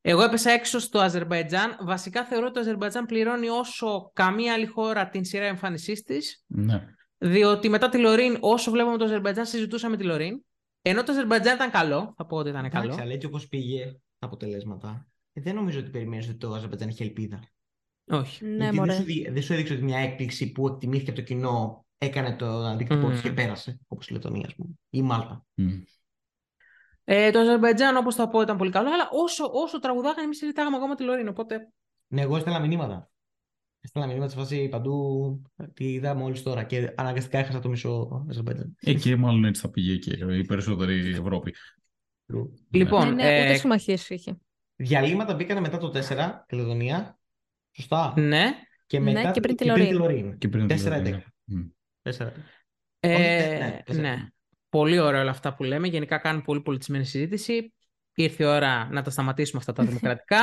Εγώ 0.00 0.22
έπεσα 0.22 0.50
έξω 0.50 0.78
στο 0.78 0.98
Αζερβαϊτζάν. 0.98 1.76
Βασικά 1.80 2.24
θεωρώ 2.24 2.44
ότι 2.44 2.54
το 2.54 2.60
Αζερβαϊτζάν 2.60 3.06
πληρώνει 3.06 3.48
όσο 3.48 4.10
καμία 4.12 4.52
άλλη 4.52 4.66
χώρα 4.66 5.08
την 5.08 5.24
σειρά 5.24 5.44
εμφάνισής 5.44 6.02
της. 6.02 6.44
Ναι. 6.46 6.86
Διότι 7.18 7.68
μετά 7.68 7.88
τη 7.88 7.98
Λωρίν, 7.98 8.36
όσο 8.40 8.70
βλέπαμε 8.70 8.96
το 8.96 9.04
Αζερβαϊτζάν, 9.04 9.46
συζητούσαμε 9.46 9.96
τη 9.96 10.04
Λωρίν. 10.04 10.44
Ενώ 10.82 11.02
το 11.02 11.12
Αζερβαϊτζάν 11.12 11.54
ήταν 11.54 11.70
καλό, 11.70 12.14
θα 12.16 12.26
πω 12.26 12.36
ότι 12.36 12.48
ήταν 12.48 12.64
Εντάξει, 12.64 12.88
καλό. 12.88 13.02
αλλά 13.02 13.12
έτσι 13.12 13.26
όπως 13.26 13.48
πήγε 13.48 13.84
τα 14.18 14.26
αποτελέσματα, 14.26 15.06
ε, 15.32 15.40
δεν 15.40 15.54
νομίζω 15.54 15.78
ότι 15.78 15.90
περιμένεις 15.90 16.28
ότι 16.28 16.36
το 16.36 16.52
Αζερβαϊτζάν 16.52 16.88
έχει 16.88 17.02
ελπίδα. 17.02 17.40
Όχι. 18.06 18.44
Ναι, 18.44 18.50
Γιατί 18.50 18.64
δεν 18.64 18.74
μωρέ. 18.74 18.92
σου, 18.94 19.02
δι- 19.02 19.30
δεν 19.32 19.42
σου 19.42 19.52
έδειξε 19.52 19.72
ότι 19.72 19.82
μια 19.82 19.98
έκπληξη 19.98 20.52
που 20.52 20.66
εκτιμήθηκε 20.66 21.10
από 21.10 21.18
το 21.18 21.24
κοινό 21.24 21.86
έκανε 21.98 22.36
το 22.36 22.46
αντίκτυπο 22.46 23.06
Μμμ. 23.06 23.10
της 23.12 23.20
και 23.20 23.32
πέρασε, 23.32 23.80
όπως 23.88 24.08
η 24.08 24.12
Λετωνία, 24.12 24.46
ας 24.46 24.54
πούμε, 24.54 24.68
ή 24.90 24.98
η 24.98 25.02
Μάλτα. 25.02 25.44
Μμ. 25.54 25.80
Ε, 27.04 27.30
το 27.30 27.38
Αζερβαϊτζάν, 27.38 27.96
όπως 27.96 28.14
θα 28.14 28.28
πω, 28.28 28.40
ήταν 28.40 28.56
πολύ 28.56 28.70
καλό. 28.70 28.88
Αλλά 28.92 29.08
όσο, 29.12 29.50
όσο 29.52 29.78
τραγουδάγανε, 29.78 30.22
εμείς 30.22 30.36
συζητάγαμε 30.36 30.76
ακόμα 30.76 30.94
τη 30.94 31.04
Λωρίν. 31.04 31.28
Οπότε. 31.28 31.68
Ναι, 32.06 32.20
εγώ 32.20 32.36
έστελνα 32.36 32.60
μηνύματα. 32.60 33.10
Έστελνα 33.80 34.08
μηνύματα 34.08 34.30
σε 34.30 34.36
φάση 34.38 34.68
παντού. 34.68 35.42
Τη 35.74 35.92
είδα 35.92 36.14
μόλις 36.14 36.42
τώρα 36.42 36.62
και 36.62 36.92
αναγκαστικά 36.96 37.38
έχασα 37.38 37.60
το 37.60 37.68
μισό 37.68 38.24
Αζερβαϊτζάν. 38.30 38.76
Ε, 38.80 38.94
και 38.94 39.16
μάλλον 39.16 39.44
έτσι 39.44 39.60
θα 39.60 39.70
πήγε 39.70 39.96
και 39.96 40.10
η 40.34 40.44
περισσότερη 40.44 41.10
Ευρώπη. 41.10 41.54
Λοιπόν, 42.70 43.08
ναι, 43.08 43.14
ναι, 43.14 43.38
ε, 43.38 43.44
ούτε 43.44 43.56
συμμαχίες 43.56 44.08
είχε. 44.10 44.38
Διαλύματα 44.76 45.34
μπήκανε 45.34 45.60
μετά 45.60 45.78
το 45.78 45.88
4, 45.88 46.44
τη 46.46 46.56
Λετωνία. 46.56 47.18
Σωστά. 47.76 48.14
ναι. 48.16 48.50
Και 48.86 48.98
Ναι, 48.98 49.12
μετά 49.12 49.30
και 49.30 49.40
πριν 49.40 49.56
τη 49.56 49.64
και 49.64 49.70
Λωρίν. 49.70 49.96
Λωρίν. 49.96 50.38
Και 50.38 50.48
πριν 50.48 50.66
τη 50.66 50.74
4-11. 50.74 50.88
Λωρίν. 50.88 51.22
Μμ. 51.44 51.60
4. 52.02 52.32
Ε, 53.00 53.14
Όχι, 53.14 53.22
ναι, 53.22 53.82
τέσσερα. 53.84 54.08
ναι. 54.08 54.16
Πολύ 54.68 54.98
ωραία 54.98 55.20
όλα 55.20 55.30
αυτά 55.30 55.54
που 55.54 55.62
λέμε. 55.62 55.86
Γενικά 55.88 56.18
κάνουν 56.18 56.42
πολύ 56.42 56.60
πολιτισμένη 56.60 57.04
συζήτηση. 57.04 57.72
Ήρθε 58.14 58.44
η 58.44 58.46
ώρα 58.46 58.88
να 58.90 59.02
τα 59.02 59.10
σταματήσουμε 59.10 59.58
αυτά 59.58 59.72
τα 59.72 59.84
δημοκρατικά. 59.88 60.38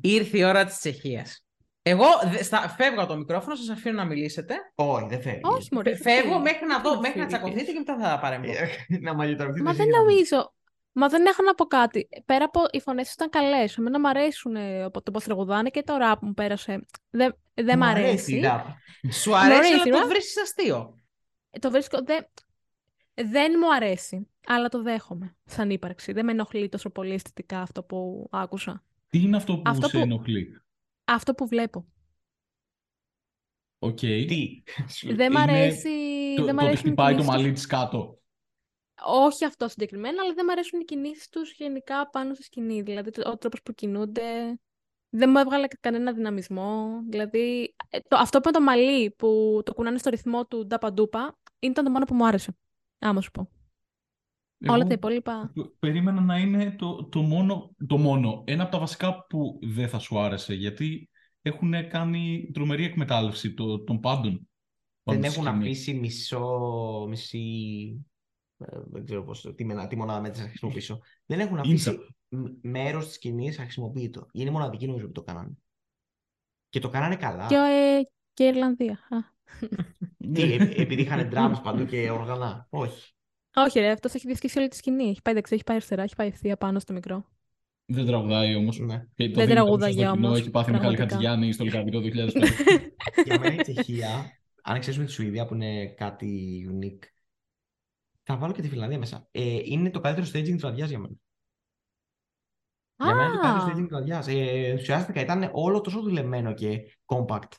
Ήρθε 0.00 0.38
η 0.38 0.44
ώρα 0.44 0.64
της 0.64 0.78
Τσεχίας. 0.78 1.42
Εγώ 1.82 2.04
δε- 2.32 2.42
στα, 2.42 2.68
φεύγω 2.78 3.00
από 3.00 3.12
το 3.12 3.18
μικρόφωνο, 3.18 3.54
σας 3.56 3.68
αφήνω 3.68 3.94
να 3.96 4.04
μιλήσετε. 4.04 4.54
Όχι, 4.74 5.06
δεν 5.08 5.20
φεύγεις. 5.22 5.40
Όχι, 5.44 5.68
μωρέ. 5.72 5.96
Φεύγω 5.96 6.34
τι- 6.36 6.40
μέχρι 6.42 6.66
να, 6.66 6.76
τι 6.76 6.82
δω, 6.88 6.94
να 6.94 7.00
μέχρι 7.00 7.18
να 7.18 7.24
φύγεις. 7.26 7.38
τσακωθείτε 7.38 7.72
και 7.72 7.78
μετά 7.78 7.98
θα 7.98 8.18
παρέμβω. 8.18 8.52
να 9.00 9.14
μαγειρευτεί. 9.14 9.62
Μα 9.62 9.72
δεν 9.72 9.86
νομίζω. 9.88 10.52
Μα 11.00 11.08
δεν 11.08 11.26
έχω 11.26 11.42
να 11.42 11.54
πω 11.54 11.64
κάτι. 11.64 12.08
Πέρα 12.24 12.44
από 12.44 12.60
οι 12.70 12.80
φωνές 12.80 13.12
ήταν 13.12 13.28
καλές. 13.30 13.76
Εμένα 13.78 14.00
μου 14.00 14.08
αρέσουν 14.08 14.56
ε, 14.56 14.90
το 14.90 15.10
πώ 15.10 15.20
τραγουδάνε 15.20 15.70
και 15.70 15.82
το 15.82 15.96
ραπ 15.96 16.22
μου 16.22 16.34
πέρασε. 16.34 16.86
Δεν, 17.10 17.36
δεν 17.54 17.78
μ' 17.78 17.82
αρέσει. 17.82 18.40
Σου 19.12 19.36
αρέσει, 19.36 19.56
αρέσει, 19.58 19.72
αλλά 19.72 19.82
το 19.82 19.98
ρε. 19.98 20.06
βρίσκεις 20.06 20.42
αστείο. 20.42 21.00
Ε, 21.50 21.58
Το 21.58 21.70
βρίσκω. 21.70 21.98
Δεν, 22.04 22.26
δεν 23.14 23.52
μου 23.60 23.74
αρέσει. 23.74 24.28
Αλλά 24.46 24.68
το 24.68 24.82
δέχομαι 24.82 25.36
σαν 25.44 25.70
ύπαρξη. 25.70 26.12
Δεν 26.12 26.24
με 26.24 26.32
ενοχλεί 26.32 26.68
τόσο 26.68 26.90
πολύ 26.90 27.12
αισθητικά 27.12 27.60
αυτό 27.60 27.82
που 27.82 28.28
άκουσα. 28.30 28.84
Τι 29.08 29.18
είναι 29.22 29.36
αυτό 29.36 29.54
που 29.56 29.62
Αυτό 29.66 29.88
σε 29.88 29.96
που- 29.96 30.02
ενοχλεί; 30.02 30.60
Αυτό 31.04 31.34
που 31.34 31.46
βλέπω. 31.46 31.86
Οκ. 33.78 33.98
Τι; 33.98 34.62
Δεν 35.02 35.32
μ' 35.32 35.36
Είναι 35.36 35.52
αρέσει. 35.52 35.88
Το, 36.36 36.44
δεν 36.44 36.54
μ' 36.54 36.58
το 36.58 36.64
ότι 36.64 36.66
αρέσουν 36.66 36.86
οι 36.86 36.88
χτυπάει 36.88 37.14
το 37.14 37.20
κινήσεις 37.20 37.34
τους. 37.34 37.42
μαλλί 37.42 37.52
της 37.52 37.66
κάτω. 37.66 38.17
Όχι 39.06 39.44
αυτό 39.44 39.68
συγκεκριμένα, 39.68 40.22
αλλά 40.22 40.34
δεν 40.34 40.44
μ' 40.44 40.50
αρέσουν 40.50 40.80
οι 40.80 40.84
κινήσεις 40.84 41.28
τους 41.28 41.52
γενικά 41.52 42.08
πάνω 42.10 42.34
στη 42.34 42.42
σκηνή. 42.42 42.82
Δηλαδή 42.82 43.10
το- 43.10 43.30
ο 43.30 43.36
τρόπος 43.38 43.62
που 43.62 43.72
κινούνται. 43.72 44.58
Δεν 45.10 45.30
μου 45.30 45.38
έβγαλε 45.38 45.66
κανένα 45.80 46.12
δυναμισμό. 46.12 47.00
Δηλαδή, 47.08 47.74
ε, 47.90 47.98
το, 48.08 48.16
αυτό 48.16 48.40
που 48.40 48.48
είναι 48.48 48.58
το 48.58 48.64
μαλλί 48.64 49.10
που 49.10 49.60
το 49.64 49.74
κουνάνε 49.74 49.98
στο 49.98 50.10
ρυθμό 50.10 50.46
του 50.46 50.66
ντάπα 50.66 50.92
ντούπα 50.92 51.38
ήταν 51.58 51.84
το 51.84 51.90
μόνο 51.90 52.04
που 52.04 52.14
μου 52.14 52.26
άρεσε. 52.26 52.56
Άμα 52.98 53.20
σου 53.20 53.30
πω. 53.30 53.48
Εγώ 54.60 54.74
Όλα 54.74 54.84
τα 54.84 54.92
υπόλοιπα. 54.94 55.52
π- 55.54 55.78
περίμενα 55.78 56.20
να 56.20 56.38
είναι 56.38 56.74
το, 56.78 57.04
το, 57.04 57.20
μόνο, 57.22 57.74
το 57.86 57.98
μόνο. 57.98 58.42
Ένα 58.46 58.62
από 58.62 58.72
τα 58.72 58.78
βασικά 58.78 59.26
που 59.26 59.58
δεν 59.62 59.88
θα 59.88 59.98
σου 59.98 60.18
άρεσε, 60.18 60.54
γιατί 60.54 61.10
έχουν 61.42 61.88
κάνει 61.88 62.50
τρομερή 62.52 62.84
εκμετάλλευση 62.84 63.54
το- 63.54 63.78
των 63.84 64.00
πάντων. 64.00 64.32
Δεν 64.32 65.20
πάνω 65.20 65.30
στη 65.30 65.40
έχουν 65.40 65.44
σκηνή. 65.44 65.58
αφήσει 65.70 65.94
μισό, 65.94 67.06
μισή. 67.08 68.06
Ε, 68.58 68.78
Δεν 68.86 69.04
ξέρω 69.04 69.22
πώς, 69.22 69.52
τι, 69.56 69.64
μενα- 69.64 69.86
τι 69.86 69.96
μονάδα 69.96 70.20
μέτρηση 70.20 70.42
να 70.42 70.48
χρησιμοποιήσω. 70.48 71.00
Δεν 71.26 71.40
έχουν 71.40 71.56
Ίντα. 71.56 71.60
αφήσει 71.60 71.98
μέρος 72.62 73.04
της 73.06 73.14
σκηνής 73.14 73.58
αχρησιμοποίητο. 73.58 74.28
Είναι 74.32 74.50
μοναδική 74.50 74.86
νομίζω 74.86 75.06
που 75.06 75.12
το 75.12 75.22
κάνανε. 75.22 75.52
Και 76.68 76.80
το 76.80 76.88
κάνανε 76.88 77.16
καλά. 77.16 77.46
Και, 77.46 77.54
ε, 77.54 78.02
και 78.32 78.44
η 78.44 78.46
Ιρλανδία. 78.46 78.92
Α. 78.92 79.16
Τι, 80.34 80.42
ε, 80.42 80.54
επειδή 80.76 81.02
είχαν 81.02 81.30
drums 81.32 81.60
παντού 81.62 81.84
και 81.84 82.10
όργανα. 82.10 82.66
Όχι. 82.70 83.12
Όχι, 83.54 83.78
ρε, 83.78 83.90
αυτός 83.90 84.14
έχει 84.14 84.26
διασκευάσει 84.26 84.58
όλη 84.58 84.68
τη 84.68 84.76
σκηνή. 84.76 85.08
Έχει 85.08 85.22
πάει 85.22 85.34
δεξιά, 85.34 85.56
έχει 85.56 85.64
πάει 85.64 85.76
αριστερά, 85.76 86.02
έχει 86.02 86.14
πάει 86.16 86.28
ευθεία 86.28 86.56
πάνω 86.56 86.78
στο 86.78 86.92
μικρό. 86.92 87.24
Δεν 87.86 88.06
τραγουδάει 88.06 88.54
όμως. 88.54 88.78
Ναι. 88.78 89.04
Και 89.14 89.28
το 89.28 89.34
Δεν 89.34 89.46
δίνει 89.46 89.46
τραγούδαγε 89.46 90.02
στο 90.02 90.12
κοινό, 90.12 90.26
όμως, 90.26 90.38
Έχει 90.38 90.50
πάθει 90.50 90.70
Μιχάλη 90.70 90.96
πραγματικά. 90.96 91.14
Χατζηγιάννη 91.14 91.52
στο 91.52 91.64
Λυκαβηττό 91.64 92.00
2005. 92.00 92.42
Για 93.24 93.38
μένα 93.38 93.54
η 93.54 93.56
Τσεχία, 93.56 94.08
αν 94.62 94.76
εξαιρέσουμε 94.76 95.06
τη 95.06 95.12
Σουηδία 95.12 95.46
που 95.46 95.54
είναι 95.54 95.86
κάτι 95.86 96.62
unique, 96.72 97.04
θα 98.30 98.36
βάλω 98.36 98.52
και 98.52 98.62
τη 98.62 98.68
Φιλανδία 98.68 98.98
μέσα. 98.98 99.28
Ε, 99.30 99.58
είναι 99.64 99.90
το 99.90 100.00
καλύτερο 100.00 100.26
staging 100.26 100.52
της 100.52 100.60
βραδιάς 100.60 100.88
για 100.88 100.98
μένα. 100.98 101.14
Για 102.96 103.14
μένα 103.14 103.24
είναι 103.24 103.34
το 103.36 103.40
καλύτερο 103.40 103.64
Α, 103.64 103.68
staging 103.72 103.80
της 103.80 103.88
βραδιάς. 103.88 104.28
Ε, 104.28 104.68
ενθουσιάστηκα, 104.70 105.20
ήταν 105.20 105.50
όλο 105.52 105.80
τόσο 105.80 106.00
δουλεμένο 106.00 106.54
και 106.54 106.78
compact. 107.06 107.52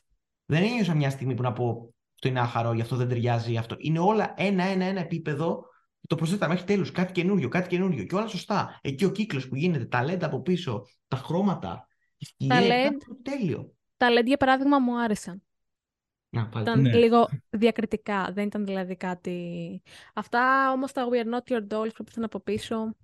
Δεν 0.44 0.62
ένιωσα 0.62 0.94
μια 0.94 1.10
στιγμή 1.10 1.34
που 1.34 1.42
να 1.42 1.52
πω 1.52 1.94
αυτό 2.14 2.28
είναι 2.28 2.40
άχαρο, 2.40 2.72
γι' 2.72 2.80
αυτό 2.80 2.96
δεν 2.96 3.08
ταιριάζει 3.08 3.56
αυτό. 3.56 3.76
Είναι 3.78 3.98
όλα 3.98 4.34
ένα-ένα-ένα 4.36 5.00
επίπεδο. 5.00 5.64
Το 6.06 6.14
προσθέταμε 6.14 6.52
μέχρι 6.52 6.66
τέλους, 6.68 6.90
κάτι 6.90 7.12
καινούριο, 7.12 7.48
κάτι 7.48 7.68
καινούριο 7.68 8.04
και 8.04 8.14
όλα 8.14 8.26
σωστά. 8.26 8.78
Εκεί 8.82 9.04
ο 9.04 9.10
κύκλος 9.10 9.48
που 9.48 9.56
γίνεται, 9.56 9.84
τα 9.84 10.04
LED 10.04 10.22
από 10.22 10.40
πίσω, 10.42 10.86
τα 11.08 11.16
χρώματα, 11.16 11.88
οι 12.16 12.24
σκηνές, 12.24 12.58
Τα 12.58 12.64
ήταν 12.64 12.96
LED. 12.96 13.16
τέλειο. 13.22 13.74
τα 13.96 14.08
LED 14.10 14.26
για 14.26 14.36
παράδειγμα 14.36 14.78
μου 14.78 15.00
άρεσαν. 15.00 15.42
Να, 16.30 16.46
πάλι. 16.48 16.62
Ήταν 16.64 16.80
Ναι. 16.80 16.96
λίγο 16.96 17.28
διακριτικά, 17.50 18.30
δεν 18.32 18.46
ήταν 18.46 18.64
δηλαδή 18.64 18.96
κάτι... 18.96 19.82
Αυτά 20.14 20.72
όμως 20.72 20.92
τα 20.92 21.06
We 21.12 21.14
Are 21.26 21.34
Not 21.38 21.52
Your 21.52 21.62
Dolls 21.62 21.90
που 21.94 22.04
ήρθαν 22.06 22.24
από 22.24 22.40
πίσω, 22.40 22.94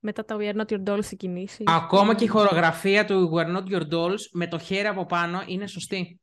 μετά 0.00 0.24
τα 0.24 0.36
We 0.38 0.52
Are 0.54 0.60
Not 0.60 0.72
Your 0.72 0.82
Dolls 0.88 1.10
οι 1.12 1.16
κινήσεις. 1.16 1.66
Ακόμα 1.66 2.14
και 2.14 2.24
η 2.24 2.26
ήταν- 2.30 2.38
χορογραφία 2.42 3.04
του 3.04 3.30
We're 3.34 3.56
Not 3.56 3.64
Your 3.74 3.92
Dolls 3.92 4.20
με 4.32 4.46
το 4.46 4.58
χέρι 4.58 4.86
από 4.86 5.06
πάνω 5.06 5.42
είναι 5.46 5.66
σωστή. 5.66 6.20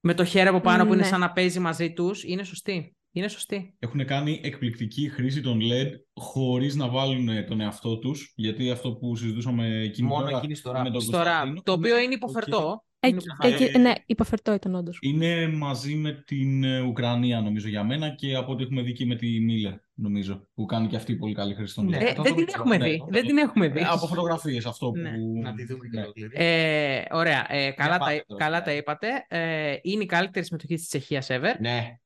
Με 0.00 0.14
το 0.14 0.24
χέρι 0.24 0.48
από 0.48 0.60
πάνω 0.60 0.86
που 0.86 0.92
είναι 0.92 1.02
Ναι. 1.02 1.08
σαν 1.08 1.20
να 1.20 1.32
παίζει 1.32 1.58
μαζί 1.60 1.92
τους 1.92 2.24
είναι 2.24 2.44
σωστή. 2.44 2.96
Είναι 3.14 3.28
σωστή. 3.28 3.74
Έχουν 3.78 4.04
κάνει 4.06 4.40
εκπληκτική 4.42 5.08
χρήση 5.08 5.40
των 5.40 5.58
LED 5.62 5.90
χωρίς 6.14 6.74
να 6.74 6.88
βάλουν 6.88 7.28
ε, 7.28 7.42
τον 7.42 7.60
εαυτό 7.60 7.98
τους, 7.98 8.32
γιατί 8.36 8.70
αυτό 8.70 8.92
που 8.92 9.16
συζητούσαμε 9.16 9.66
εκείνη 9.82 10.08
Μόνο 10.08 10.20
την 10.20 10.28
ώρα 10.28 10.38
εκείνης 10.38 10.58
στο 10.58 10.72
με 10.72 10.80
rap. 10.80 10.92
τον 10.92 11.00
Στο 11.00 11.18
rap, 11.18 11.22
Κωνσταντίνο, 11.22 11.60
το 11.62 11.72
οποίο 11.72 11.94
ναι, 11.94 12.00
είναι 12.00 12.14
οκ. 12.14 12.20
υποφερτό. 12.20 12.58
Είναι 12.58 12.70
ε, 13.04 13.78
ναι, 13.78 13.92
υποφερτό 14.06 14.52
ήταν 14.52 14.74
όντως. 14.74 14.98
Είναι 15.00 15.48
μαζί 15.48 15.94
με 15.94 16.22
την 16.26 16.64
ε, 16.64 16.80
Ουκρανία, 16.80 17.40
νομίζω, 17.40 17.68
για 17.68 17.84
μένα 17.84 18.14
και 18.14 18.34
από 18.34 18.52
ό,τι 18.52 18.62
έχουμε 18.62 18.82
δει 18.82 18.92
και 18.92 19.06
με 19.06 19.14
τη 19.14 19.40
Μίλε, 19.40 19.78
νομίζω, 19.94 20.48
που 20.54 20.64
κάνει 20.64 20.86
και 20.86 20.96
αυτή 20.96 21.16
πολύ 21.16 21.34
καλή 21.34 21.54
χρήση 21.54 21.74
των 21.74 21.86
ναι. 21.88 21.96
ε, 21.96 22.14
δεν, 22.22 22.34
την 22.34 22.46
έχουμε 22.48 22.76
ναι, 22.76 22.84
δει. 22.84 22.96
Ναι, 22.96 23.04
δεν 23.10 23.26
την 23.26 23.38
έχουμε 23.38 23.66
ε, 23.66 23.68
δει. 23.68 23.84
Από 23.84 24.06
φωτογραφίες 24.06 24.66
αυτό 24.66 24.90
ναι. 24.90 25.10
που. 25.10 25.40
Να 25.42 25.54
τη 25.54 25.64
δούμε 25.64 25.84
και 25.88 25.98
ναι. 25.98 26.44
ε, 26.44 27.04
Ωραία. 27.10 27.46
Ε, 27.48 27.70
καλά, 27.70 27.98
τα, 27.98 28.10
ε, 28.10 28.24
τώρα. 28.26 28.44
καλά 28.44 28.62
τα 28.62 28.72
είπατε. 28.72 29.26
Ε, 29.28 29.76
είναι 29.82 30.02
η 30.02 30.06
καλύτερη 30.06 30.44
συμμετοχή 30.44 30.74
της 30.74 30.88
Τσεχίας 30.88 31.26
ever. 31.30 31.54
Ναι. 31.60 31.98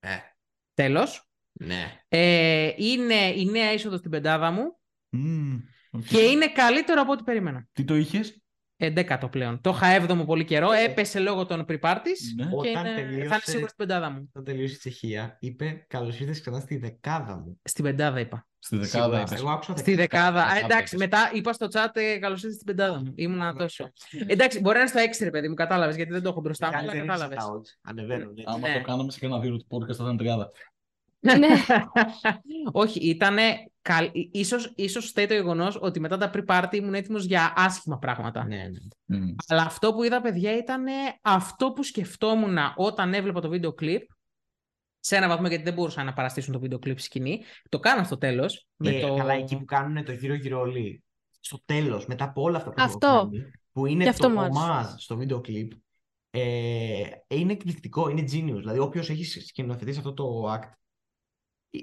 ναι. 0.00 0.22
Τέλος. 0.74 1.28
Ναι. 1.52 2.00
Ε, 2.08 2.72
είναι 2.76 3.14
η 3.14 3.44
νέα 3.44 3.72
είσοδος 3.72 3.98
στην 3.98 4.10
πεντάδα 4.10 4.50
μου. 4.50 4.78
Mm, 5.16 5.62
okay. 5.98 6.04
Και 6.08 6.18
είναι 6.18 6.48
καλύτερο 6.48 7.00
από 7.00 7.12
ό,τι 7.12 7.22
περίμενα. 7.22 7.68
Τι 7.72 7.84
το 7.84 7.94
είχες, 7.96 8.43
11ο 8.78 9.30
πλέον. 9.30 9.60
Το 9.60 9.70
είχα 9.70 10.06
7ο 10.06 10.26
πολύ 10.26 10.44
καιρό, 10.44 10.72
ε, 10.72 10.84
έπεσε 10.84 11.18
λόγω 11.18 11.46
των 11.46 11.64
pre-parties 11.68 12.20
ναι. 12.36 12.44
και 12.44 12.68
Όταν 12.70 12.86
είναι... 12.86 12.94
τελείωσε, 12.94 13.28
θα 13.28 13.34
είναι 13.34 13.42
σίγουρα 13.44 13.68
στην 13.68 13.76
πεντάδα 13.76 14.10
μου. 14.10 14.28
Όταν 14.28 14.44
τελείωσε 14.44 14.74
η 14.74 14.78
Τσεχία, 14.78 15.36
είπε 15.40 15.86
καλώς 15.88 16.20
ήρθες 16.20 16.40
ξανά 16.40 16.60
στη 16.60 16.76
δεκάδα 16.76 17.36
μου. 17.36 17.60
Στην 17.62 17.84
πεντάδα 17.84 18.20
είπα. 18.20 18.46
Στη 18.58 18.76
δεκάδα 18.76 19.20
είπες. 19.20 19.40
Εγώ 19.40 19.50
άκουσα 19.50 19.76
Στη 19.76 19.94
δεκάδα. 19.94 20.42
Α, 20.42 20.56
εντάξει, 20.56 20.96
μετά 20.96 21.30
είπα 21.34 21.52
στο 21.52 21.66
chat 21.72 21.90
ε, 21.92 22.18
καλώς 22.18 22.42
ήρθες 22.42 22.54
στην 22.54 22.66
πεντάδα 22.66 22.98
μου. 22.98 23.12
Ήμουν 23.14 23.38
ναι. 23.38 23.52
τόσο. 23.52 23.92
εντάξει, 24.26 24.60
μπορεί 24.60 24.74
να 24.74 24.80
είναι 24.80 24.88
στο 24.88 24.98
έξι, 24.98 25.24
ρε 25.24 25.30
παιδί 25.30 25.48
μου, 25.48 25.54
κατάλαβες 25.54 25.96
γιατί 25.96 26.12
δεν 26.12 26.22
το 26.22 26.28
έχω 26.28 26.40
μπροστά 26.40 26.66
μου, 26.66 26.76
αλλά 26.76 26.92
κατάλαβες. 26.92 27.44
Άμα 28.44 28.60
το 28.60 28.68
ναι. 28.68 28.80
κάναμε 28.80 29.10
σε 29.10 29.26
ένα 29.26 29.38
δύο 29.38 29.56
του 29.56 29.66
podcast 29.68 29.94
θα 29.94 30.12
ήταν 30.12 30.18
30. 30.20 31.38
Ναι. 31.38 31.48
Όχι, 32.82 33.08
ήταν 33.08 33.36
Καλ... 33.84 34.10
Ίσως, 34.30 34.72
ίσως 34.74 35.06
φταίει 35.06 35.26
το 35.26 35.34
γεγονός 35.34 35.78
ότι 35.80 36.00
μετά 36.00 36.16
τα 36.16 36.30
pre-party 36.34 36.68
ήμουν 36.74 36.94
έτοιμος 36.94 37.24
για 37.24 37.52
άσχημα 37.56 37.98
πράγματα. 37.98 38.44
Ναι, 38.44 38.56
ναι. 38.56 39.18
Μμ. 39.18 39.34
Αλλά 39.48 39.62
αυτό 39.62 39.92
που 39.92 40.02
είδα, 40.02 40.20
παιδιά, 40.20 40.56
ήταν 40.56 40.84
αυτό 41.22 41.72
που 41.72 41.82
σκεφτόμουν 41.82 42.56
όταν 42.76 43.14
έβλεπα 43.14 43.40
το 43.40 43.48
βίντεο 43.48 43.72
κλιπ. 43.72 44.02
Σε 45.00 45.16
ένα 45.16 45.28
βαθμό, 45.28 45.48
γιατί 45.48 45.64
δεν 45.64 45.74
μπορούσαν 45.74 46.06
να 46.06 46.12
παραστήσουν 46.12 46.52
το 46.52 46.60
βίντεο 46.60 46.78
κλιπ 46.78 46.98
σκηνή. 46.98 47.42
Το 47.68 47.78
κάναν 47.78 48.04
στο 48.04 48.18
τέλος. 48.18 48.66
Ε, 48.84 49.00
Καλά, 49.16 49.32
εκεί 49.32 49.56
που 49.56 49.64
κάνουν 49.64 50.04
το 50.04 50.12
γύρω-γύρω 50.12 50.60
όλοι. 50.60 51.02
Στο 51.40 51.62
τέλος, 51.64 52.06
μετά 52.06 52.24
από 52.24 52.42
όλα 52.42 52.56
αυτά 52.56 52.70
που 52.70 52.82
Αυτό. 52.82 53.06
έχουν 53.06 53.30
κάνει, 53.30 53.50
που 53.72 53.86
είναι 53.86 54.02
Γι' 54.02 54.08
αυτό 54.08 54.28
το 54.28 54.32
μου 54.34 54.40
άρεσε. 54.40 54.60
ομάζ 54.60 54.86
στο 54.96 55.16
βίντεο 55.16 55.40
κλιπ, 55.40 55.72
ε, 56.30 57.04
είναι 57.28 57.52
εκπληκτικό, 57.52 58.08
είναι 58.08 58.20
genius. 58.22 58.58
Δηλαδή, 58.58 58.78
όποιος 58.78 59.10
έχει 59.10 59.24
σκηνοθετήσει 59.24 59.98
αυτό 59.98 60.14
το 60.14 60.52
act, 60.52 60.70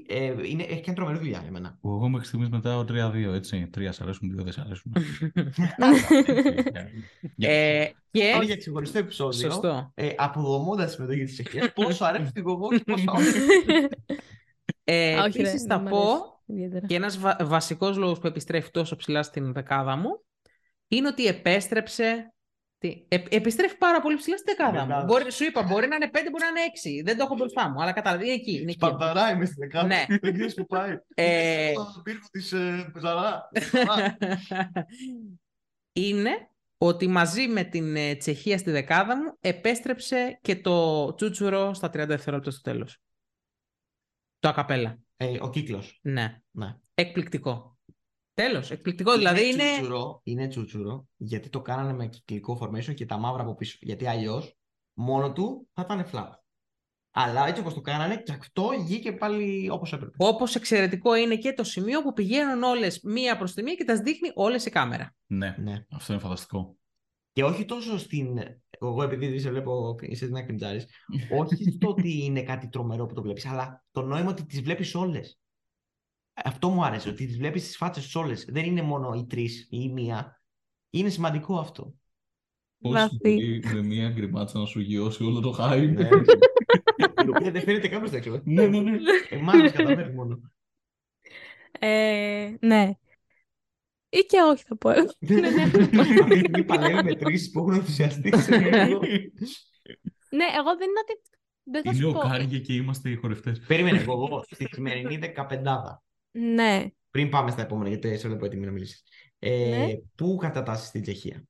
ε, 0.07 0.33
είναι, 0.47 0.63
έχει 0.63 0.81
κάνει 0.81 0.97
τρομερή 0.97 1.17
δουλειά 1.17 1.39
για 1.41 1.51
μένα. 1.51 1.77
Εγώ 1.85 2.09
μέχρι 2.09 2.27
στιγμής 2.27 2.49
μετράω 2.49 2.85
3-2, 2.89 3.33
έτσι. 3.33 3.67
Τρία 3.71 3.91
σ' 3.91 4.01
αρέσουν, 4.01 4.29
δύο 4.31 4.43
δεν 4.43 4.53
σ' 4.53 4.57
αρέσουν. 4.57 4.93
ε, 7.37 7.85
και. 8.11 8.23
Είναι 8.23 8.45
για 8.45 8.55
ξεχωριστό 8.57 8.97
επεισόδιο. 8.97 9.49
Σωστό. 9.49 9.91
Ε, 9.95 10.09
Αποδομώντας 10.17 10.85
τη 10.85 10.91
συμμετοχή 10.91 11.23
τη 11.23 11.31
Τσεχία, 11.31 11.71
πόσο 11.73 12.05
αρέσει 12.05 12.31
την 12.31 12.43
κομμό 12.43 12.69
και 12.69 12.83
πόσο 12.85 13.03
όχι. 13.07 13.29
Ε, 14.83 15.17
Όχι, 15.19 15.41
ρε, 15.41 15.49
Επίση, 15.49 15.65
θα 15.67 15.77
δεν 15.77 15.87
μ' 15.87 15.89
πω 15.89 15.99
αρέσει 15.99 16.31
ιδιαίτερα. 16.45 16.85
και 16.87 16.95
ένας 16.95 17.17
βα- 17.17 17.37
βασικός 17.41 17.97
λόγος 17.97 18.19
που 18.19 18.27
επιστρέφει 18.27 18.71
τόσο 18.71 18.95
ψηλά 18.95 19.23
στην 19.23 19.53
δεκάδα 19.53 19.95
μου 19.95 20.23
είναι 20.87 21.07
ότι 21.07 21.25
επέστρεψε. 21.25 22.33
Τι, 22.81 23.05
ε, 23.07 23.23
επιστρέφει 23.29 23.77
πάρα 23.77 24.01
πολύ 24.01 24.15
ψηλά 24.15 24.37
στην 24.37 24.55
δεκάδα 24.57 24.81
μου. 24.81 24.87
Δεκάδα. 24.87 25.05
Μπορεί, 25.05 25.31
σου 25.31 25.43
είπα, 25.43 25.63
μπορεί 25.63 25.87
να 25.87 25.95
είναι 25.95 26.09
5, 26.13 26.29
μπορεί 26.31 26.43
να 26.43 26.47
είναι 26.47 26.71
6. 26.99 27.03
Δεν 27.03 27.17
το 27.17 27.23
έχω 27.23 27.35
μπροστά 27.35 27.69
μου, 27.69 27.81
αλλά 27.81 27.91
κατάλαβε. 27.91 28.23
Είναι 28.23 28.33
εκεί. 28.33 28.51
Είναι 28.51 28.61
εκεί. 28.61 28.71
Σπαρταράει 28.71 29.35
με 29.35 29.45
στη 29.45 29.55
δεκάδα. 29.59 29.87
Ναι. 29.87 30.05
Δεν 30.21 30.33
ξέρεις 30.33 30.53
που 30.53 30.65
πάει. 30.65 30.97
Ε, 31.15 31.73
Στον 31.91 32.03
πύργο 32.03 32.25
της 32.31 32.53
Πεζαρά. 32.93 33.49
είναι 35.93 36.49
ότι 36.77 37.07
μαζί 37.07 37.47
με 37.47 37.63
την 37.63 37.95
ε, 37.95 38.15
Τσεχία 38.15 38.57
στη 38.57 38.71
δεκάδα 38.71 39.17
μου 39.17 39.37
επέστρεψε 39.39 40.39
και 40.41 40.55
το 40.55 41.13
τσούτσουρο 41.15 41.73
στα 41.73 41.87
30 41.87 41.91
δευτερόλεπτα 41.91 42.51
στο 42.51 42.61
τέλος. 42.61 42.97
Το 44.39 44.49
ακαπέλα. 44.49 44.99
Ε, 45.17 45.37
Ο 45.41 45.49
κύκλος. 45.49 45.99
Ναι. 46.01 46.41
Ναι. 46.51 46.75
Εκπληκτικό. 46.93 47.70
Τέλος. 48.33 48.71
Εκπληκτικό. 48.71 49.17
Δηλαδή 49.17 49.49
είναι... 49.49 49.63
τσούτσουρο, 49.63 50.21
είναι 50.23 50.47
τσούτσουρο 50.47 51.07
γιατί 51.17 51.49
το 51.49 51.61
κάνανε 51.61 51.93
με 51.93 52.07
κυκλικό 52.07 52.59
formation 52.61 52.93
και 52.93 53.05
τα 53.05 53.17
μαύρα 53.17 53.41
από 53.43 53.55
πίσω. 53.55 53.77
Γιατί 53.81 54.07
αλλιώς 54.07 54.57
μόνο 54.93 55.33
του 55.33 55.67
θα 55.73 55.81
ήταν 55.81 56.09
flat. 56.11 56.29
Αλλά 57.13 57.47
έτσι 57.47 57.61
όπως 57.61 57.73
το 57.73 57.81
κάνανε, 57.81 58.17
και 58.17 58.31
αυτό 58.31 58.69
βγήκε 58.85 59.11
πάλι 59.11 59.69
όπως 59.71 59.93
έπρεπε. 59.93 60.15
Όπως 60.17 60.55
εξαιρετικό 60.55 61.15
είναι 61.15 61.35
και 61.35 61.53
το 61.53 61.63
σημείο 61.63 62.01
που 62.01 62.13
πηγαίνουν 62.13 62.63
όλες 62.63 63.01
μία 63.03 63.37
προς 63.37 63.53
τη 63.53 63.63
μία 63.63 63.75
και 63.75 63.83
τα 63.83 64.01
δείχνει 64.01 64.31
όλες 64.33 64.65
η 64.65 64.69
κάμερα. 64.69 65.15
Ναι, 65.25 65.55
Ναι. 65.59 65.85
αυτό 65.91 66.13
είναι 66.13 66.21
φανταστικό. 66.21 66.75
Και 67.33 67.43
όχι 67.43 67.65
τόσο 67.65 67.97
στην. 67.97 68.39
Εγώ 68.69 69.03
επειδή 69.03 69.27
δεν 69.27 69.39
σε 69.39 69.49
βλέπω, 69.49 69.95
είσαι 70.01 70.25
να 70.25 70.43
κρυντζάρει. 70.43 70.85
όχι 71.39 71.71
στο 71.71 71.87
ότι 71.87 72.23
είναι 72.23 72.43
κάτι 72.43 72.67
τρομερό 72.69 73.05
που 73.05 73.13
το 73.13 73.21
βλέπεις, 73.21 73.45
αλλά 73.45 73.83
το 73.91 74.01
νόημα 74.01 74.29
ότι 74.29 74.45
τις 74.45 74.61
βλέπεις 74.61 74.95
όλες. 74.95 75.40
Αυτό 76.33 76.69
μου 76.69 76.85
άρεσε, 76.85 77.09
ότι 77.09 77.25
τις 77.25 77.37
βλέπεις 77.37 77.69
τι 77.71 77.77
φάτσες 77.77 78.15
όλες. 78.15 78.45
Δεν 78.49 78.65
είναι 78.65 78.81
μόνο 78.81 79.13
οι 79.13 79.25
τρεις 79.25 79.61
ή 79.61 79.67
η 79.69 79.89
μία. 79.89 80.41
Είναι 80.89 81.09
σημαντικό 81.09 81.59
αυτό. 81.59 81.95
Πώς 82.81 82.93
Βαθύ. 82.93 83.17
μπορεί 83.21 83.61
με 83.73 83.81
μία 83.81 84.09
γκριμάτσα 84.09 84.59
να 84.59 84.65
σου 84.65 84.79
γιώσει 84.79 85.23
όλο 85.23 85.39
το 85.39 85.55
hype; 85.59 85.93
Ναι. 85.93 86.09
Η 87.25 87.29
οποία 87.29 87.51
δεν 87.51 87.61
φαίνεται 87.61 87.87
καν 87.87 88.07
στο 88.07 88.15
έξω. 88.15 88.41
ναι, 88.43 88.67
ναι, 88.67 88.79
ναι. 88.79 88.97
Εμάς 89.29 89.55
μας 89.55 89.71
καταφέρει 89.71 90.13
μόνο. 90.13 90.51
Ε, 91.79 92.53
ναι. 92.59 92.91
Ή 94.09 94.17
και 94.17 94.37
όχι 94.41 94.63
θα 94.67 94.77
πω 94.77 94.89
εγώ. 94.89 95.11
Ναι, 95.19 95.39
ναι. 95.39 95.61
Αυτή 96.01 96.23
τη 96.23 96.37
στιγμή 96.37 96.63
παλεύει 96.63 97.03
με 97.03 97.15
τρεις 97.15 97.51
που 97.51 97.59
έχουν 97.59 97.73
ενθουσιαστεί 97.73 98.37
σε 98.37 98.57
λίγο. 98.57 98.99
ναι, 100.29 100.45
εγώ 100.57 100.75
δεν 100.77 100.89
είναι 100.89 101.01
ότι... 101.01 101.21
Δεν 101.63 101.83
θα 101.83 101.89
Είναι 101.89 101.99
σου 101.99 102.09
ο 102.09 102.11
πω. 102.11 102.19
Κάργε 102.19 102.59
και 102.59 102.73
είμαστε 102.73 103.09
οι 103.09 103.15
χορευτές. 103.15 103.59
Περίμενε 103.59 103.97
εγώ, 103.99 104.13
εγώ 104.13 104.43
στη 104.49 104.67
σημερινή 104.71 105.17
δεκαπεντάδα. 105.17 106.03
Ναι. 106.31 106.85
Πριν 107.11 107.29
πάμε 107.29 107.51
στα 107.51 107.61
επόμενα, 107.61 107.89
γιατί 107.89 108.17
σε 108.17 108.27
βλέπω 108.27 108.45
έτοιμη 108.45 108.65
να 108.65 108.71
μιλήσεις. 108.71 109.03
Ε, 109.39 109.69
Ναι. 109.69 109.93
Πού 110.15 110.35
κατατάσσεις 110.35 110.87
στην 110.87 111.01
Τσεχία; 111.01 111.43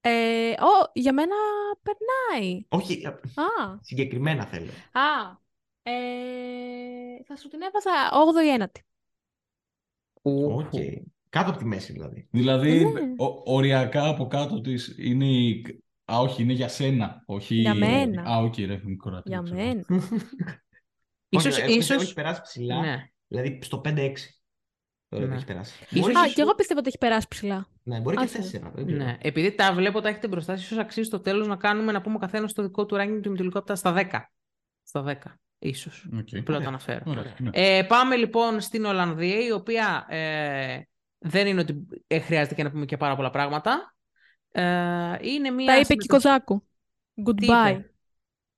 Ε, 0.00 0.50
ο, 0.50 0.90
για 0.92 1.12
μένα 1.12 1.34
περνάει. 1.82 2.64
Όχι, 2.68 3.02
ε, 3.04 3.08
Α, 3.08 3.78
συγκεκριμένα 3.80 4.46
θέλω. 4.46 4.70
α. 4.92 5.42
Ε, 5.86 7.22
θα 7.26 7.36
σου 7.36 7.48
την 7.48 7.60
έβαζα 7.62 7.90
8η 8.12 8.54
ένατη. 8.54 8.82
Οκ. 10.22 10.70
Κάτω 11.28 11.50
από 11.50 11.58
τη 11.58 11.64
μέση 11.64 11.92
δηλαδή. 11.92 12.28
Δηλαδή, 12.30 12.84
Ναι. 12.84 13.00
ο- 13.16 13.42
οριακά 13.54 14.08
από 14.08 14.26
κάτω 14.26 14.60
της 14.60 14.94
είναι 14.98 15.26
η... 15.26 15.64
Α, 16.12 16.18
όχι, 16.20 16.42
είναι 16.42 16.52
για 16.52 16.68
σένα. 16.68 17.22
Όχι... 17.26 17.54
Για 17.54 17.74
μένα. 17.74 18.22
Α, 18.22 18.38
οκ, 18.38 18.54
ρε, 18.58 18.80
μικρό 18.84 19.10
ράτι, 19.10 19.28
Για 19.28 19.40
ξέρω. 19.44 19.58
μένα. 19.60 19.84
Ίσως, 21.28 21.52
όχι, 21.56 21.62
έχει- 21.64 21.78
ίσως... 21.78 22.02
έχει 22.02 22.12
περάσεις 22.12 22.42
ψηλά. 22.42 22.80
Ναι. 22.80 23.08
Δηλαδή 23.28 23.58
στο 23.62 23.80
5-6. 23.84 24.12
Τώρα 25.08 25.26
Ναι. 25.26 25.34
έχει 25.34 25.44
περάσει. 25.44 25.84
Ίσως- 25.84 26.00
Μπορείς 26.00 26.16
Α, 26.16 26.26
και- 26.26 26.32
και 26.32 26.40
εγώ 26.40 26.54
πιστεύω 26.54 26.78
ότι 26.80 26.88
έχει 26.88 26.98
περάσει 26.98 27.28
ψηλά. 27.28 27.66
Ναι, 27.82 28.00
μπορεί 28.00 28.16
και 28.16 28.22
Άσε. 28.22 28.38
4. 28.38 28.70
Δεν 28.74 28.86
ξέρω. 28.86 29.04
Ναι. 29.04 29.16
Επειδή 29.20 29.52
τα 29.54 29.72
βλέπω, 29.72 30.00
τα 30.00 30.08
έχετε 30.08 30.28
μπροστά 30.28 30.56
σας, 30.56 30.64
ίσως 30.64 30.78
αξίζει 30.78 31.06
στο 31.06 31.20
τέλος 31.20 31.46
να 31.46 31.56
κάνουμε, 31.56 31.92
να 31.92 32.00
πούμε 32.00 32.14
ο 32.14 32.18
καθένας 32.18 32.52
το 32.52 32.62
δικό 32.62 32.86
του 32.86 32.96
ranking 32.96 33.18
του 33.22 33.28
ημιτελικού 33.28 33.58
από 33.58 33.66
τα 33.66 33.74
στα 33.74 33.92
10. 33.92 34.30
Στα 34.82 35.02
10, 35.02 35.38
ίσως. 35.58 36.08
Οκ. 36.18 36.28
Απλά 36.38 36.60
το 36.60 36.68
αναφέρω. 36.68 37.02
Ωραία, 37.06 37.34
ναι. 37.38 37.50
Ε, 37.52 37.82
πάμε 37.82 38.16
λοιπόν 38.16 38.60
στην 38.60 38.84
Ολλανδία, 38.84 39.44
η 39.46 39.50
οποία 39.52 40.06
ε, 40.08 40.82
δεν 41.18 41.46
είναι 41.46 41.60
ότι 41.60 41.86
ε, 42.06 42.18
χρειάζεται 42.20 42.54
και 42.54 42.62
να 42.62 42.70
πούμε 42.70 42.84
και 42.84 42.96
πάρα 42.96 43.16
πολλά 43.16 43.30
πράγματα. 43.30 43.94
Ε, 44.50 44.62
είναι 45.20 45.50
μια 45.50 45.66
Τα 45.66 45.78
είπε 45.78 45.94
και 45.94 46.00
η 46.00 46.06
συμμετοχή- 46.06 46.08
Κοζάκου. 46.08 46.66
Τι 47.14 47.22
Goodbye. 47.26 47.70
είπε; 47.70 47.88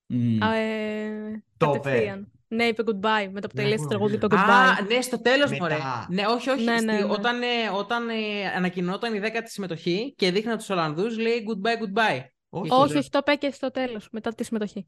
Μμμ. 0.06 0.42
Α, 0.42 0.54
ε, 0.54 1.44
Το 1.56 1.72
είπε. 1.76 2.26
Κατευθείαν. 2.48 2.60
Ναι, 2.60 2.64
είπε 2.64 2.82
goodbye. 2.86 3.30
Με 3.32 3.40
το 3.40 3.48
που 3.48 3.56
Ναι, 3.56 3.62
τελείωσε 3.62 3.82
το 3.82 3.88
τραγούδι, 3.88 4.14
είπε 4.14 4.26
ακούω, 4.26 4.38
goodbye. 4.38 4.76
Α, 4.80 4.82
ναι, 4.82 5.00
στο 5.00 5.22
τέλος, 5.22 5.50
Μετά. 5.50 5.62
μωρέ. 5.62 5.78
Ναι, 6.08 6.26
όχι, 6.26 6.50
όχι. 6.50 6.64
Ναι, 6.64 6.76
στη- 6.76 6.86
ναι, 6.86 6.92
ναι. 6.98 7.04
Όταν, 7.04 7.42
ε, 7.42 7.68
όταν 7.74 8.08
ε, 8.08 8.46
ανακοινόταν 8.56 9.14
η 9.14 9.18
δέκατη 9.18 9.50
συμμετοχή 9.50 10.14
και 10.16 10.30
δείχνει 10.30 10.56
τους 10.56 10.70
Ολλανδούς, 10.70 11.18
λέει 11.18 11.44
goodbye, 11.48 11.82
goodbye. 11.82 12.24
Όχι, 12.48 12.72
Όχι, 12.72 12.82
όχι, 12.82 12.96
όχι, 12.96 13.10
το 13.10 13.18
είπε 13.22 13.34
και 13.34 13.50
στο 13.50 13.70
τέλος, 13.70 14.08
μετά 14.12 14.34
τη 14.34 14.44
συμμετοχή. 14.44 14.86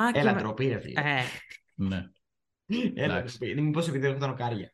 Α, 0.00 0.12
και 0.12 0.18
Έλα, 0.18 0.34
με- 0.34 0.40
ντροπή, 0.40 0.68
ρε 0.68 0.78
φίλε. 0.80 1.00
Ε, 1.00 1.22
Ναι. 1.74 2.10
Έλα, 2.94 3.16
εντάξει. 3.16 3.38
ντροπή. 3.38 3.60
Μήπως 3.60 3.88
επειδή 3.88 4.06
έχουν 4.06 4.36
κάρια. 4.36 4.72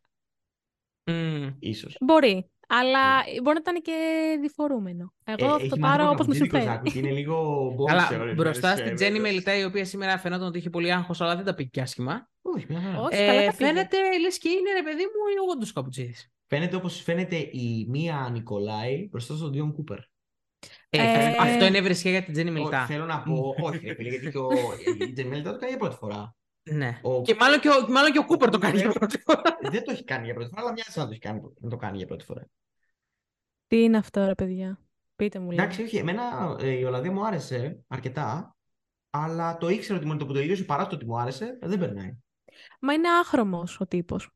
μ. 1.04 1.46
Ίσως. 1.58 1.96
Μπορεί. 2.00 2.50
Αλλά 2.66 3.22
μπορεί 3.42 3.54
να 3.54 3.70
ήταν 3.70 3.82
και 3.82 3.98
διφορούμενο. 4.40 5.12
Εγώ 5.24 5.44
Ε, 5.46 5.48
θα 5.48 5.56
έχει 5.60 5.68
το 5.68 5.76
μάθει 5.78 5.92
πάρω 5.96 6.02
από 6.10 6.12
όπως 6.12 6.26
μου 6.26 6.32
καμπτζίδικο 6.32 6.56
συμφέρει. 6.58 6.76
Ζάκου 6.76 6.90
και 6.90 6.98
είναι 6.98 7.10
λίγο 7.10 7.66
boxer, 7.78 7.90
Αλλά 7.90 8.24
ρε, 8.24 8.32
μπροστά 8.34 8.68
ρε, 8.68 8.74
στην 8.76 8.88
ρε, 8.88 8.94
Τζέννη 8.94 9.16
ρε. 9.18 9.22
Μελιτά, 9.22 9.56
η 9.58 9.64
οποία 9.64 9.84
σήμερα 9.84 10.18
φαινόταν 10.18 10.46
ότι 10.46 10.58
είχε 10.58 10.70
πολύ 10.70 10.92
άγχος, 10.92 11.20
αλλά 11.20 11.36
δεν 11.36 11.44
τα 11.44 11.54
πήγε 11.54 11.68
και 11.68 11.80
άσχημα. 11.80 12.28
Όχι, 12.42 12.66
μια 12.68 12.80
χαρά. 12.80 13.00
Όχι, 13.00 13.16
καλά 13.16 13.32
Ε, 13.42 13.46
τα 13.46 13.52
πήγε. 13.56 13.66
φαίνεται, 13.70 13.96
λες 14.20 14.38
και 14.38 14.48
είναι 14.48 14.72
ρε 14.72 14.82
παιδί 14.82 15.02
μου, 15.02 15.46
ο 15.48 15.50
όντως 15.52 15.72
καπουτζίδης. 15.72 16.30
Φαίνεται 16.48 16.76
όπως 16.76 17.02
φαίνεται 17.02 17.36
η 17.36 17.86
μία 17.88 18.28
Νικολάη 18.32 19.08
μπροστά 19.10 19.36
στον 19.36 19.52
Διόν 19.52 19.72
Κούπερ. 19.74 19.98
Ε, 20.90 20.98
Ε, 20.98 21.34
αυτό 21.38 21.64
είναι 21.66 21.80
βρισιά 21.80 22.10
για 22.10 22.22
την 22.22 22.32
Τζέννη 22.32 22.50
Όχι, 22.50 22.58
Μελιτά. 22.60 22.86
Θέλω 22.86 23.04
να 23.04 23.22
πω, 23.22 23.54
όχι 23.62 23.86
ρε 23.86 23.94
φίλε, 23.94 24.08
γιατί 24.08 24.30
και 24.30 24.38
ο, 24.38 24.48
η 25.08 25.12
Τζέννη 25.12 25.30
Μελιτά 25.30 25.52
το 25.52 25.58
κάνει 25.58 25.70
για 25.70 25.80
πρώτη 25.80 25.96
φορά. 25.96 26.36
Ναι. 26.70 27.00
Ο- 27.02 27.22
Και 27.22 27.34
μάλλον 27.40 27.60
και 27.60 27.68
ο, 27.68 27.88
μάλλον 27.88 28.12
και 28.12 28.18
ο 28.18 28.24
Κούπερ 28.24 28.50
το 28.50 28.58
κάνει 28.58 28.78
για 28.78 28.90
πρώτη 28.90 29.18
φορά. 29.18 29.42
Δεν 29.70 29.84
το 29.84 29.92
έχει 29.92 30.04
κάνει 30.04 30.24
για 30.24 30.34
πρώτη 30.34 30.48
φορά, 30.48 30.62
αλλά 30.62 30.72
μοιάζει 30.72 30.98
να 30.98 31.04
το, 31.04 31.10
έχει 31.10 31.20
κάνει, 31.20 31.40
να 31.60 31.68
το 31.70 31.76
κάνει 31.76 31.96
για 31.96 32.06
πρώτη 32.06 32.24
φορά. 32.24 32.46
Τι 33.66 33.82
είναι 33.82 33.96
αυτό, 33.96 34.24
ρε 34.26 34.34
παιδιά; 34.34 34.80
Πείτε 35.16 35.38
μου 35.38 35.50
λίγο. 35.50 35.62
Εντάξει, 35.62 35.82
όχι, 35.82 35.96
εμένα 35.96 36.56
ε, 36.60 36.68
η 36.70 36.84
Ολλανδία 36.84 37.12
μου 37.12 37.26
άρεσε 37.26 37.78
αρκετά, 37.88 38.56
αλλά 39.10 39.56
το 39.56 39.68
ήξερα 39.68 39.98
ότι 39.98 40.06
με 40.06 40.16
το 40.16 40.26
που 40.26 40.32
το 40.32 40.38
τελείωσε 40.38 40.64
παρά 40.64 40.86
το 40.86 40.94
ότι 40.94 41.06
μου 41.06 41.18
άρεσε, 41.18 41.58
ε, 41.60 41.68
δεν 41.68 41.78
περνάει. 41.78 42.16
Μα 42.80 42.92
είναι 42.92 43.08
άχρωμο 43.20 43.64
ο 43.78 43.86
τύπος. 43.86 44.30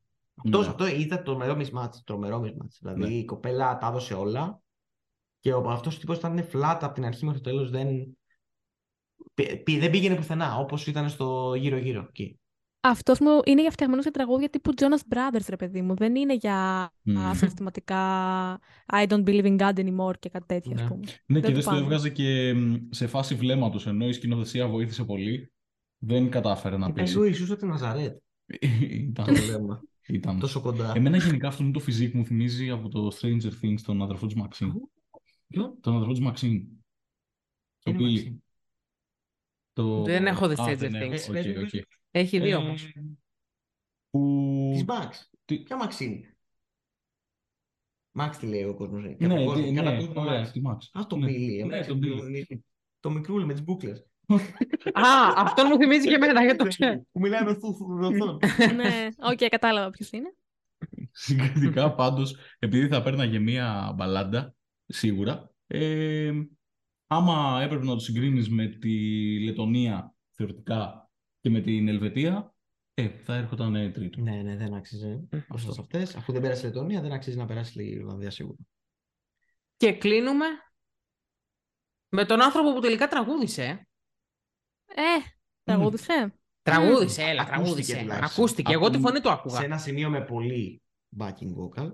Αυτός, 0.44 0.64
Ναι. 0.66 0.70
αυτό 0.70 0.86
είδα 0.86 1.16
το 1.16 1.22
τρομερό 1.22 1.56
mismatch, 1.60 1.90
τρομερό 2.04 2.40
mismatch. 2.44 2.76
Δηλαδή 2.80 3.00
Ναι. 3.00 3.08
η 3.08 3.24
κοπέλα 3.24 3.76
τα 3.78 3.86
έδωσε 3.86 4.14
όλα 4.14 4.60
και 5.40 5.52
ο, 5.52 5.70
αυτός 5.70 5.96
ο 5.96 5.98
τύπος 5.98 6.16
ήταν 6.16 6.48
flat 6.52 6.78
από 6.80 6.92
την 6.94 7.04
αρχή 7.04 7.24
μέχρι 7.24 7.40
το 7.40 7.50
τέλος, 7.50 7.70
δεν, 7.70 7.88
πη- 7.88 8.06
πη- 8.06 8.18
δεν 9.78 9.90
πήγαινε 9.90 10.14
πουθενά, 10.16 10.56
όπως 10.56 10.86
ήταν 10.86 11.08
στο 11.08 11.54
γύρω-γύρω 11.58 12.00
εκεί. 12.08 12.38
Αυτός 12.82 13.18
μου 13.20 13.40
είναι 13.44 13.60
για 13.60 13.70
φτιαγμένο 13.70 14.02
για 14.02 14.10
τραγούδια 14.10 14.50
τύπου 14.50 14.72
Jonas 14.76 15.14
Brothers, 15.14 15.44
ρε 15.48 15.56
παιδί 15.56 15.82
μου. 15.82 15.94
Δεν 15.94 16.14
είναι 16.16 16.34
για 16.34 16.90
Μμ. 17.02 17.18
α, 17.18 17.34
συναισθηματικά 17.36 17.98
I 18.92 19.06
don't 19.06 19.24
believe 19.24 19.44
in 19.44 19.58
God 19.58 19.74
anymore 19.74 20.18
και 20.18 20.28
κάτι 20.28 20.46
τέτοιο, 20.46 20.72
Ναι. 20.74 20.82
ας 20.82 20.88
πούμε. 20.88 21.00
Ναι, 21.26 21.40
Δεν 21.40 21.42
και 21.42 21.46
το 21.48 21.52
δεν 21.54 21.62
το 21.64 21.70
πάνε. 21.70 21.80
έβγαζε 21.82 22.10
και 22.10 22.52
μ, 22.54 22.74
σε 22.90 23.06
φάση 23.06 23.34
βλέμματος, 23.34 23.86
ενώ 23.86 24.06
η 24.08 24.12
σκηνοθεσία 24.12 24.68
βοήθησε 24.68 25.04
πολύ. 25.04 25.52
Δεν 25.98 26.30
κατάφερε 26.30 26.76
να 26.76 26.82
Ήταν 26.88 26.92
πείσει. 26.92 27.12
λίγο 27.14 27.24
Ιησούς 27.26 27.50
από 27.50 27.60
τη 27.60 27.66
Ναζαρέτ, 27.66 28.18
Ήταν. 28.90 29.24
το 29.26 29.32
λέμε. 29.32 29.80
ήταν. 30.06 30.38
τόσο 30.38 30.60
κοντά. 30.60 30.92
Εμένα 30.96 31.16
γενικά 31.16 31.48
αυτό 31.48 31.62
με 31.62 31.70
το 31.70 31.78
φυσικ 31.80 32.14
μου 32.14 32.24
θυμίζει 32.24 32.70
από 32.70 32.88
το 32.88 33.10
Stranger 33.20 33.50
Things 33.64 33.80
τον 33.84 34.02
αδερφό 34.02 34.26
της 34.26 34.34
Μαξίν. 34.34 34.72
Ποιο; 35.48 35.76
Τον 35.80 35.94
αδερφό 35.94 36.12
της 36.12 36.20
Μαξίν. 36.20 36.62
Το 37.82 37.90
Είναι 37.90 37.98
Billy. 38.02 38.34
Μαξίν. 39.82 39.96
Το... 39.96 40.02
Δεν 40.12 40.26
έχω 40.26 40.48
δει 40.48 40.54
Α, 40.60 40.64
Stranger 40.64 40.76
δεν 40.76 40.92
Things. 40.94 41.10
έχεις. 41.12 41.28
Οκ, 41.28 41.34
Ε, 41.34 41.38
ε, 41.50 41.58
οκ. 41.60 41.68
Έχει 42.10 42.38
δύο 42.38 42.50
Ε, 42.60 42.62
όμως. 42.62 42.92
Που... 44.10 44.70
Της 44.74 44.84
Μαξ. 44.84 45.30
Τι- 45.44 45.58
Ποια 45.62 45.76
Μαξίν. 45.76 46.24
Μαξ 48.12 48.38
τι 48.38 48.46
λέει 48.46 48.64
ο 48.64 48.74
κόσμος. 48.74 49.04
ε, 49.04 49.08
Ναι, 49.08 49.14
Κατά 49.16 49.34
τι- 49.36 49.44
κόσμο, 49.44 49.66
ναι, 49.70 49.82
κατά 49.82 49.96
κόσμο 49.96 50.20
ωραία, 50.20 50.44
Max. 50.46 50.50
τη 50.52 50.60
Max. 50.66 51.00
Α, 51.00 51.06
το 51.06 51.16
Ναι. 51.16 51.26
Billy. 51.26 51.46
Ναι, 51.56 51.62
εμένα 51.62 51.86
το 51.86 51.94
Billy. 51.94 52.28
είναι- 52.28 52.64
Το 53.00 53.10
μικρούλι 53.10 53.44
με 53.46 53.52
τις 53.52 53.64
μπούκλες. 53.64 54.04
Α, 54.92 55.02
αυτόν 55.36 55.66
μου 55.70 55.76
θυμίζει 55.76 56.08
και 56.08 56.14
εμένα, 56.14 56.42
γιατί 56.42 56.58
το 56.58 56.66
ξέρω. 56.66 57.02
Που 57.12 57.20
μιλάει 57.20 57.44
με 57.44 57.50
οθόν. 57.60 58.38
ναι, 58.76 59.08
οκ, 59.18 59.48
κατάλαβα 59.48 59.90
ποιος 59.90 60.10
είναι. 60.10 60.34
Συγκριτικά 61.12 61.94
πάντως, 61.94 62.36
επειδή 62.58 62.88
θα 62.88 63.02
παίρναγε 63.02 63.38
μία 63.38 63.92
μπαλάντα, 63.96 64.54
σίγουρα, 64.86 65.50
ε, 65.66 66.32
άμα 67.12 67.60
έπρεπε 67.62 67.84
να 67.84 67.92
το 67.92 67.98
συγκρίνεις 67.98 68.48
με 68.48 68.66
τη 68.66 68.94
Λετωνία 69.44 70.14
θεωρητικά 70.30 71.10
και 71.40 71.50
με 71.50 71.60
την 71.60 71.88
Ελβετία, 71.88 72.54
ε, 72.94 73.08
θα 73.08 73.34
έρχονταν 73.34 73.74
ε, 73.74 73.90
τρίτο. 73.90 74.20
Ναι, 74.20 74.42
ναι, 74.42 74.56
δεν 74.56 74.74
άξιζε. 74.74 75.28
Ωστόσο 75.48 75.72
σε 75.72 75.80
αυτές, 75.80 76.16
αφού 76.16 76.32
δεν 76.32 76.40
πέρασε 76.42 76.66
η 76.66 76.70
Λετωνία, 76.70 77.00
δεν 77.00 77.12
αξίζει 77.12 77.36
να 77.36 77.46
περάσει 77.46 77.84
η 77.84 77.98
Ολλανδία 77.98 78.30
σίγουρα. 78.30 78.58
Και 79.76 79.92
κλείνουμε 79.92 80.46
με 82.08 82.24
τον 82.24 82.42
άνθρωπο 82.42 82.72
που 82.74 82.80
τελικά 82.80 83.08
τραγούδισε. 83.08 83.62
ε. 83.62 83.70
Ε, 84.94 85.20
τραγούδισε. 85.62 86.34
Τραγούδισε, 86.62 87.22
έλα, 87.22 87.42
Ακούστηκε 87.42 87.62
τραγούδισε. 87.62 87.98
τουλάχιστον. 88.00 88.24
Ακούστηκε. 88.44 88.72
Εγώ 88.72 88.90
τη 88.90 88.96
Ακού- 88.96 89.06
φωνή 89.08 89.20
του 89.20 89.30
άκουγα. 89.30 89.58
Σε 89.58 89.64
ένα 89.64 89.78
σημείο 89.78 90.10
με 90.10 90.24
πολύ 90.24 90.82
backing 91.18 91.54
vocal. 91.60 91.92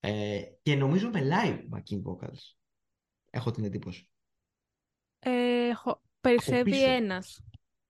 Ε, 0.00 0.40
και 0.62 0.76
νομίζω 0.76 1.10
με 1.10 1.20
live 1.22 1.58
backing 1.76 2.02
vocals. 2.02 2.57
Έχω 3.30 3.50
την 3.50 3.64
εντύπωση. 3.64 4.08
Ε, 5.18 5.72
χω- 5.74 6.00
περισσεύει 6.20 6.70
πίσω. 6.70 6.90
ένας. 6.90 7.42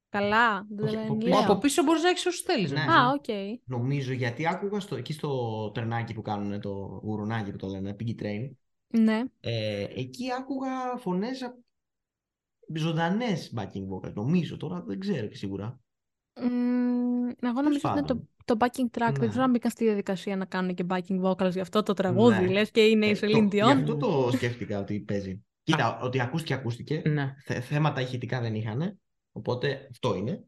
Καλά, 0.09 0.66
δεν 0.70 0.86
Όχι, 0.86 0.97
από 0.97 1.07
δεν 1.07 1.16
πίσω. 1.18 1.30
Μα 1.30 1.41
λέω. 1.41 1.51
από 1.53 1.61
πίσω 1.61 1.82
μπορείς 1.82 2.03
να 2.03 2.09
έχεις 2.09 2.26
όσους 2.26 2.41
θέλεις. 2.41 2.72
Ναι. 2.72 2.80
Α, 2.80 3.11
οκ. 3.14 3.24
Νομίζω 3.64 4.12
γιατί 4.12 4.47
άκουγα 4.49 4.80
στο, 4.80 4.97
εκεί 4.97 5.12
στο 5.12 5.70
τρενάκι 5.74 6.14
που 6.14 6.22
κάνουν 6.22 6.61
το 6.61 6.70
γουρουνάκι 7.03 7.51
που 7.51 7.57
το 7.57 7.66
λένε, 7.66 7.97
Piggy 8.01 8.22
Train. 8.22 8.51
Ναι. 8.89 9.22
Ε, 9.41 9.86
εκεί 9.95 10.32
άκουγα 10.32 10.97
φωνές 10.97 11.43
από 11.43 11.62
ζωντανές 12.74 13.53
backing 13.57 13.89
vocals. 13.95 14.12
Νομίζω 14.12 14.57
τώρα 14.57 14.82
δεν 14.82 14.99
ξέρω 14.99 15.26
και 15.26 15.36
σίγουρα. 15.36 15.80
Μμμ, 16.41 17.28
εγώ 17.43 17.61
νομίζω 17.62 17.80
ότι 17.89 17.99
είναι 17.99 18.07
το, 18.07 18.14
πάντων. 18.14 18.28
Το 18.55 18.57
backing 18.59 18.99
track. 18.99 19.12
Ναι. 19.12 19.18
Δεν 19.18 19.28
ξέρω 19.28 19.44
αν 19.44 19.51
μπήκαν 19.51 19.70
στη 19.70 19.84
διαδικασία 19.84 20.36
να 20.36 20.44
κάνουν 20.44 20.74
και 20.74 20.84
backing 20.88 21.20
vocals 21.22 21.51
για 21.53 21.62
αυτό 21.62 21.82
το 21.82 21.92
τραγούδι. 21.92 22.40
Ναι. 22.44 22.51
Λες 22.53 22.70
και 22.70 22.80
είναι 22.86 23.07
η 23.07 23.11
Ε, 23.11 23.18
Celine 23.20 23.30
το- 23.51 23.57
Γι' 23.57 23.62
Dion. 23.62 23.76
αυτό 23.80 23.96
το 23.96 24.30
σκέφτηκα 24.32 24.78
ότι 24.78 25.01
παίζει. 25.01 25.42
Κοίτα, 25.62 25.99
ότι 26.01 26.20
ακούστηκε, 26.20 26.55
ακούστηκε. 26.55 27.03
Ναι. 27.05 27.34
Θε- 27.44 27.62
θέματα 27.62 28.01
ηχητικά 28.01 28.40
δεν 28.40 28.55
είχαν. 28.55 29.01
Οπότε 29.32 29.88
αυτό 29.90 30.14
είναι. 30.14 30.44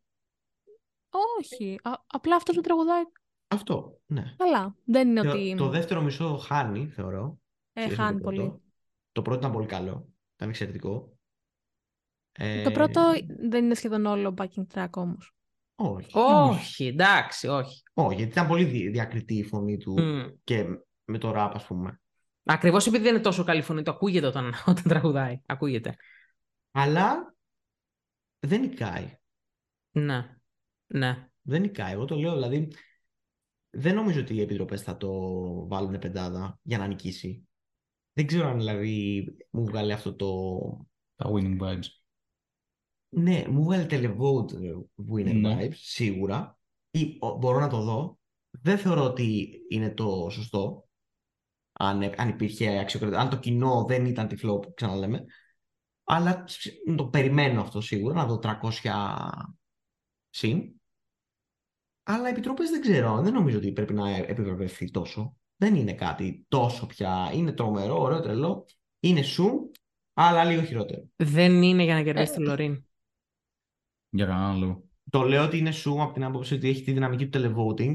Όχι. 1.38 1.78
Α- 1.82 2.02
απλά 2.06 2.36
αυτό 2.36 2.52
που 2.52 2.60
τραγουδάει 2.60 3.02
Αυτό, 3.48 4.00
ναι. 4.06 4.34
καλά. 4.36 4.76
Δεν 4.84 5.08
είναι 5.08 5.22
Το, 5.22 5.30
ότι 5.30 5.54
το 5.56 5.68
δεύτερο 5.68 6.02
μισό 6.02 6.36
χάνει, 6.36 6.86
θεωρώ. 6.88 7.38
ε, 7.72 7.80
σχέση 7.80 7.96
με 7.96 8.02
χάνει 8.02 8.16
το 8.20 8.22
πρώτο. 8.28 8.42
πολύ. 8.42 8.60
Το 9.12 9.22
πρώτο 9.22 9.38
ήταν 9.38 9.52
πολύ 9.52 9.66
καλό. 9.66 10.08
Ήταν 10.36 10.48
εξαιρετικό. 10.48 11.12
Ε, 12.32 12.62
Το 12.62 12.70
πρώτο 12.70 13.00
δεν 13.48 13.64
είναι 13.64 13.74
σχεδόν 13.74 14.06
όλο 14.06 14.34
backing 14.38 14.66
track 14.74 14.90
όμως. 14.94 15.34
Όχι. 15.74 16.10
Όχι, 16.18 16.86
εντάξει, 16.86 17.46
όχι. 17.48 17.82
Όχι, 18.04 18.16
γιατί 18.16 18.32
ήταν 18.32 18.46
πολύ 18.46 18.64
δι- 18.64 18.90
διακριτή 18.92 19.34
η 19.36 19.44
φωνή 19.44 19.76
του 19.76 19.94
Mm. 19.98 20.34
και 20.44 20.64
με 21.04 21.18
το 21.18 21.30
ραπ, 21.30 21.54
ας 21.54 21.66
πούμε. 21.66 22.00
Ακριβώς 22.42 22.86
επειδή 22.86 23.02
δεν 23.04 23.14
είναι 23.14 23.22
τόσο 23.22 23.44
καλή 23.44 23.62
φωνή, 23.62 23.82
το 23.82 23.90
ακούγεται 23.90 24.26
όταν, 24.26 24.52
όταν 24.66 24.82
τραγουδάει. 24.82 25.40
Ακούγεται. 25.46 25.96
Αλλά 26.70 27.34
δεν 28.38 28.60
νικάει. 28.60 29.18
Ναι. 29.90 30.36
Ναι. 30.86 31.28
Δεν 31.42 31.60
νικάει. 31.60 31.92
Εγώ 31.92 32.04
το 32.04 32.16
λέω, 32.16 32.32
δηλαδή, 32.32 32.72
δεν 33.70 33.94
νομίζω 33.94 34.20
ότι 34.20 34.34
οι 34.34 34.40
επιτροπές 34.40 34.82
θα 34.82 34.96
το 34.96 35.10
βάλουν 35.68 35.98
πεντάδα 35.98 36.58
για 36.62 36.78
να 36.78 36.86
νικήσει. 36.86 37.48
Δεν 38.12 38.26
ξέρω 38.26 38.48
αν 38.48 38.58
δηλαδή 38.58 39.24
μου 39.50 39.64
βγάλει 39.64 39.92
αυτό 39.92 40.14
το... 40.16 40.26
Τα 41.16 41.30
winning 41.32 41.58
vibes. 41.60 41.84
Ναι, 43.08 43.44
μου 43.48 43.64
βγάλει 43.64 43.86
televote 43.90 44.52
ε, 44.62 44.72
winner 45.12 45.34
Ναι. 45.40 45.58
vibes, 45.60 45.74
σίγουρα. 45.74 46.58
Ή 46.90 47.16
ο, 47.20 47.36
μπορώ 47.36 47.60
να 47.60 47.68
το 47.68 47.80
δω. 47.82 48.18
Δεν 48.50 48.78
θεωρώ 48.78 49.04
ότι 49.04 49.50
είναι 49.68 49.90
το 49.94 50.28
σωστό. 50.30 50.84
αν, 51.72 52.02
ε- 52.02 52.14
αν 52.16 52.28
υπήρχε 52.28 52.78
αξιοκρατία, 52.78 53.18
αν 53.18 53.30
το 53.30 53.38
κοινό 53.38 53.84
δεν 53.88 54.06
ήταν 54.06 54.28
τυφλό, 54.28 54.58
που 54.58 54.74
ξαναλέμε. 54.74 55.24
Αλλά 56.04 56.44
σ- 56.48 56.68
το 56.96 57.06
περιμένω 57.06 57.60
αυτό 57.60 57.80
σίγουρα, 57.80 58.14
να 58.14 58.26
δω 58.26 58.38
300 58.38 59.54
συν. 60.30 60.72
Αλλά 62.02 62.28
επιτροπές 62.28 62.70
δεν 62.70 62.80
ξέρω, 62.80 63.22
δεν 63.22 63.32
νομίζω 63.32 63.56
ότι 63.58 63.72
πρέπει 63.72 63.92
να 63.92 64.10
επιβραβευτεί 64.16 64.90
τόσο. 64.90 65.36
Δεν 65.56 65.74
είναι 65.74 65.94
κάτι 65.94 66.44
τόσο 66.48 66.86
πια. 66.86 67.30
Είναι 67.34 67.52
τρομερό, 67.52 68.00
ωραίο, 68.00 68.20
τρελό. 68.20 68.66
Είναι 69.00 69.22
σου, 69.22 69.70
αλλά 70.14 70.44
λίγο 70.44 70.62
χειρότερο. 70.62 71.08
Δεν 71.16 71.62
είναι 71.62 71.82
για 71.82 71.94
να 71.94 72.02
κερδίσει 72.02 72.32
Ε, 72.32 72.36
τη 72.36 72.42
Λωρίν. 72.42 72.84
Για 74.10 74.26
κανέναν 74.26 74.58
λόγο. 74.58 74.89
Το 75.10 75.22
λέω 75.22 75.44
ότι 75.44 75.58
είναι 75.58 75.70
σου 75.70 76.02
από 76.02 76.12
την 76.12 76.24
άποψη 76.24 76.54
ότι 76.54 76.68
έχει 76.68 76.82
τη 76.82 76.92
δυναμική 76.92 77.28
του 77.28 77.38
televoting, 77.42 77.92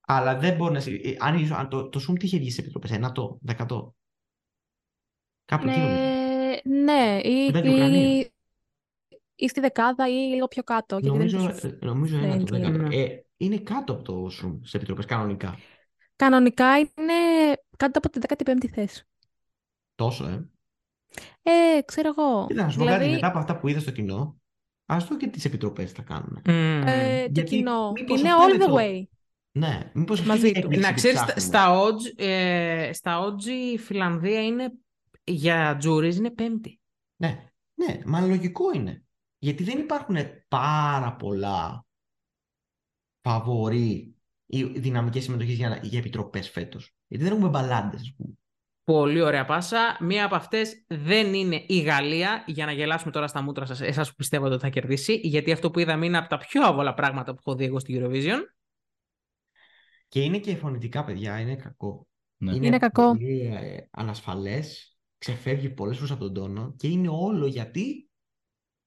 αλλά 0.00 0.36
δεν 0.38 0.56
μπορεί 0.56 0.72
να. 0.72 0.80
συ- 0.80 1.06
ε, 1.06 1.16
Αν, 1.18 1.38
ίσως- 1.38 1.56
αν 1.58 1.68
το, 1.68 1.88
το 1.88 2.00
Zoom 2.08 2.18
τι 2.18 2.26
είχε 2.26 2.38
βγει 2.38 2.50
σε 2.50 2.60
επιτροπέ, 2.60 2.88
ενάτο, 2.94 3.38
δεκατό. 3.42 3.94
Κάπου 5.44 5.68
εκεί 5.68 5.78
νομίζω. 5.78 6.00
Ε, 6.02 6.60
ναι, 6.64 7.20
ή, 7.22 7.46
Ήταν 7.48 7.64
η 7.64 7.68
Ουκρανία. 7.68 8.18
ή, 8.18 8.28
ή 9.34 9.48
στη 9.48 9.60
δεκάδα 9.60 10.08
ή 10.08 10.12
λίγο 10.12 10.48
πιο 10.48 10.62
κάτω. 10.62 10.98
γιατί 10.98 11.18
δεν 11.18 11.26
Νομίζω, 11.26 11.38
είναι 11.60 11.76
ε, 11.80 11.84
νομίζω 11.86 12.16
ένα 12.18 12.36
το 12.36 12.42
friendly. 12.42 12.60
δέκατο. 12.60 12.78
Ναι. 12.78 12.96
Ε, 12.96 13.24
είναι 13.36 13.58
κάτω 13.58 13.92
από 13.92 14.02
το 14.02 14.26
Zoom 14.42 14.58
σε 14.62 14.76
επιτροπέ 14.76 15.02
κανονικά. 15.02 15.58
Κανονικά 16.16 16.78
είναι 16.78 17.14
κάτω 17.76 17.98
από 17.98 18.10
τη 18.10 18.18
15η 18.28 18.66
θέση. 18.72 19.04
Τόσο, 19.94 20.26
ε. 20.26 20.48
Ε, 21.42 21.82
ξέρω 21.84 22.08
εγώ. 22.16 22.46
Κοίτα, 22.46 22.62
να 22.64 22.70
σου 22.70 22.78
πω 22.78 22.84
κάτι 22.84 22.96
Δηλαδή, 22.96 23.14
μετά 23.14 23.26
από 23.26 23.38
αυτά 23.38 23.58
που 23.58 23.68
είδα 23.68 23.80
στο 23.80 23.90
κοινό, 23.90 24.40
ας 24.86 25.06
δω 25.06 25.16
και 25.16 25.26
τις 25.26 25.44
επιτροπές 25.44 25.92
θα 25.92 26.02
κάνουν. 26.02 26.42
Μμμ. 26.46 26.82
ε, 26.86 27.24
το 27.24 27.30
Γιατί 27.32 27.44
κοινό 27.56 27.92
μήπως 27.92 28.20
είναι 28.20 28.28
αυτό 28.32 28.44
all 28.44 28.54
είναι 28.54 28.64
the 28.64 28.68
το- 28.68 28.76
way. 28.78 29.02
Ναι, 29.58 29.90
μήπως 29.94 30.16
αυτή 30.18 30.28
Μαζί 30.30 30.48
είναι 30.48 30.58
η 30.58 30.60
του. 30.62 30.66
έκπληξη 30.70 30.80
Να 30.86 30.88
που 30.88 30.94
ξέρεις, 30.94 31.18
στα- 31.18 31.34
ψάχνουμε. 31.34 31.46
στα 31.48 31.80
odds, 31.82 32.12
ε, 32.24 32.90
στα 32.92 33.20
odds 33.24 33.44
η 33.72 33.78
Φιλανδία 33.78 34.44
είναι 34.44 34.72
για 35.24 35.78
juries 35.84 36.14
είναι 36.14 36.30
πέμπτη. 36.30 36.80
Ναι, 37.16 37.50
ναι, 37.74 37.98
μα 38.06 38.20
λογικό 38.20 38.72
είναι. 38.74 39.04
Γιατί 39.38 39.62
δεν 39.64 39.78
υπάρχουν 39.78 40.16
πάρα 40.48 41.14
πολλά 41.16 41.86
φαβορί 43.20 44.14
ή 44.46 44.64
δυναμικές 44.64 45.24
συμμετοχές 45.24 45.54
για, 45.54 45.80
για 45.82 45.98
επιτροπές 45.98 46.50
φέτος. 46.50 46.90
Γιατί 47.06 47.24
δεν 47.24 47.32
έχουμε 47.32 47.48
μπαλάντες, 47.48 48.00
ας 48.00 48.14
πούμε. 48.16 48.34
Πολύ 48.84 49.20
ωραία 49.20 49.44
πάσα. 49.44 49.96
Μία 50.00 50.24
από 50.24 50.34
αυτές 50.34 50.84
δεν 50.88 51.34
είναι 51.34 51.64
η 51.66 51.80
Γαλλία, 51.80 52.44
για 52.46 52.66
να 52.66 52.72
γελάσουμε 52.72 53.12
τώρα 53.12 53.26
στα 53.26 53.42
μούτρα 53.42 53.64
σας, 53.66 53.80
εσάς 53.80 54.08
που 54.08 54.14
πιστεύετε 54.14 54.54
ότι 54.54 54.62
θα 54.62 54.68
κερδίσει, 54.68 55.14
γιατί 55.22 55.52
αυτό 55.52 55.70
που 55.70 55.78
είδαμε 55.78 56.06
είναι 56.06 56.18
από 56.18 56.28
τα 56.28 56.38
πιο 56.38 56.66
άβολα 56.66 56.94
πράγματα 56.94 57.32
που 57.32 57.38
έχω 57.46 57.56
δει 57.56 57.64
εγώ 57.64 57.78
στη 57.78 58.00
Eurovision. 58.02 58.38
Και 60.08 60.20
είναι 60.22 60.38
και 60.38 60.56
φωνητικά, 60.56 61.04
παιδιά, 61.04 61.40
είναι 61.40 61.56
κακό. 61.56 62.06
Ναι. 62.36 62.54
Είναι 62.54 62.78
κακό. 62.78 63.06
πολύ 63.06 63.40
ε, 63.40 63.88
ανασφαλές, 63.90 64.96
ξεφεύγει 65.18 65.68
πολλές 65.70 65.96
φορές 65.96 66.10
από 66.10 66.20
τον 66.24 66.34
τόνο 66.34 66.74
και 66.76 66.88
είναι 66.88 67.08
όλο 67.08 67.46
γιατί 67.46 68.08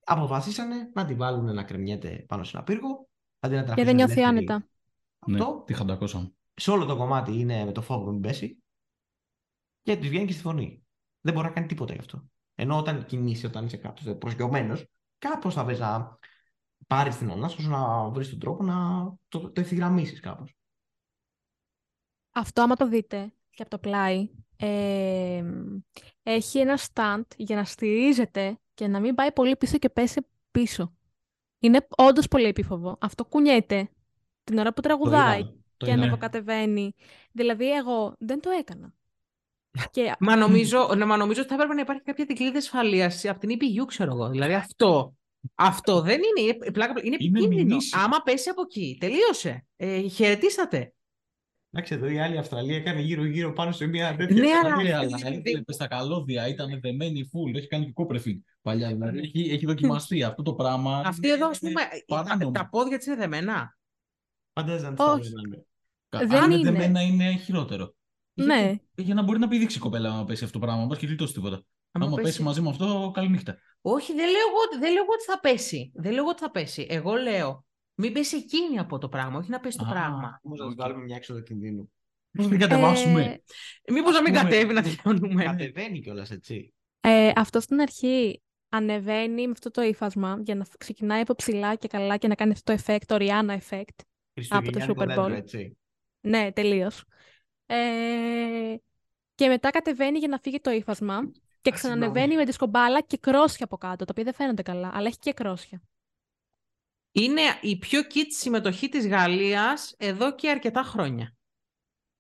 αποφασίσανε 0.04 0.92
να 0.94 1.06
τη 1.06 1.14
βάλουν 1.14 1.54
να 1.54 1.64
κρεμιέται 1.64 2.26
πάνω 2.28 2.44
σε 2.44 2.52
ένα 2.56 2.66
πύργο, 2.66 3.10
αντί 3.40 3.56
να 3.56 3.64
την 3.64 3.74
Και 3.74 3.82
αφήσουν 3.82 3.86
δεν 3.86 3.96
νιώθει 3.96 4.22
ελεύθερη. 4.22 4.38
άνετα. 4.38 4.68
Ναι, 5.26 5.38
Αυτό 5.38 5.64
τη 5.66 5.74
χαντακώσαν. 5.74 6.36
σε 6.54 6.72
όλο 6.72 6.86
το 6.86 6.96
κομμάτι 6.98 7.40
είναι 7.40 7.66
με 7.66 7.72
το 7.72 7.82
φόβο 7.82 8.06
να 8.06 8.12
μην 8.12 8.22
πέσει 8.22 8.64
και 9.88 9.98
τους 9.98 10.08
βγαίνει 10.08 10.26
και 10.26 10.34
στη 10.34 10.42
φωνή. 10.42 10.86
Δεν 11.22 11.34
μπορεί 11.34 11.48
να 11.48 11.54
κάνει 11.54 11.68
τίποτα 11.68 11.94
γι' 11.94 12.00
αυτό. 12.00 12.30
Ενώ 12.56 12.78
όταν 12.78 13.06
κινείσαι, 13.06 13.48
όταν 13.48 13.66
είσαι 13.66 13.78
κάτω 13.78 14.16
προσγειωμένος, 14.16 14.86
κάπως 15.18 15.54
θα 15.54 15.64
βρει 15.64 15.78
να 15.78 16.18
πάρεις 16.88 17.18
την 17.18 17.32
ανάσα 17.32 17.62
σου, 17.62 17.70
να 17.70 18.10
βρεις 18.10 18.30
τον 18.30 18.40
τρόπο 18.40 18.64
να 18.64 18.76
το, 19.28 19.52
το 19.52 19.62
ευθυγραμμίσεις 19.62 20.20
κάπως. 20.20 20.56
Αυτό 22.32 22.62
άμα 22.62 22.76
το 22.76 22.88
δείτε 22.88 23.34
και 23.50 23.62
από 23.62 23.70
το 23.70 23.80
πλάι, 23.80 24.30
ε, 24.58 25.44
έχει 26.24 26.60
ένα 26.60 26.80
stand 26.94 27.24
για 27.38 27.56
να 27.56 27.64
στηρίζεται 27.64 28.60
και 28.74 28.88
να 28.88 29.00
μην 29.00 29.16
πάει 29.16 29.32
πολύ 29.32 29.56
πίσω 29.56 29.78
και 29.78 29.90
πέσει 29.90 30.28
πίσω. 30.52 30.94
Είναι 31.60 31.88
όντως 31.90 32.28
πολύ 32.28 32.46
επίφοβο. 32.46 32.98
Αυτό 33.02 33.26
κουνιέται 33.26 33.90
την 34.44 34.58
ώρα 34.58 34.74
που 34.74 34.82
τραγουδάει 34.82 35.44
Το 35.78 35.86
και 35.86 35.92
είδα. 35.92 36.02
ανεβοκατεβαίνει. 36.02 36.94
Δηλαδή 37.32 37.72
εγώ 37.72 38.16
δεν 38.20 38.42
το 38.42 38.50
έκανα. 38.50 38.96
Και 39.92 40.16
Μα 40.20 40.36
νομίζω, 40.36 40.94
ναι, 40.98 41.06
μα 41.06 41.18
νομίζω 41.18 41.40
ότι 41.40 41.50
θα 41.50 41.56
έπρεπε 41.56 41.74
να 41.74 41.82
υπάρχει 41.82 42.02
κάποια 42.02 42.26
δικλείδη 42.26 42.58
ασφαλεία 42.58 43.12
από 43.24 43.40
την 43.40 43.50
EPU, 43.60 43.86
ξέρω 43.88 44.12
εγώ. 44.14 44.30
Δηλαδή 44.30 44.54
αυτό. 44.54 45.16
Αυτό 45.56 46.02
δεν 46.02 46.20
είναι. 46.38 46.48
Είναι, 46.54 46.72
πλάκα, 46.72 46.94
είναι 47.04 47.18
Είναι 47.20 47.40
επικίνδυνο. 47.40 47.64
μηνύσιο. 47.70 48.00
Άμα 48.02 48.22
πέσει 48.24 48.50
από 48.50 48.62
εκεί, 48.62 48.98
τελείωσε. 49.00 49.66
Ε, 49.76 50.02
χαιρετήσατε. 50.08 50.92
Εντάξει, 51.72 51.94
εδώ 51.94 52.08
η 52.08 52.20
άλλη 52.20 52.38
Αυστραλία 52.38 52.76
έκανε 52.76 53.02
γύρω-γύρω 53.02 53.54
πάνω 53.54 53.72
σε 53.72 53.86
μια 53.86 54.16
τέτοια. 54.16 54.36
Ναι, 54.42 54.50
αλλά- 54.64 54.76
Ναι, 54.84 54.92
αυτή 54.94 55.06
αλλά 55.14 55.28
είναι- 55.28 55.42
έβλεπε 55.46 55.74
στα 55.74 55.88
καλώδια, 55.88 56.48
ήταν 56.48 56.80
δεμένη 56.82 57.30
full, 57.34 57.56
έχει 57.56 57.68
κάνει 57.68 57.86
και 57.86 57.92
κόπρεφιν 57.92 58.44
παλιά. 58.62 58.88
Δηλαδή 58.88 59.20
έχει, 59.20 59.50
έχει 59.52 59.66
δοκιμαστεί 59.66 60.24
αυτό 60.24 60.42
το 60.42 60.54
πράγμα. 60.54 61.02
Αυτή 61.06 61.30
εδώ, 61.32 61.48
ας 61.48 61.60
πούμε, 61.60 61.74
τα, 61.74 62.16
παράνομο. 62.24 62.52
τα 62.52 62.70
πόδια 62.70 62.98
της 62.98 63.08
είναι 63.08 63.16
δεμένα. 63.16 63.78
Φαντάζεσαι 64.54 64.90
να 64.98 65.06
Όχι. 65.12 65.20
τις 65.22 65.32
τα 65.34 65.42
λένε. 65.42 65.66
Κα- 66.10 66.26
δεν 66.26 66.38
Αν 66.44 66.52
είναι 66.52 66.60
είναι. 66.60 66.72
δεμένα 66.72 67.02
είναι 67.02 67.32
χειρότερο. 67.36 67.96
Ναι, 68.46 68.76
Για 68.96 69.14
να 69.14 69.22
μπορεί 69.22 69.40
να 69.40 69.48
πηδήξει 69.48 69.78
η 69.78 69.80
κοπέλα 69.82 70.10
να 70.16 70.26
πέσει 70.26 70.44
αυτό 70.44 70.60
το 70.60 70.66
πράγμα, 70.66 70.86
μπας 70.86 70.98
και 70.98 71.06
γλιτώσει 71.06 71.34
τίποτα. 71.34 71.64
Άμα 71.92 72.06
Άμα 72.06 72.16
πέσει 72.16 72.28
πέσει- 72.28 72.42
μαζί 72.42 72.62
με 72.62 72.70
αυτό, 72.70 73.12
καληνύχτα. 73.14 73.58
Όχι, 73.82 74.14
δεν 74.14 74.26
λέω, 74.30 74.40
εγώ, 74.50 74.80
δεν 74.80 74.94
λέω 74.94 75.04
εγώ 75.04 75.12
ότι 75.14 75.24
θα 75.24 75.40
πέσει. 75.40 75.92
Δεν 75.96 76.12
λέω 76.12 76.22
εγώ 76.22 76.30
ότι 76.30 76.42
θα 76.42 76.52
πέσει. 76.52 76.86
Εγώ 76.90 77.14
λέω, 77.16 77.66
μην 77.96 78.14
πέσει 78.14 78.36
εκείνη 78.36 78.80
από 78.80 78.98
το 78.98 79.10
πράγμα, 79.10 79.38
όχι 79.38 79.50
να 79.50 79.60
πέσει 79.60 79.78
το 79.78 79.86
Α. 79.86 79.90
πράγμα. 79.90 80.40
Όμως 80.44 80.60
να 80.60 80.66
τους 80.66 80.74
Οκ. 80.74 80.80
βάλουμε 80.80 81.04
μια 81.04 81.16
έξοδο 81.16 81.40
κινδύνου. 81.40 81.92
Πώς 82.38 82.48
δεν 82.48 82.60
κατεβάσουμε. 82.60 83.24
Ε, 83.82 83.92
Μήπως 83.92 84.14
να 84.14 84.22
μην 84.22 84.34
πούμε, 84.34 84.44
κατέβει 84.44 84.74
να 84.74 84.82
τελειώνουμε. 84.84 85.44
Κατεβαίνει 85.44 86.00
κιόλας 86.00 86.32
έτσι. 86.32 86.74
Ε, 87.02 87.32
αυτό 87.36 87.60
στην 87.60 87.80
αρχή 87.82 88.42
ανεβαίνει 88.70 89.46
με 89.46 89.52
αυτό 89.52 89.72
το 89.72 89.82
ύφασμα 89.82 90.40
για 90.44 90.56
να 90.56 90.64
φ- 90.66 90.78
ξεκινάει 90.78 91.22
από 91.22 91.36
ψηλά 91.36 91.76
και 91.76 91.88
καλά 91.88 92.18
και 92.18 92.28
να 92.28 92.36
κάνει 92.36 92.52
αυτό 92.52 92.74
το 92.76 92.82
effect, 92.86 93.02
το 93.06 93.16
Rihanna 93.20 93.58
effect. 93.70 94.04
Χριστουγεννιάτικο 94.34 95.02
Super 95.04 95.08
δέντρο, 95.08 95.26
Bowl. 95.26 95.32
έτσι. 95.32 95.78
Ναι, 96.22 96.52
τελείως. 96.52 97.04
Ε, 97.70 98.76
και 99.36 99.48
μετά 99.48 99.70
κατεβαίνει 99.70 100.18
για 100.20 100.28
να 100.28 100.38
φύγει 100.40 100.60
το 100.60 100.72
ύφασμα 100.72 101.32
και 101.62 101.70
Α, 101.70 101.74
ξανανεβαίνει 101.74 102.16
συγγνώμη. 102.18 102.36
με 102.40 102.46
τη 102.46 102.52
σκομπάλα 102.52 103.02
και 103.02 103.18
κρόσια 103.18 103.66
από 103.66 103.78
κάτω, 103.78 103.98
τα 104.06 104.12
οποία 104.12 104.24
δεν 104.24 104.34
φαίνονται 104.34 104.62
καλά, 104.62 104.92
αλλά 104.94 105.08
έχει 105.08 105.20
και 105.20 105.34
κρόσια. 105.34 105.82
Είναι 107.12 107.42
η 107.62 107.78
πιο 107.78 108.02
kit 108.02 108.26
συμμετοχή 108.28 108.90
της 108.90 109.08
Γαλλίας 109.08 109.96
εδώ 109.98 110.36
και 110.36 110.50
αρκετά 110.50 110.84
χρόνια. 110.84 111.36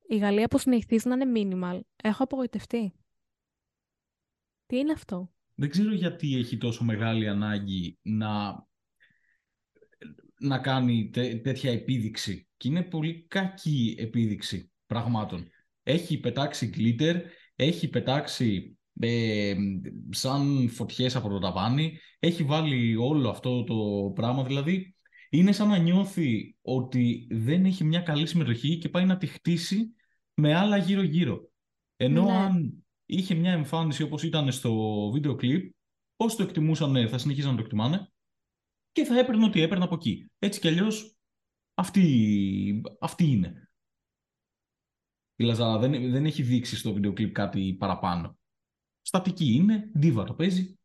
Η 0.07 0.17
Γαλλία 0.17 0.47
που 0.47 0.57
συνηθίζει 0.57 1.07
να 1.07 1.15
είναι 1.15 1.31
minimal. 1.35 1.79
Έχω 1.95 2.23
απογοητευτεί. 2.23 2.93
Τι 4.65 4.77
είναι 4.77 4.91
αυτό; 4.91 5.33
Δεν 5.55 5.69
ξέρω 5.69 5.93
γιατί 5.93 6.35
έχει 6.37 6.57
τόσο 6.57 6.83
μεγάλη 6.83 7.27
ανάγκη 7.27 7.97
να, 8.01 8.65
να 10.39 10.59
κάνει 10.59 11.09
τέ- 11.09 11.43
τέτοια 11.43 11.71
επίδειξη. 11.71 12.47
Και 12.57 12.67
είναι 12.67 12.83
πολύ 12.83 13.25
κακή 13.27 13.95
επίδειξη 13.99 14.71
πραγμάτων. 14.87 15.47
Έχει 15.83 16.19
πετάξει 16.19 16.71
glitter, 16.75 17.15
έχει 17.55 17.87
πετάξει 17.89 18.77
ε, 18.99 19.55
σαν 20.09 20.69
φωτιές 20.69 21.15
από 21.15 21.29
το 21.29 21.39
ταβάνι, 21.39 21.99
έχει 22.19 22.43
βάλει 22.43 22.95
όλο 22.95 23.29
αυτό 23.29 23.63
το 23.63 24.11
πράγμα. 24.15 24.43
Δηλαδή, 24.43 24.95
είναι 25.29 25.51
σαν 25.51 25.67
να 25.67 25.77
νιώθει 25.77 26.55
ότι 26.61 27.27
δεν 27.31 27.65
έχει 27.65 27.83
μια 27.83 27.99
καλή 27.99 28.27
συμμετοχή 28.27 28.77
και 28.77 28.89
πάει 28.89 29.05
να 29.05 29.17
τη 29.17 29.27
χτίσει 29.27 29.93
με 30.33 30.55
άλλα 30.55 30.77
γύρω-γύρω. 30.77 31.49
Ενώ 31.95 32.23
Ναι. 32.23 32.31
αν 32.31 32.85
είχε 33.05 33.33
μια 33.33 33.51
εμφάνιση 33.51 34.03
όπως 34.03 34.23
ήταν 34.23 34.51
στο 34.51 34.71
βίντεο 35.13 35.35
κλιπ, 35.35 35.73
όσοι 36.15 36.37
το 36.37 36.43
εκτιμούσαν 36.43 37.07
θα 37.09 37.17
συνεχίζαν 37.17 37.49
να 37.51 37.57
το 37.57 37.63
εκτιμάνε 37.63 38.11
και 38.91 39.03
θα 39.03 39.19
έπαιρνε 39.19 39.45
ό,τι 39.45 39.61
έπαιρνε 39.61 39.83
από 39.83 39.95
εκεί. 39.95 40.31
Έτσι 40.39 40.59
κι 40.59 40.67
αλλιώς 40.67 41.15
αυτή, 41.73 42.81
αυτή 42.99 43.25
είναι. 43.25 43.66
Η 45.39 45.43
Λαζάρα 45.43 45.77
δεν, 45.77 46.11
δεν 46.11 46.25
έχει 46.25 46.41
δείξει 46.41 46.75
στο 46.75 46.93
βίντεο 46.93 47.13
κλιπ 47.13 47.31
κάτι 47.33 47.75
παραπάνω. 47.79 48.37
Στατική 49.01 49.53
είναι, 49.53 49.89
ντίβα 49.99 50.23
το 50.23 50.33
παίζει. 50.33 50.79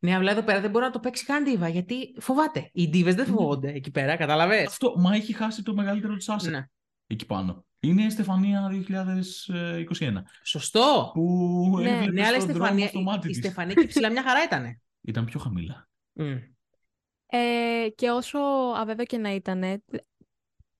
Ναι, 0.00 0.14
αλλά 0.14 0.30
εδώ 0.30 0.42
πέρα 0.42 0.60
δεν 0.60 0.70
μπορεί 0.70 0.84
να 0.84 0.90
το 0.90 1.00
παίξει 1.00 1.24
καν 1.24 1.44
ντίβα, 1.44 1.68
γιατί 1.68 2.14
φοβάται. 2.20 2.70
Οι 2.72 2.88
ντίβες 2.88 3.14
δεν 3.14 3.28
Ναι. 3.30 3.36
φοβόνται 3.36 3.72
εκεί 3.72 3.90
πέρα, 3.90 4.16
καταλαβες; 4.16 4.66
Αυτό, 4.66 4.94
μα 4.98 5.14
έχει 5.14 5.32
χάσει 5.32 5.62
το 5.62 5.74
μεγαλύτερο 5.74 6.16
της 6.16 6.28
asset 6.30 6.50
Ναι. 6.50 6.64
εκεί 7.06 7.26
πάνω. 7.26 7.64
Είναι 7.80 8.02
η 8.02 8.10
Στεφανία 8.10 8.68
2021. 8.68 10.22
Σωστό. 10.44 11.10
Που 11.14 11.78
Ναι, 11.80 11.90
έβλεπες 11.90 12.12
Ναι, 12.14 12.26
αλλά 12.26 12.36
η 12.36 12.40
στον 12.40 12.52
δρόμο 12.54 12.64
Στεφανία, 12.66 12.88
στο 12.88 12.98
η, 12.98 13.02
μάτι 13.02 13.26
η 13.26 13.30
της. 13.30 13.38
Στεφανία 13.38 13.74
εκεί 13.78 13.86
ψηλά 13.86 14.10
μια 14.10 14.22
χαρά 14.22 14.42
ήτανε. 14.42 14.80
Ήταν 15.00 15.24
πιο 15.24 15.40
χαμηλά. 15.40 15.88
Μμ. 16.12 16.36
Ε, 17.26 17.88
και 17.94 18.10
όσο 18.10 18.38
αβέβαιο 18.76 19.04
και 19.04 19.18
να 19.18 19.34
ήταν, 19.34 19.82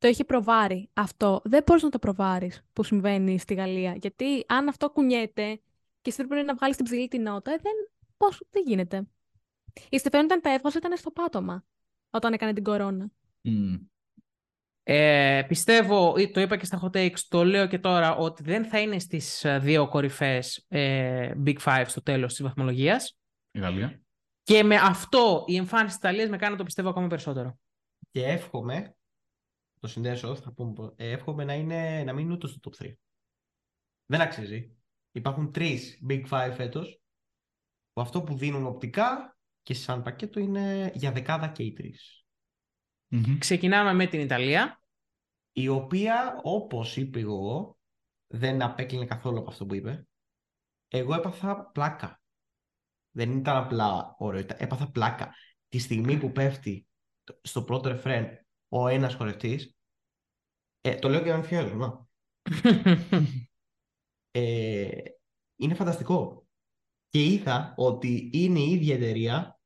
το 0.01 0.07
έχει 0.07 0.25
προβάρει 0.25 0.89
αυτό. 0.93 1.41
Δεν 1.45 1.63
μπορείς 1.67 1.83
να 1.83 1.89
το 1.89 1.99
προβάρεις 1.99 2.63
που 2.73 2.83
συμβαίνει 2.83 3.39
στη 3.39 3.55
Γαλλία. 3.55 3.95
Γιατί 4.01 4.45
αν 4.47 4.69
αυτό 4.69 4.91
κουνιέται 4.91 5.61
και 6.01 6.11
εσύ 6.11 6.27
πρέπει 6.27 6.47
να 6.47 6.55
βγάλεις 6.55 6.77
την 6.77 6.85
ψηλή 6.85 7.09
την 7.09 7.23
νότα, 7.23 7.53
ε, 7.53 7.57
δεν, 7.63 7.73
πώς, 8.17 8.43
δεν 8.51 8.63
γίνεται. 8.67 9.07
Η 9.89 9.99
Στεφάνη 9.99 10.25
όταν 10.25 10.41
τα 10.41 10.53
έβγαζε 10.53 10.79
ήταν 10.79 10.97
στο 10.97 11.11
πάτωμα 11.11 11.65
όταν 12.11 12.33
έκανε 12.33 12.53
την 12.53 12.65
κορώνα. 12.65 13.11
Μμ. 13.41 13.75
Ε, 14.83 15.43
πιστεύω, 15.49 16.17
ή 16.17 16.31
το 16.31 16.41
είπα 16.41 16.57
και 16.57 16.65
στα 16.65 16.81
hot 16.83 16.97
takes, 16.97 17.19
το 17.29 17.45
λέω 17.45 17.67
και 17.67 17.79
τώρα, 17.79 18.17
ότι 18.17 18.43
δεν 18.43 18.65
θα 18.65 18.81
είναι 18.81 18.99
στις 18.99 19.45
ε, 19.45 19.59
δύο 19.59 19.89
κορυφές 19.89 20.65
ε, 20.69 21.33
Big 21.47 21.57
Five 21.65 21.85
στο 21.87 22.03
τέλος 22.03 22.35
της 22.35 22.43
βαθμολογίας. 22.43 23.19
Η 23.51 23.59
Γαλλία. 23.59 24.01
Και 24.43 24.63
με 24.63 24.77
αυτό 24.77 25.45
η 25.47 25.57
εμφάνιση 25.57 25.87
της 25.87 25.97
Ιταλίας 25.97 26.29
με 26.29 26.37
κάνει 26.37 26.53
να 26.53 26.59
το 26.59 26.65
πιστεύω 26.65 26.89
ακόμα 26.89 27.07
περισσότερο. 27.07 27.59
Και 28.11 28.27
εύχομαι, 28.27 28.95
το 29.81 29.89
συνδέσω, 29.89 30.35
θα 30.35 30.53
πούμε, 30.53 30.93
ε, 30.97 31.11
εύχομαι 31.11 31.45
να, 31.45 31.55
είναι, 31.55 32.05
να 32.05 32.12
μην 32.12 32.24
είναι 32.24 32.33
ούτε 32.35 32.47
στο 32.47 32.59
top 32.70 32.85
3. 32.85 32.93
Δεν 34.07 34.20
αξίζει. 34.20 34.76
Υπάρχουν 35.12 35.53
τρεις 35.53 35.99
Big 36.09 36.28
Five 36.28 36.53
φέτος, 36.57 37.01
που 37.93 38.01
αυτό 38.01 38.22
που 38.22 38.37
δίνουν 38.37 38.66
οπτικά 38.66 39.39
και 39.62 39.74
σαν 39.74 40.03
πακέτο 40.03 40.41
είναι 40.41 40.93
για 40.95 41.12
δεκάδα 41.12 41.49
και 41.49 41.62
οι 41.62 41.72
τρεις. 41.72 42.24
Μμμ. 43.09 43.39
Ξεκινάμε 43.39 43.93
με 43.93 44.07
την 44.07 44.20
Ιταλία. 44.20 44.83
Η 45.53 45.68
οποία, 45.68 46.41
όπως 46.43 46.97
είπε 46.97 47.20
εγώ, 47.20 47.78
δεν 48.26 48.62
απέκλεινε 48.62 49.05
καθόλου 49.05 49.39
από 49.39 49.51
αυτό 49.51 49.66
που 49.66 49.74
είπε. 49.74 50.07
Εγώ 50.89 51.14
έπαθα 51.14 51.70
πλάκα. 51.70 52.20
Δεν 53.11 53.39
ήταν 53.39 53.57
απλά 53.57 54.14
ωραίο, 54.18 54.41
ήταν- 54.41 54.57
έπαθα 54.61 54.91
πλάκα. 54.91 55.35
Τη 55.68 55.78
στιγμή 55.78 56.18
που 56.18 56.33
πέφτει 56.33 56.87
το- 57.24 57.41
στο 57.43 57.64
πρώτο 57.64 57.89
ρεφρέν 57.89 58.39
ο 58.73 58.89
ένας 58.89 59.14
χορευτής, 59.14 59.75
ε, 60.81 60.95
το 60.95 61.09
λέω 61.09 61.23
και 61.23 61.33
αν 61.33 61.45
φιέζω, 61.45 61.75
να. 61.75 62.07
Ε, 64.33 64.89
είναι 65.57 65.75
φανταστικό. 65.75 66.47
Και 67.09 67.25
είδα 67.25 67.75
ότι 67.77 68.31
είναι 68.33 68.59
η 68.59 68.71
ίδια 68.71 68.95
εταιρεία 68.95 69.61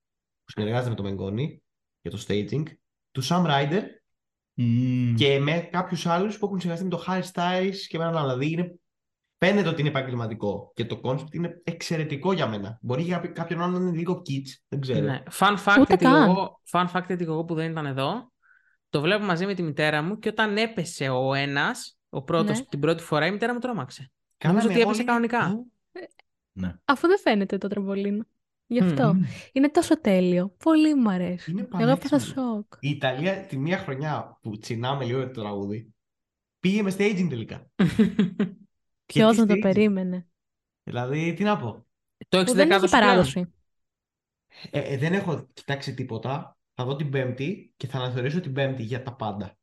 που 0.44 0.50
συνεργάζεται 0.50 0.88
με 0.90 0.94
το 0.96 1.02
Μενγκόνι 1.02 1.62
για 2.00 2.10
το 2.10 2.24
staging, 2.28 2.62
του 3.10 3.24
Sam 3.24 3.46
Ryder 3.46 3.82
Μμμ. 4.54 5.14
και 5.14 5.38
με 5.38 5.60
κάποιους 5.60 6.06
άλλους 6.06 6.38
που 6.38 6.46
έχουν 6.46 6.60
συνεργαστεί 6.60 6.88
με 6.90 6.96
το 6.96 7.04
Harry 7.06 7.22
Styles 7.32 7.76
και 7.88 7.98
με 7.98 8.04
έναν 8.04 8.16
άλλο. 8.16 8.32
Δηλαδή 8.32 8.50
είναι, 8.52 8.78
φαίνεται 9.38 9.68
ότι 9.68 9.80
είναι 9.80 9.88
επαγγελματικό 9.90 10.72
και 10.74 10.84
το 10.84 11.00
concept 11.04 11.32
είναι 11.34 11.60
εξαιρετικό 11.64 12.32
για 12.32 12.46
μένα. 12.48 12.78
Μπορεί 12.82 13.02
για 13.02 13.16
κάποι- 13.16 13.34
κάποιον 13.34 13.60
άλλο 13.62 13.78
να 13.78 13.86
είναι 13.88 13.96
λίγο 13.96 14.22
kids, 14.26 14.48
δεν 14.68 14.80
ξέρω. 14.80 15.00
ναι. 15.06 15.22
Fun 15.30 15.56
fact, 15.64 15.78
Ούτε 15.80 15.92
ότι 15.92 16.04
καν. 16.04 16.30
εγώ, 16.30 16.60
fun 16.70 16.90
fact 16.92 17.06
ότι 17.10 17.24
εγώ 17.24 17.44
που 17.44 17.54
δεν 17.54 17.70
ήταν 17.70 17.86
εδώ, 17.86 18.32
το 18.94 19.00
βλέπω 19.00 19.24
μαζί 19.24 19.46
με 19.46 19.54
τη 19.54 19.62
μητέρα 19.62 20.02
μου 20.02 20.18
και 20.18 20.28
όταν 20.28 20.56
έπεσε 20.56 21.08
ο 21.08 21.34
ένας, 21.34 21.98
ο 22.08 22.22
πρώτος 22.22 22.58
Ναι. 22.58 22.64
την 22.64 22.80
πρώτη 22.80 23.02
φορά, 23.02 23.26
η 23.26 23.30
μητέρα 23.30 23.52
μου 23.52 23.58
τρόμαξε. 23.58 24.10
Κάναμε 24.36 24.60
Νομίζω 24.60 24.74
ότι 24.76 24.84
έπεσε 24.84 25.00
όλοι- 25.00 25.08
κανονικά. 25.10 25.38
Α, 25.38 25.52
Ναι. 26.52 26.74
Αφού 26.84 27.06
δεν 27.08 27.18
φαίνεται 27.18 27.58
το 27.58 27.68
τραμπολίν. 27.68 28.26
Γι' 28.66 28.80
αυτό. 28.82 29.14
Μμμ. 29.14 29.22
Είναι 29.52 29.68
τόσο 29.70 30.00
τέλειο. 30.00 30.54
Πολύ 30.62 30.94
μου 30.94 31.10
αρέσει. 31.10 31.50
Είναι 31.50 31.60
Εγώ 31.60 31.88
έπαθα 31.90 32.08
πανέξυπνο. 32.08 32.44
σοκ. 32.54 32.72
Η 32.80 32.88
Ιταλία 32.88 33.40
τη 33.46 33.58
μία 33.58 33.78
χρονιά 33.78 34.38
που 34.42 34.58
τσινάμε 34.58 35.04
λίγο 35.04 35.18
για 35.18 35.30
το 35.30 35.40
τραγούδι, 35.40 35.94
πήγε 36.58 36.82
με 36.82 36.90
staging 36.98 37.26
τελικά. 37.28 37.70
Και 37.76 37.84
Ποιος 39.06 39.34
τι 39.34 39.40
να 39.40 39.46
το 39.46 39.54
staging. 39.54 39.60
περίμενε. 39.60 40.26
Δηλαδή, 40.82 41.34
τι 41.34 41.42
να 41.42 41.56
πω. 41.56 41.86
το 42.28 42.38
έχεις 42.38 42.50
Που 42.50 42.56
δεν 42.56 42.70
έχει 42.70 42.80
δεκάδος 42.80 42.90
πλέον. 42.90 43.04
παράδοση. 43.04 43.52
Ε, 44.70 44.80
ε, 44.80 44.96
δεν 44.96 45.12
έχω 45.12 45.48
κοιτάξει 45.52 45.94
τίποτα. 45.94 46.56
Θα 46.74 46.84
δω 46.84 46.96
την 46.96 47.10
Πέμπτη 47.10 47.72
και 47.76 47.86
θα 47.86 47.98
αναθεωρήσω 47.98 48.40
την 48.40 48.52
Πέμπτη 48.52 48.82
για 48.82 49.02
τα 49.02 49.14
πάντα. 49.14 49.58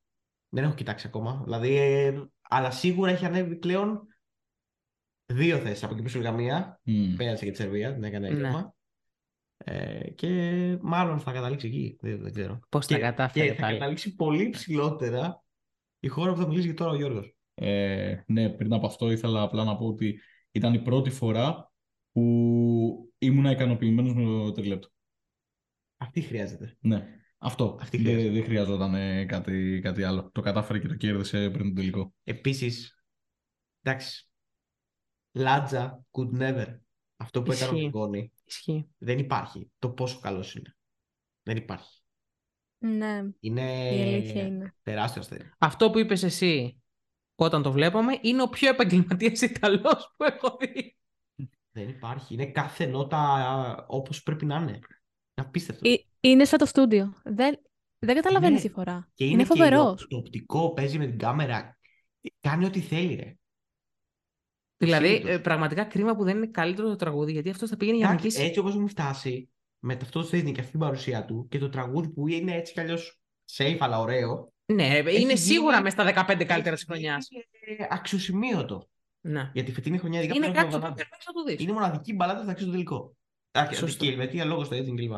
Δεν 0.50 0.64
έχω 0.64 0.74
κοιτάξει 0.74 1.08
ακόμα. 1.08 1.42
Δηλαδή, 1.44 1.76
ε, 1.78 2.24
αλλά 2.42 2.72
σίγουρα 2.72 3.12
έχει 3.12 3.26
ανέβει 3.26 3.56
πλέον 3.56 4.08
δύο 5.26 5.58
θέσεις 5.58 5.84
από 5.84 5.94
εκεί 5.94 6.04
πίσω 6.04 6.20
η 6.20 6.22
Γαμία. 6.22 6.80
Μμ. 6.84 7.16
Πέρασε 7.16 7.46
και 7.46 7.52
τη 7.52 7.58
Σερβία, 7.58 7.94
την 7.94 8.04
έκανε 8.04 8.30
Ναι. 8.30 8.34
έτοιμα. 8.40 8.76
Ε, 9.58 10.10
και 10.10 10.78
μάλλον 10.82 11.20
θα 11.20 11.32
καταλήξει 11.32 11.68
εκεί. 11.68 11.98
Δεν, 12.02 12.22
δεν 12.22 12.32
ξέρω. 12.34 12.60
Πώς 12.70 12.88
τα 12.88 12.96
Και- 12.96 13.02
κατάφερε 13.02 13.46
Και 13.48 13.54
θα 13.54 13.62
πάλι. 13.62 13.74
καταλήξει 13.74 14.16
πολύ 14.16 14.50
ψηλότερα 14.50 15.44
η 16.00 16.08
χώρα 16.08 16.34
που 16.34 16.40
θα 16.40 16.48
μιλήσει 16.48 16.68
και 16.68 16.74
τώρα 16.74 16.92
ο 16.92 16.96
Γιώργος. 16.96 17.36
Ε, 17.54 18.16
ναι, 18.26 18.50
πριν 18.50 18.74
από 18.74 18.86
αυτό 18.86 19.12
ήθελα 19.12 19.42
απλά 19.42 19.64
να 19.64 19.78
πω 19.78 19.86
ότι 19.86 20.20
ήταν 20.52 20.74
η 20.74 20.80
πρώτη 20.82 21.10
φορά 21.10 21.72
που 22.12 23.12
ήμουνα 23.18 23.52
ικανοποιημένος 23.52 24.14
με 24.14 24.24
το 24.24 24.52
τριλέπτο. 24.52 24.90
Αυτή 26.02 26.22
χρειάζεται. 26.22 26.78
Ναι, 26.80 27.08
αυτό. 27.38 27.78
Αυτή 27.82 27.98
δεν, 27.98 28.06
χρειάζεται. 28.06 28.34
δεν 28.34 28.44
χρειαζόταν 28.44 28.96
ε, 28.96 29.26
κάτι, 29.26 29.80
κάτι 29.84 30.04
άλλο. 30.04 30.30
Το 30.34 30.42
κατάφερε 30.42 30.80
και 30.80 30.88
το 30.88 30.96
κέρδισε 30.96 31.50
πριν 31.50 31.66
τον 31.66 31.76
τελικό. 31.76 32.14
Επίσης, 32.24 33.04
εντάξει, 33.82 34.30
Λάτζα 35.32 36.06
could 36.12 36.40
never. 36.40 36.78
Αυτό 37.16 37.42
που 37.42 37.52
έκανε 37.52 37.72
ο 37.72 37.76
Ισχύει. 37.76 37.90
Γκόνη 37.90 38.32
Ισχύει. 38.46 38.90
δεν 38.98 39.20
υπάρχει 39.20 39.72
το 39.80 39.90
πόσο 39.90 40.20
καλός 40.20 40.56
είναι. 40.56 40.76
Δεν 41.44 41.58
υπάρχει. 41.58 42.00
Ναι, 42.78 43.22
Είναι 43.40 43.96
η 43.96 44.02
αλήθεια 44.02 44.46
είναι. 44.46 44.76
τεράστιο 44.84 45.22
αστέρι. 45.22 45.52
Αυτό 45.58 45.92
που 45.92 46.00
είπες 46.00 46.24
εσύ 46.24 46.82
όταν 47.36 47.62
το 47.62 47.72
βλέπαμε 47.72 48.18
είναι 48.22 48.42
ο 48.42 48.50
πιο 48.50 48.70
επαγγελματίας 48.70 49.42
Ιταλός 49.42 50.14
που 50.18 50.24
έχω 50.24 50.58
δει. 50.60 50.96
Δεν 51.72 51.90
υπάρχει. 51.90 52.34
Είναι 52.34 52.46
κάθε 52.46 52.86
νότα 52.86 53.86
όπως 53.88 54.24
πρέπει 54.24 54.46
να 54.46 54.56
είναι. 54.56 54.80
Απίστευτο. 55.42 55.90
Ε, 55.90 55.96
Είναι 56.20 56.46
σαν 56.46 56.60
το 56.60 56.66
στούντιο. 56.66 57.14
Δεν, 57.24 57.60
δεν 58.00 58.16
καταλαβαίνεις 58.16 58.62
Ναι. 58.64 58.68
τη 58.68 58.74
φορά. 58.74 59.10
Και 59.14 59.24
είναι 59.24 59.34
είναι 59.34 59.42
και 59.44 59.48
φοβερός. 59.48 60.02
το, 60.02 60.08
το 60.08 60.18
οπτικό, 60.18 60.74
παίζει 60.74 60.98
με 60.98 61.06
την 61.08 61.18
κάμερα. 61.18 61.78
Κάνει 62.40 62.66
ό,τι 62.66 62.80
θέλει, 62.80 63.16
ρε. 63.16 63.36
Δηλαδή, 64.78 65.08
Σύλλητος. 65.08 65.30
ε, 65.32 65.38
πραγματικά 65.40 65.84
κρίμα 65.84 66.16
που 66.16 66.24
δεν 66.24 66.38
είναι 66.38 66.48
καλύτερο 66.48 66.88
το 66.88 66.96
τραγούδι, 66.96 67.32
γιατί 67.32 67.50
αυτό 67.50 67.68
θα 67.68 67.78
πήγαινε 67.78 67.98
για 67.98 68.06
να 68.06 68.12
Εντάξει, 68.12 68.28
νικήσει. 68.30 68.48
έτσι 68.48 68.60
όπως 68.60 68.74
έχουν 68.74 68.88
φτάσει, 68.88 69.50
με 69.80 69.94
αυτό 70.02 70.20
το 70.20 70.26
στέζνι 70.26 70.52
και 70.52 70.60
αυτή 70.60 70.72
την 70.72 70.80
παρουσία 70.80 71.26
του 71.26 71.48
και 71.50 71.58
το 71.60 71.70
τραγούδι 71.70 72.10
που 72.10 72.28
είναι 72.28 72.56
έτσι 72.56 72.74
κι 72.74 72.80
αλλιώς 72.80 73.20
safe 73.58 73.78
αλλά 73.80 74.00
ωραίο, 74.00 74.54
Ναι, 74.66 74.98
είναι 74.98 75.12
γίνει- 75.12 75.38
σίγουρα 75.38 75.82
μέσα 75.82 75.96
στα 76.02 76.04
15 76.06 76.46
καλύτερα 76.46 76.76
έχει 76.76 76.86
τη 76.86 76.92
χρονιάς. 76.92 77.28
γίνει, 77.30 77.44
ε, 77.80 77.88
αξιοσημείωτο. 77.90 78.90
Ναι. 79.22 79.52
Για 79.54 79.64
τη 79.64 79.72
φετινή 79.72 79.98
χρονιά, 79.98 80.20
ειδικά 80.20 80.36
Είναι 80.36 80.46
πριν 80.46 80.58
από 80.60 80.70
κάτι 80.70 80.72
το 80.72 80.78
εβδομάδες. 80.78 81.06
οποίο 81.06 81.18
πρέπει 81.18 81.38
να 81.38 81.44
το 81.44 81.50
δεις. 81.50 81.64
Είναι 81.64 81.74
μοναδική 81.74 82.14
μπαλάτα 82.14 82.40
που 82.40 82.46
θα 82.46 82.52
αξίζει 82.52 82.68
το 82.70 82.74
τελικό. 82.74 83.16
Α, 83.52 83.74
Σωστό. 83.74 84.04
και 84.04 84.10
η 84.10 84.14
Ελβετία 84.14 84.46
λόγω 84.46 84.64
στο 84.64 84.76
έτσι 84.76 84.94
κλπ. 84.96 85.14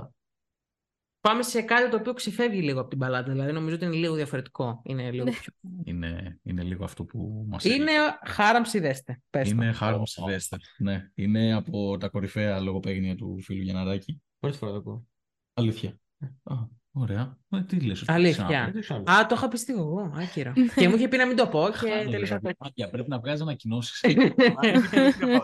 Πάμε 1.21 1.43
σε 1.43 1.61
κάτι 1.61 1.89
το 1.89 1.97
οποίο 1.97 2.13
ξεφεύγει 2.13 2.61
λίγο 2.61 2.79
από 2.79 2.89
την 2.89 2.97
μπαλάτα. 2.97 3.31
Δηλαδή, 3.31 3.51
νομίζω 3.51 3.75
ότι 3.75 3.85
είναι 3.85 3.95
λίγο 3.95 4.15
διαφορετικό. 4.15 4.81
Είναι 4.83 5.11
λίγο 5.11 5.23
Ναι. 5.23 5.31
πιο... 5.31 5.53
Είναι, 5.83 6.39
είναι 6.43 6.63
λίγο 6.63 6.83
αυτό 6.83 7.03
που 7.03 7.45
μας 7.49 7.63
Είναι 7.65 7.91
χάραμψη 8.25 8.79
δέστε. 8.79 9.21
Πες 9.29 9.49
το. 9.49 9.55
Είναι 9.55 9.71
χάρμα 9.71 10.05
Σιλβέστερ. 10.05 10.59
Ναι, 10.77 11.09
είναι 11.15 11.53
από 11.53 11.97
τα 11.97 12.07
κορυφαία 12.09 12.59
λογοπαίγνια 12.59 13.15
του 13.15 13.41
φίλου 13.41 13.61
Γιανναράκη. 13.61 14.21
Πρώτη 14.39 14.57
φορά 14.57 14.71
το 14.71 14.77
ακούω. 14.77 15.05
Αλήθεια. 15.53 15.99
Α, 16.43 16.55
ωραία. 16.91 17.37
Ε, 17.49 17.61
τι 17.63 17.79
λες, 17.79 18.01
ότι 18.01 18.11
Αλήθεια. 18.11 18.43
ξανά- 18.43 18.63
Δεν 18.65 18.73
το 18.73 18.79
ξέρω. 18.79 19.03
Α, 19.11 19.25
το 19.25 19.35
είχα 19.35 19.47
πει 19.47 19.57
στη 19.57 19.73
εγώ. 19.73 20.11
Άκυρο. 20.15 20.53
και 20.75 20.87
μου 20.89 20.95
είχε 20.95 21.07
πει 21.07 21.17
να 21.17 21.27
μην 21.27 21.35
το 21.35 21.47
πω 21.47 21.67
και 21.71 21.77
Χάνω, 21.89 22.09
τελικά 22.11 22.39
ρε, 22.43 22.53
το 22.57 22.69
Για 22.73 22.89
πρέπει 22.89 23.09
να 23.09 23.19
βγάζεις 23.19 23.41
ανακοινώσεις. 23.47 23.99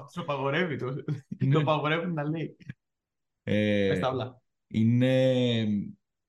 Τους 0.06 0.18
απαγορεύει. 0.18 0.76
Το 0.78 0.94
το 0.96 1.04
Ναι. 1.46 1.58
απαγορεύει 1.62 2.12
να 2.12 2.24
λέει. 2.30 2.56
Πες 3.90 4.00
τα 4.00 4.10
όλα. 4.10 4.42
είναι. 4.68 5.68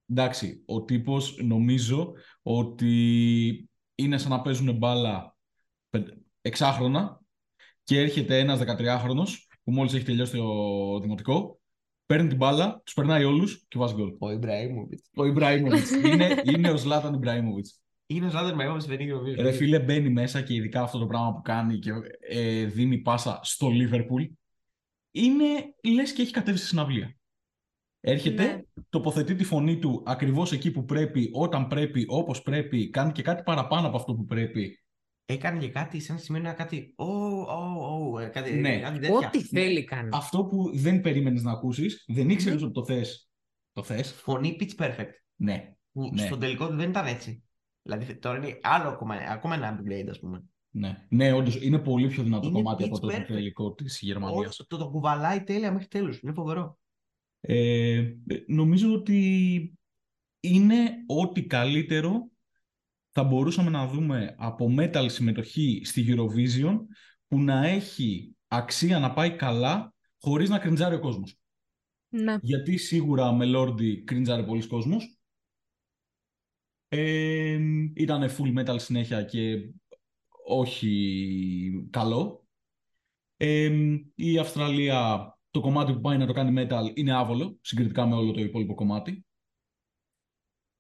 Εντάξει, 0.07 0.63
ο 0.67 0.83
τύπος 0.85 1.39
νομίζω 1.43 2.13
ότι 2.43 3.69
είναι 3.95 4.19
σαν 4.19 4.31
να 4.31 4.41
παίζουν 4.41 4.77
μπάλα 4.77 5.37
πεν- 5.91 6.19
εξάχρονα 6.41 7.21
και 7.85 8.01
έρχεται 8.01 8.39
ένας 8.39 8.59
13χρονος 8.59 9.47
που 9.65 9.73
μόλις 9.73 9.95
έχει 9.95 10.05
τελειώσει 10.05 10.37
το 10.37 11.01
δημοτικό, 11.01 11.61
παίρνει 12.07 12.29
την 12.29 12.37
μπάλα, 12.37 12.81
τους 12.85 12.95
περνάει 12.95 13.25
όλους 13.25 13.65
και 13.69 13.79
βάζει 13.79 13.95
γκολ. 13.95 14.17
Ο 14.19 14.31
Ιμπραήμοβιτς. 14.31 15.11
Ο 15.17 15.25
Ιμπραήμοβιτς. 15.25 15.91
είναι, 15.91 16.43
είναι 16.45 16.71
ο 16.71 16.77
Ζλάταν 16.77 17.15
Ιμπραήμοβιτς. 17.15 17.81
Είναι 18.07 18.27
ο 18.27 18.31
Ζάντερ 18.31 18.55
Μαϊμόβιτ 18.55 18.83
δεν 18.83 19.01
είναι 19.01 19.15
ο 19.15 19.23
Ρε 19.39 19.53
φίλε, 19.53 19.79
μπαίνει 19.79 20.11
μέσα 20.11 20.43
και 20.43 20.55
ειδικά 20.55 20.83
αυτό 20.83 20.99
το 20.99 21.07
πράγμα 21.07 21.33
που 21.33 21.43
κάνει 21.43 21.79
και 21.79 21.91
ε, 22.21 22.65
δίνει 22.65 22.99
πάσα 22.99 23.41
στο 23.43 23.69
Λίβερπουλ. 23.69 24.25
Είναι 25.11 25.75
λες 25.95 26.13
και 26.13 26.23
έχει 26.23 26.33
κατέβει 26.33 26.59
στη 26.59 26.67
συναυλία. 26.67 27.15
Έρχεται, 28.01 28.45
Ναι. 28.45 28.61
τοποθετεί 28.89 29.35
τη 29.35 29.45
φωνή 29.45 29.79
του 29.79 30.03
ακριβώς 30.07 30.53
εκεί 30.53 30.71
που 30.71 30.85
πρέπει, 30.85 31.31
όταν 31.33 31.67
πρέπει, 31.67 32.05
όπως 32.09 32.43
πρέπει, 32.43 32.91
κάνει 32.91 33.13
και 33.13 33.23
κάτι 33.23 33.43
παραπάνω 33.43 33.87
από 33.87 33.97
αυτό 33.97 34.15
που 34.15 34.25
πρέπει. 34.25 34.83
Έκανε 35.25 35.59
και 35.59 35.69
κάτι 35.69 36.01
σαν 36.01 36.19
σημαίνει 36.19 36.45
να 36.45 36.53
κάτι. 36.53 36.95
Ω, 36.97 37.05
ω, 37.05 38.13
ω, 38.13 38.19
ε, 38.19 38.27
κάτι, 38.27 38.53
Ναι. 38.53 38.81
κάτι 38.81 38.99
τέτοια. 38.99 39.17
Ό,τι 39.29 39.43
θέλει 39.43 39.85
κάνει. 39.85 40.09
Αυτό 40.13 40.45
που 40.45 40.71
δεν 40.77 41.01
περίμενες 41.01 41.43
να 41.43 41.53
ακούσεις, 41.53 42.05
δεν 42.07 42.31
ήξερες 42.31 42.63
ότι 42.63 42.73
το 42.73 42.85
θες. 42.85 43.31
Το 43.73 43.83
θες, 43.83 44.13
Φωνή 44.13 44.57
pitch 44.61 44.85
perfect. 44.85 45.11
ναι. 45.37 45.75
Που 45.93 46.11
Ναι. 46.13 46.27
στον 46.27 46.41
τελικό 46.41 46.67
δεν 46.67 46.91
ήταν 46.91 47.07
έτσι. 47.07 47.43
Δηλαδή 47.83 48.15
τώρα 48.17 48.37
είναι 48.39 48.59
άλλο 48.63 48.89
ακόμα, 48.89 49.15
ακόμα 49.15 49.55
ένα 49.55 49.81
upgrade, 49.81 50.07
ας 50.11 50.19
πούμε. 50.19 50.45
Ναι, 50.71 51.07
ναι 51.09 51.33
όντως, 51.33 51.63
είναι 51.63 51.79
πολύ 51.79 52.09
πιο 52.09 52.23
δυνατό 52.23 52.47
Είναι 52.47 52.57
κομμάτι 52.57 52.85
από 52.85 52.97
pitch 52.97 53.01
το 53.01 53.09
perfect. 53.09 53.25
τελικό 53.27 53.73
της 53.73 54.01
Γερμανίας. 54.01 54.49
Όσο 54.49 54.67
το, 54.67 54.77
το 54.77 54.91
κουβαλάει 54.91 55.43
τέλεια 55.43 55.73
μέχρι 55.73 55.89
τέλους. 55.89 56.21
Είναι 56.21 56.33
φοβερό. 56.33 56.79
Ε, 57.41 58.13
νομίζω 58.47 58.93
ότι 58.93 59.79
είναι 60.41 60.91
ό,τι 61.07 61.47
καλύτερο 61.47 62.31
θα 63.11 63.25
μπορούσαμε 63.25 63.71
να 63.71 63.87
δούμε 63.87 64.35
από 64.39 64.75
metal 64.79 65.07
συμμετοχή 65.09 65.83
στη 65.85 66.05
Eurovision 66.09 66.79
που 67.29 67.41
να 67.41 67.67
έχει 67.67 68.37
αξία 68.49 68.99
να 68.99 69.13
πάει 69.13 69.37
καλά 69.37 69.95
χωρίς 70.21 70.49
να 70.49 70.59
κριντζάρει 70.59 70.95
ο 70.95 71.01
κόσμος. 71.01 71.39
Ναι. 72.09 72.37
Γιατί 72.43 72.77
σίγουρα 72.77 73.33
με 73.33 73.47
Lordi 73.55 74.05
κριντζάρει 74.05 74.45
πολλοί 74.45 74.67
κόσμος. 74.67 75.19
Ε, 76.89 77.59
ήταν 77.95 78.31
full 78.31 78.59
metal 78.59 78.77
συνέχεια 78.79 79.23
και 79.23 79.71
όχι 80.59 81.87
καλό. 81.91 82.45
Ε, 83.37 83.71
η 84.15 84.39
Αυστραλία, 84.39 85.29
το 85.51 85.61
κομμάτι 85.61 85.93
που 85.93 86.01
πάει 86.01 86.17
να 86.19 86.27
το 86.27 86.33
κάνει 86.33 86.67
metal 86.67 86.91
είναι 86.95 87.13
άβολο, 87.17 87.59
συγκριτικά 87.61 88.07
με 88.07 88.15
όλο 88.15 88.33
το 88.33 88.41
υπόλοιπο 88.41 88.75
κομμάτι. 88.75 89.25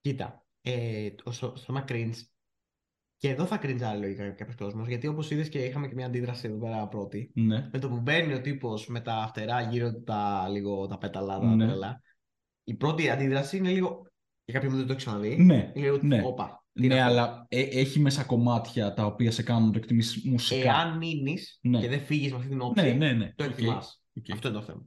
Κοίτα, 0.00 0.44
ε, 0.60 1.08
στο, 1.30 1.32
στο 1.32 1.56
θέμα 1.56 1.84
cringe, 1.88 2.14
και 3.16 3.28
εδώ 3.28 3.46
θα 3.46 3.60
cringe 3.62 3.98
λογικά 4.00 4.30
κάποιος 4.30 4.56
κόσμος, 4.56 4.88
γιατί 4.88 5.06
όπως 5.06 5.30
είδες 5.30 5.48
και 5.48 5.64
είχαμε 5.64 5.88
και 5.88 5.94
μια 5.94 6.06
αντίδραση 6.06 6.46
εδώ 6.46 6.58
πέρα 6.58 6.88
πρώτη. 6.88 7.30
Ναι. 7.34 7.68
Με 7.72 7.78
το 7.78 7.88
που 7.88 8.00
μπαίνει 8.00 8.34
ο 8.34 8.40
τύπος 8.40 8.86
με 8.86 9.00
τα 9.00 9.26
φτερά 9.28 9.60
γύρω 9.60 9.92
του 9.92 10.02
τα, 10.02 10.48
λίγο, 10.48 10.86
τα 10.86 10.98
πέταλα, 10.98 11.38
τα 11.38 11.54
Ναι. 11.54 11.66
τρελά. 11.66 12.02
Η 12.64 12.74
πρώτη 12.74 13.10
αντίδραση 13.10 13.56
είναι 13.56 13.70
λίγο. 13.70 14.06
Για 14.44 14.54
κάποιον 14.54 14.72
που 14.72 14.78
δεν 14.78 14.86
το 14.86 14.92
έχει 14.92 15.04
ξαναδεί. 15.04 15.36
Ναι, 15.36 15.72
Είναι 15.74 15.90
λίγο. 15.90 15.98
ναι. 16.02 16.22
Όπα. 16.24 16.59
Τι 16.72 16.84
είναι 16.84 16.94
ναι 16.94 17.00
αυτό; 17.00 17.12
αλλά 17.12 17.46
ε, 17.48 17.60
έχει 17.60 18.00
μέσα 18.00 18.24
κομμάτια 18.24 18.94
τα 18.94 19.04
οποία 19.06 19.30
σε 19.30 19.42
κάνουν 19.42 19.66
να 19.66 19.72
το 19.72 19.78
εκτιμήσεις 19.78 20.24
μουσικά. 20.24 20.60
Εάν 20.70 20.96
μείνεις 20.96 21.58
Ναι. 21.62 21.80
και 21.80 21.88
δεν 21.88 22.00
φύγεις 22.00 22.30
με 22.30 22.36
αυτή 22.36 22.48
την 22.48 22.60
όψη, 22.60 22.84
Ναι, 22.84 22.92
ναι, 22.92 23.12
ναι. 23.12 23.32
το 23.36 23.44
Οκ, 23.44 23.50
εκτιμάς. 23.50 24.02
οκ. 24.18 24.30
Αυτό 24.32 24.48
είναι 24.48 24.56
το 24.58 24.62
θέμα. 24.64 24.82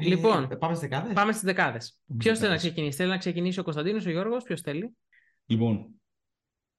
Λοιπόν. 0.00 0.48
Ε, 0.50 0.56
πάμε 0.56 0.74
στις 0.74 0.88
δεκάδες; 0.88 1.12
Πάμε 1.12 1.32
στις 1.32 1.44
δεκάδες. 1.44 2.00
Ποιος 2.06 2.22
θέλει 2.22 2.32
να 2.32 2.38
δεκάδες. 2.40 2.60
ξεκινήσει, 2.60 2.96
Θέλει 2.96 3.10
να 3.10 3.16
ξεκινήσει 3.18 3.58
ο 3.60 3.62
Κωνσταντίνος, 3.62 4.06
ο 4.06 4.10
Γιώργος, 4.10 4.42
ποιος 4.44 4.60
θέλει; 4.60 4.96
Λοιπόν, 5.46 5.86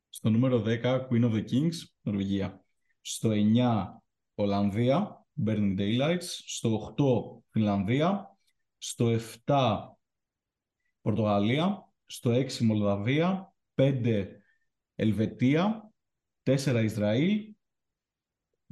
στο 0.10 0.30
νούμερο 0.30 0.60
10, 0.66 1.08
Queen 1.10 1.24
of 1.24 1.34
the 1.34 1.44
Kings, 1.52 1.74
Νορβηγία. 2.02 2.64
Στο 3.02 3.30
9, 3.32 4.02
Ολλανδία, 4.36 5.26
Burning 5.46 5.78
Daylights. 5.80 6.24
Στο 6.46 6.94
8, 6.98 7.44
Φινλανδία. 7.50 8.38
Στο 8.78 9.10
7, 9.46 9.98
Πορτογαλία. 11.02 11.90
Στο 12.06 12.32
6, 12.32 12.64
Μολδαβία. 12.64 13.53
5, 13.76 14.28
Ελβετία. 14.96 15.92
4, 16.44 16.82
Ισραήλ. 16.84 17.56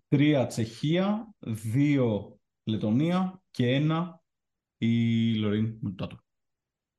3, 0.08 0.46
Τσεχία. 0.48 1.36
2, 1.74 2.40
Λετωνία. 2.64 3.44
Και 3.52 3.76
1, 3.76 4.24
η 4.78 5.34
Λωρίν 5.36 5.78
Μουτάτο. 5.82 6.24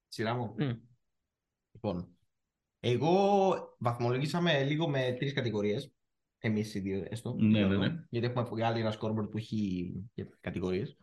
Σειρά 0.09 0.35
μου. 0.35 0.55
Μμ. 0.59 0.71
Λοιπόν, 1.73 2.17
εγώ 2.81 3.77
βαθμολογήσαμε 3.79 4.65
λίγο 4.65 4.89
με 4.89 5.17
τρεις 5.19 5.33
κατηγορίες. 5.33 5.93
Εμείς 6.39 6.75
οι 6.75 6.81
δύο, 6.81 7.07
έστω. 7.09 7.35
Ναι, 7.39 7.59
Γιώργο, 7.59 7.79
ναι, 7.79 7.89
ναι. 7.89 8.05
Γιατί 8.11 8.27
έχουμε 8.27 8.45
βγάλει 8.49 8.81
ένα 8.81 8.95
scoreboard 9.01 9.31
που 9.31 9.37
έχει 9.37 9.93
κατηγορίες. 10.41 10.97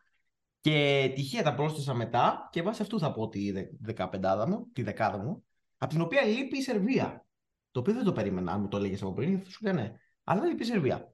Και 0.60 1.12
τυχαία 1.16 1.44
τα 1.44 1.56
πρόσθεσα 1.56 1.94
μετά 1.94 2.50
και 2.52 2.62
βάσει 2.62 2.82
αυτού 2.82 3.00
θα 3.00 3.12
πω 3.12 3.30
τη 3.30 3.52
δε- 3.52 3.70
δεκαπεντάδα 3.80 4.48
μου, 4.48 4.70
τη 4.74 4.84
δεκάδα 4.84 5.18
μου, 5.18 5.46
από 5.80 5.92
την 5.92 6.02
οποία 6.02 6.22
λείπει 6.22 6.58
η 6.58 6.62
Σερβία. 6.62 7.26
Το 7.72 7.80
οποίο 7.80 7.94
δεν 7.94 8.04
το 8.04 8.14
περίμενα, 8.14 8.52
αν 8.52 8.62
μου 8.62 8.68
το 8.68 8.78
έλεγες 8.78 9.02
από 9.02 9.14
πριν, 9.14 9.42
θα 9.44 9.50
σου 9.50 9.58
έλεγα 9.62 9.82
ναι. 9.82 9.96
Αλλά 10.24 10.46
λείπει 10.46 10.64
η 10.64 10.66
Σερβία. 10.66 11.14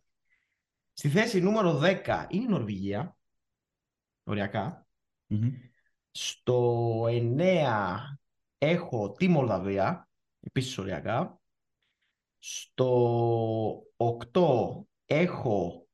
Στη 0.93 1.09
θέση 1.09 1.41
νούμερο 1.41 1.79
10 1.83 2.25
είναι 2.29 2.43
η 2.43 2.47
Νορβηγία. 2.47 3.17
Οριακά. 4.23 4.87
Μμμ. 5.27 5.51
Στο 6.11 7.03
9 7.07 7.97
έχω 8.57 9.11
τη 9.11 9.27
Μολδαβία, 9.27 10.09
επίσης 10.39 10.77
οριακά. 10.77 11.39
Στο 12.37 13.81
8 14.33 14.85
έχω 15.05 15.87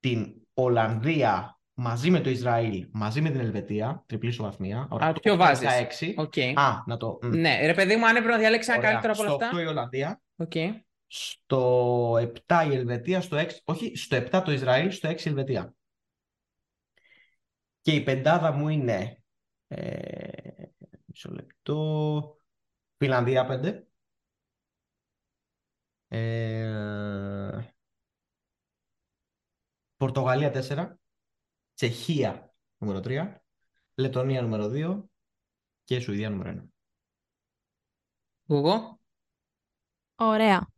την 0.00 0.46
Ολλανδία 0.54 1.57
μαζί 1.80 2.10
με 2.10 2.20
το 2.20 2.30
Ισραήλ, 2.30 2.88
μαζί 2.92 3.20
με 3.20 3.30
την 3.30 3.40
Ελβετία, 3.40 4.02
τριπλή 4.06 4.28
ισοβαθμία. 4.28 4.88
Α, 4.90 5.12
ποιο 5.12 5.36
βάζεις; 5.36 5.68
16. 6.00 6.14
Οκ. 6.16 6.38
Α, 6.38 6.82
να 6.86 6.96
το... 6.96 7.18
μ. 7.22 7.26
Ναι, 7.26 7.66
ρε 7.66 7.74
παιδί 7.74 7.96
μου, 7.96 8.06
αν 8.06 8.16
έπρεπε 8.16 8.34
να 8.34 8.38
διαλέξεις 8.38 8.68
ένα 8.72 8.78
Ωραία. 8.78 8.90
καλύτερο 8.90 9.12
από 9.12 9.22
όλα 9.22 9.30
Στο 9.30 9.44
αυτά. 9.44 9.58
8 9.58 9.62
η 9.62 9.66
Ολλανδία, 9.66 10.22
Οκ. 10.36 10.52
στο 11.06 12.12
7 12.46 12.66
η 12.70 12.74
Ελβετία, 12.74 13.20
στο 13.20 13.36
6, 13.36 13.48
όχι, 13.64 13.96
στο 13.96 14.16
7 14.16 14.42
το 14.44 14.52
Ισραήλ, 14.52 14.90
στο 14.90 15.08
6 15.08 15.24
η 15.24 15.28
Ελβετία. 15.28 15.74
Και 17.80 17.92
η 17.92 18.02
πεντάδα 18.02 18.52
μου 18.52 18.68
είναι, 18.68 19.22
ε, 19.68 20.62
μισό 21.04 21.30
λεπτό, 21.30 22.38
Φιλανδία 22.96 23.46
5, 23.46 23.82
ε, 26.08 27.58
Πορτογαλία 29.96 30.50
4, 30.50 30.98
Τσεχία 31.78 32.54
νούμερο 32.78 33.00
3, 33.04 33.34
Λετωνία 33.94 34.42
νούμερο 34.42 34.70
2 34.72 35.04
και 35.84 36.00
Σουηδία 36.00 36.30
νούμερο 36.30 36.50
1. 36.50 36.68
Εγώ. 38.46 39.00
Ωραία. 40.14 40.72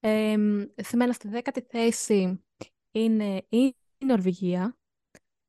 Ε, 0.00 0.36
σε 0.76 0.96
μένα 0.96 1.12
στη 1.12 1.28
δέκατη 1.28 1.60
θέση 1.60 2.44
είναι 2.90 3.46
η 3.48 3.74
Νορβηγία. 3.98 4.78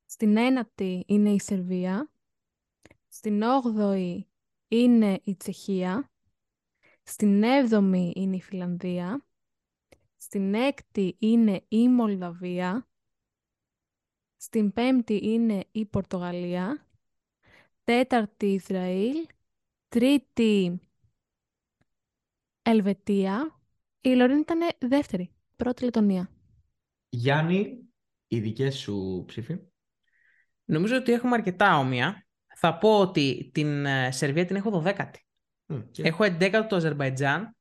Στην 0.05 0.37
ένατη 0.37 1.03
είναι 1.07 1.29
η 1.29 1.39
Σερβία. 1.39 2.11
Στην 3.07 3.41
όγδοη 3.41 4.29
είναι 4.67 5.19
η 5.23 5.35
Τσεχία. 5.35 6.11
Στην 7.03 7.43
έβδομη 7.43 8.13
είναι 8.15 8.35
η 8.35 8.41
Φιλανδία. 8.41 9.25
Στην 10.15 10.53
έκτη 10.53 11.15
είναι 11.19 11.65
η 11.67 11.89
Μολδαβία. 11.89 12.88
Στην 14.41 14.73
πέμπτη 14.73 15.19
είναι 15.23 15.65
η 15.71 15.85
Πορτογαλία. 15.85 16.87
Τέταρτη 17.83 18.45
Ισραήλ. 18.45 19.15
Τρίτη 19.87 20.79
Ελβετία. 22.61 23.59
Η 24.01 24.09
Λωρίν 24.09 24.37
ήταν 24.37 24.59
δεύτερη. 24.79 25.31
Πρώτη 25.55 25.83
Λετωνία. 25.83 26.29
Γιάννη, 27.09 27.79
οι 28.27 28.39
δικές 28.39 28.77
σου 28.77 29.23
ψήφοι. 29.27 29.59
Νομίζω 30.65 30.95
ότι 30.95 31.11
έχουμε 31.11 31.35
αρκετά 31.35 31.77
όμοια. 31.77 32.27
Θα 32.55 32.77
πω 32.77 32.99
ότι 32.99 33.49
την 33.53 33.85
ε, 33.85 34.11
Σερβία 34.11 34.45
την 34.45 34.55
έχω 34.55 34.83
12η. 34.85 35.11
Μμ, 35.65 35.79
και, 35.91 36.03
Έχω 36.03 36.23
11η 36.23 36.65
το 36.69 36.75
Αζερβαϊτζάν. 36.75 37.55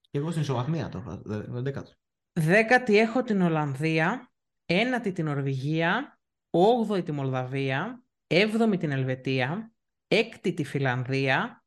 και 0.00 0.18
εγώ 0.18 0.30
στην 0.30 0.42
ισοβαθμία 0.42 0.88
το 0.88 0.98
είχα, 0.98 1.20
δε- 1.24 1.40
δε- 1.40 1.60
δέκατο. 1.60 1.92
Δέκατη 2.32 2.98
έχω 2.98 3.22
την 3.22 3.40
Ολλανδία. 3.40 4.30
Ένατη 4.66 5.12
την 5.12 5.24
Νορβηγία. 5.24 6.18
Όγδοη 6.50 7.02
τη 7.02 7.12
Μολδαβία. 7.12 8.02
Έβδομη 8.26 8.76
την 8.76 8.90
Ελβετία. 8.90 9.72
Έκτη 10.08 10.52
τη 10.54 10.64
Φιλανδία. 10.64 11.64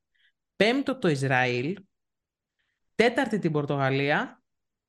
Πέμπτο 0.55 0.97
το 0.97 1.07
Ισραήλ. 1.07 1.77
Τέταρτη 2.95 3.39
την 3.39 3.51
Πορτογαλία. 3.51 4.43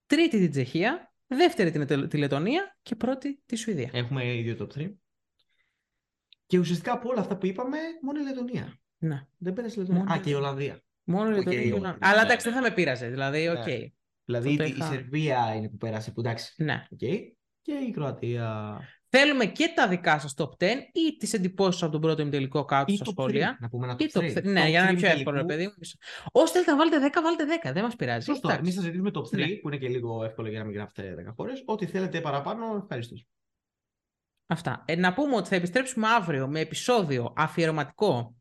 Τρίτη 0.06 0.38
την 0.38 0.50
Τσεχία. 0.50 1.12
Δεύτερη 1.26 1.70
την 1.70 1.80
Ετελ- 1.80 2.08
τη 2.08 2.18
Λετωνία. 2.18 2.76
Και 2.82 2.96
πρώτη 2.96 3.42
τη 3.46 3.56
Σουηδία. 3.56 3.90
Έχουμε 3.92 4.34
ίδιο 4.36 4.56
top 4.60 4.78
3. 4.78 4.92
Και 6.46 6.58
ουσιαστικά 6.58 6.92
από 6.92 7.08
όλα 7.08 7.20
αυτά 7.20 7.36
που 7.36 7.46
είπαμε, 7.46 7.78
μόνο 8.02 8.20
η 8.20 8.22
Λετωνία. 8.22 8.80
Ναι. 8.98 9.26
Δεν 9.38 9.52
πέρασε 9.52 9.74
η 9.74 9.82
Λετωνία. 9.82 10.00
Μόνο 10.02 10.12
Α, 10.14 10.16
η 10.16 10.20
και 10.20 10.30
η 10.30 10.34
Ολλανδία. 10.34 10.82
Μόνο 11.04 11.28
η 11.28 11.32
Οκ, 11.32 11.36
Λετωνία. 11.36 11.60
και 11.60 11.66
η 11.66 11.70
οκ. 11.70 11.78
Ολλανδία. 11.78 12.08
Αλλά 12.08 12.20
Ναι, 12.20 12.26
εντάξει, 12.26 12.46
ναι. 12.48 12.52
δεν 12.54 12.62
θα 12.62 12.68
με 12.68 12.74
πείραζε. 12.74 13.08
Δηλαδή, 13.08 13.48
οκ. 13.48 13.66
Ναι. 13.66 13.78
Δηλαδή 14.24 14.48
Αυτό 14.50 14.62
η, 14.62 14.66
η 14.66 14.74
είχα. 14.76 14.86
Σερβία 14.86 15.54
είναι 15.54 15.68
που 15.68 15.76
πέρασε, 15.76 16.10
που 16.12 16.20
εντάξει. 16.20 16.62
Ναι. 16.62 16.86
οκ. 16.90 16.98
Και 17.78 17.84
η 17.86 17.90
Κροατία. 17.90 18.78
Θέλουμε 19.08 19.46
και 19.46 19.72
τα 19.74 19.88
δικά 19.88 20.18
σας 20.18 20.34
top 20.36 20.48
10 20.58 20.66
ή 20.92 21.16
τις 21.18 21.32
εντυπώσεις 21.32 21.82
από 21.82 21.92
τον 21.92 22.00
πρώτο 22.00 22.22
ημιτελικό 22.22 22.64
κάτω 22.64 22.92
Ή 22.92 22.96
στα 22.96 23.04
top 23.04 23.10
σχόλια. 23.10 23.56
3. 23.58 23.60
Να 23.60 23.68
πούμε 23.68 23.86
ένα 23.86 23.96
Ή 23.98 24.06
top 24.12 24.18
top 24.18 24.22
3. 24.22 24.36
3. 24.36 24.42
Ναι, 24.44 24.64
Top 24.64 24.68
για 24.68 24.80
να 24.82 24.86
3 24.88 24.90
είναι 24.90 25.00
πιο 25.00 25.08
εύκολο, 25.08 25.36
ρε 25.36 25.44
τελικού. 25.44 25.46
παιδί 25.46 25.64
μου. 25.66 25.98
Όσοι 26.32 26.52
θέλετε 26.52 26.70
να 26.70 26.76
βάλετε 26.76 26.98
10, 26.98 27.22
βάλτε 27.22 27.44
10. 27.68 27.72
Δεν 27.72 27.82
μας 27.82 27.96
πειράζει. 27.96 28.24
Σωστό. 28.24 28.48
Εντάξει. 28.48 28.64
Εμείς 28.64 28.74
θα 28.74 28.82
ζητήσουμε 28.82 29.10
top 29.14 29.22
3, 29.22 29.46
Ναι. 29.48 29.54
που 29.56 29.68
είναι 29.68 29.76
και 29.78 29.88
λίγο 29.88 30.24
εύκολο 30.24 30.48
για 30.48 30.58
να 30.58 30.64
μην 30.64 30.74
γράφετε 30.74 31.14
10 31.28 31.32
φορέ. 31.34 31.52
Ό,τι 31.64 31.86
θέλετε 31.86 32.20
παραπάνω, 32.20 32.76
ευχαριστώ. 32.82 33.14
Αυτά. 34.46 34.82
Ε, 34.86 34.96
να 34.96 35.12
πούμε 35.14 35.36
ότι 35.36 35.48
θα 35.48 35.54
επιστρέψουμε 35.54 36.08
αύριο 36.08 36.48
με 36.48 36.60
επεισόδιο 36.60 37.32
αφιερωματικό 37.36 38.34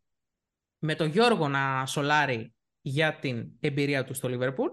με 0.80 0.96
τον 0.96 1.08
Γιώργο 1.10 1.48
να 1.48 1.86
σολάρει 1.86 2.54
για 2.82 3.16
την 3.16 3.52
εμπειρία 3.60 4.04
του 4.04 4.14
στο 4.14 4.30
Λίβερπουλ. 4.30 4.70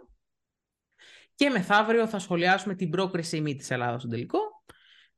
Και 1.37 1.51
μεθαύριο 1.51 2.07
θα 2.07 2.19
σχολιάσουμε 2.19 2.75
την 2.75 2.91
πρόκριση 2.91 3.41
μη 3.41 3.57
της 3.57 3.71
Ελλάδας 3.71 3.99
στον 4.01 4.11
τελικό 4.11 4.39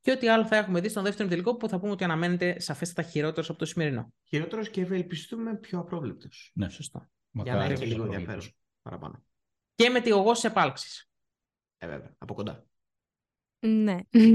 και 0.01 0.11
ό,τι 0.11 0.29
άλλο 0.29 0.47
θα 0.47 0.57
έχουμε 0.57 0.81
δει 0.81 0.89
στον 0.89 1.03
δεύτερο 1.03 1.29
τελικό 1.29 1.57
που 1.57 1.69
θα 1.69 1.79
πούμε 1.79 1.93
ότι 1.93 2.05
αναμένεται 2.05 2.61
σαφέστατα 2.61 3.09
χειρότερος 3.09 3.49
από 3.51 3.59
το 3.59 3.65
σημερινό. 3.65 4.13
Χειρότερος 4.25 4.71
και 4.71 4.81
ευελπιστούμε 4.81 5.57
πιο 5.57 5.79
απρόβλεπτος. 5.79 6.53
Ναι, 6.55 6.69
Σωστό. 6.69 7.09
Για 7.31 7.53
να 7.53 7.59
Μακάρι 7.59 7.73
έχει 7.73 7.83
και 7.83 7.89
αυτό 7.89 7.97
λίγο 7.97 8.07
το 8.07 8.13
ενδιαφέρον 8.13 8.41
πρόβλημα. 8.41 8.57
παραπάνω. 8.83 9.25
Και 9.75 9.89
με 9.89 10.01
τη 10.01 10.13
ογό 10.13 10.35
σε 10.35 10.47
επάλξεις. 10.47 11.11
Ε, 11.79 11.87
βέβαια, 11.87 12.15
από 12.19 12.35
κοντά. 12.35 12.67
Ναι. 13.59 13.99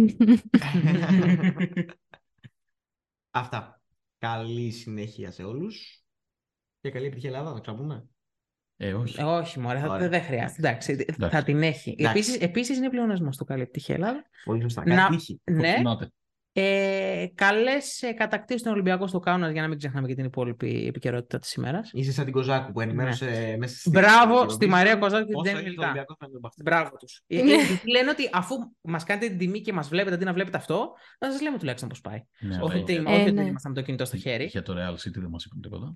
Αυτά. 3.31 3.81
Καλή 4.17 4.71
συνέχεια 4.71 5.31
σε 5.31 5.43
όλους. 5.43 6.03
Και 6.79 6.91
καλή 6.91 7.05
επιτυχία 7.05 7.29
Ελλάδα, 7.29 7.53
να 7.53 7.59
ξαναπούμε. 7.59 8.07
Ε, 8.77 8.93
όχι. 8.93 9.19
Ε, 9.21 9.23
όχι, 9.23 9.59
μωρέ, 9.59 9.79
θα, 9.79 9.89
Ωραία. 9.93 10.09
δεν 10.09 10.21
χρειάζεται. 10.21 10.67
Εντάξει, 10.67 10.91
Εντάξει. 10.91 11.35
θα 11.35 11.43
την 11.43 11.63
έχει. 11.63 11.95
Εντάξει. 11.97 12.17
Επίσης, 12.17 12.35
επίσης 12.37 12.77
είναι 12.77 12.89
πλεονασμός 12.89 13.37
το 13.37 13.43
καλή 13.43 13.61
επιτυχία 13.61 13.95
Ελλάδα. 13.95 14.23
Πολύ 14.45 14.61
σωστά. 14.61 14.83
Να- 14.85 14.95
Καλή 14.95 15.15
τύχη. 15.17 15.41
Ναι, 15.51 15.67
Φορτουνάτε. 15.67 16.11
Ε, 16.55 17.25
Καλές 17.35 18.03
κατακτήσεις 18.15 18.61
στον 18.61 18.73
Ολυμπιακό 18.73 19.07
στο 19.07 19.19
Κάουνας 19.19 19.51
για 19.51 19.61
να 19.61 19.67
μην 19.67 19.77
ξεχνάμε 19.77 20.07
και 20.07 20.15
την 20.15 20.25
υπόλοιπη 20.25 20.85
επικαιρότητα 20.87 21.39
της 21.39 21.53
ημέρας. 21.53 21.89
Είσαι 21.93 22.11
σαν 22.11 22.23
την 22.23 22.33
Κοζάκου 22.33 22.71
που 22.71 22.81
ενημέρωσε 22.81 23.55
μέσα 23.59 23.77
στη 23.77 23.89
Ναι. 23.89 23.99
Μπράβο 23.99 24.37
στην 24.37 24.49
στη 24.49 24.65
Μαρία 24.67 24.95
Κοζάκη 24.95 25.23
και 25.23 25.29
την 25.29 25.35
Όσο 25.35 25.43
Τζέννη 25.43 25.59
έχει 25.59 25.75
το 25.75 25.81
Μιλκά. 25.81 25.85
Ολυμπιακό 25.85 26.15
θα 26.19 26.25
είναι 26.25 26.33
το 26.33 26.39
μπαχτή. 26.39 26.61
Μπράβο 26.61 26.95
τους. 26.97 27.21
λένε 27.93 28.09
ότι 28.09 28.29
αφού 28.33 28.55
μας 28.81 29.03
κάνετε 29.03 29.27
την 29.27 29.37
τιμή 29.37 29.61
και 29.61 29.73
μας 29.73 29.87
βλέπετε 29.87 30.15
αντί 30.15 30.25
να 30.25 30.33
βλέπετε 30.33 30.57
αυτό, 30.57 30.91
θα 31.19 31.31
σας 31.31 31.41
λέμε 31.41 31.57
τουλάχιστον 31.57 31.89
πώς 31.89 32.01
πάει. 32.01 32.19
Ναι, 32.39 32.55
όχι 32.61 32.71
αλλά 32.73 32.81
ότι, 32.81 32.95
Ε, 32.95 32.99
όχι 32.99 33.21
ότι 33.21 33.31
ναι. 33.31 33.43
ήμασταν 33.43 33.71
με 33.71 33.77
το 33.77 33.85
κινητό 33.85 34.05
στο 34.05 34.17
χέρι. 34.17 34.45
Για 34.45 34.61
το 34.61 34.73
Real 34.77 34.93
City 34.93 35.13
δεν 35.19 35.29
μας 35.29 35.45
είπαν 35.45 35.61
τίποτα. 35.61 35.93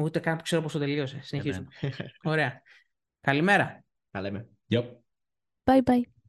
Ούτε 0.00 0.18
καν 0.18 0.36
που 0.36 0.42
ξέρω 0.42 0.62
πόσο 0.62 0.78
τελείωσε. 0.78 1.16
Ε, 1.16 1.20
Συνεχίζουμε. 1.22 1.66
ναι. 1.80 1.90
Ωραία. 2.22 2.62
Καλημέρα. 3.20 3.84
Τα 4.10 4.20
λέμε. 4.20 4.48
Yep. 4.68 4.84
Bye 5.64 5.82
bye. 5.82 6.19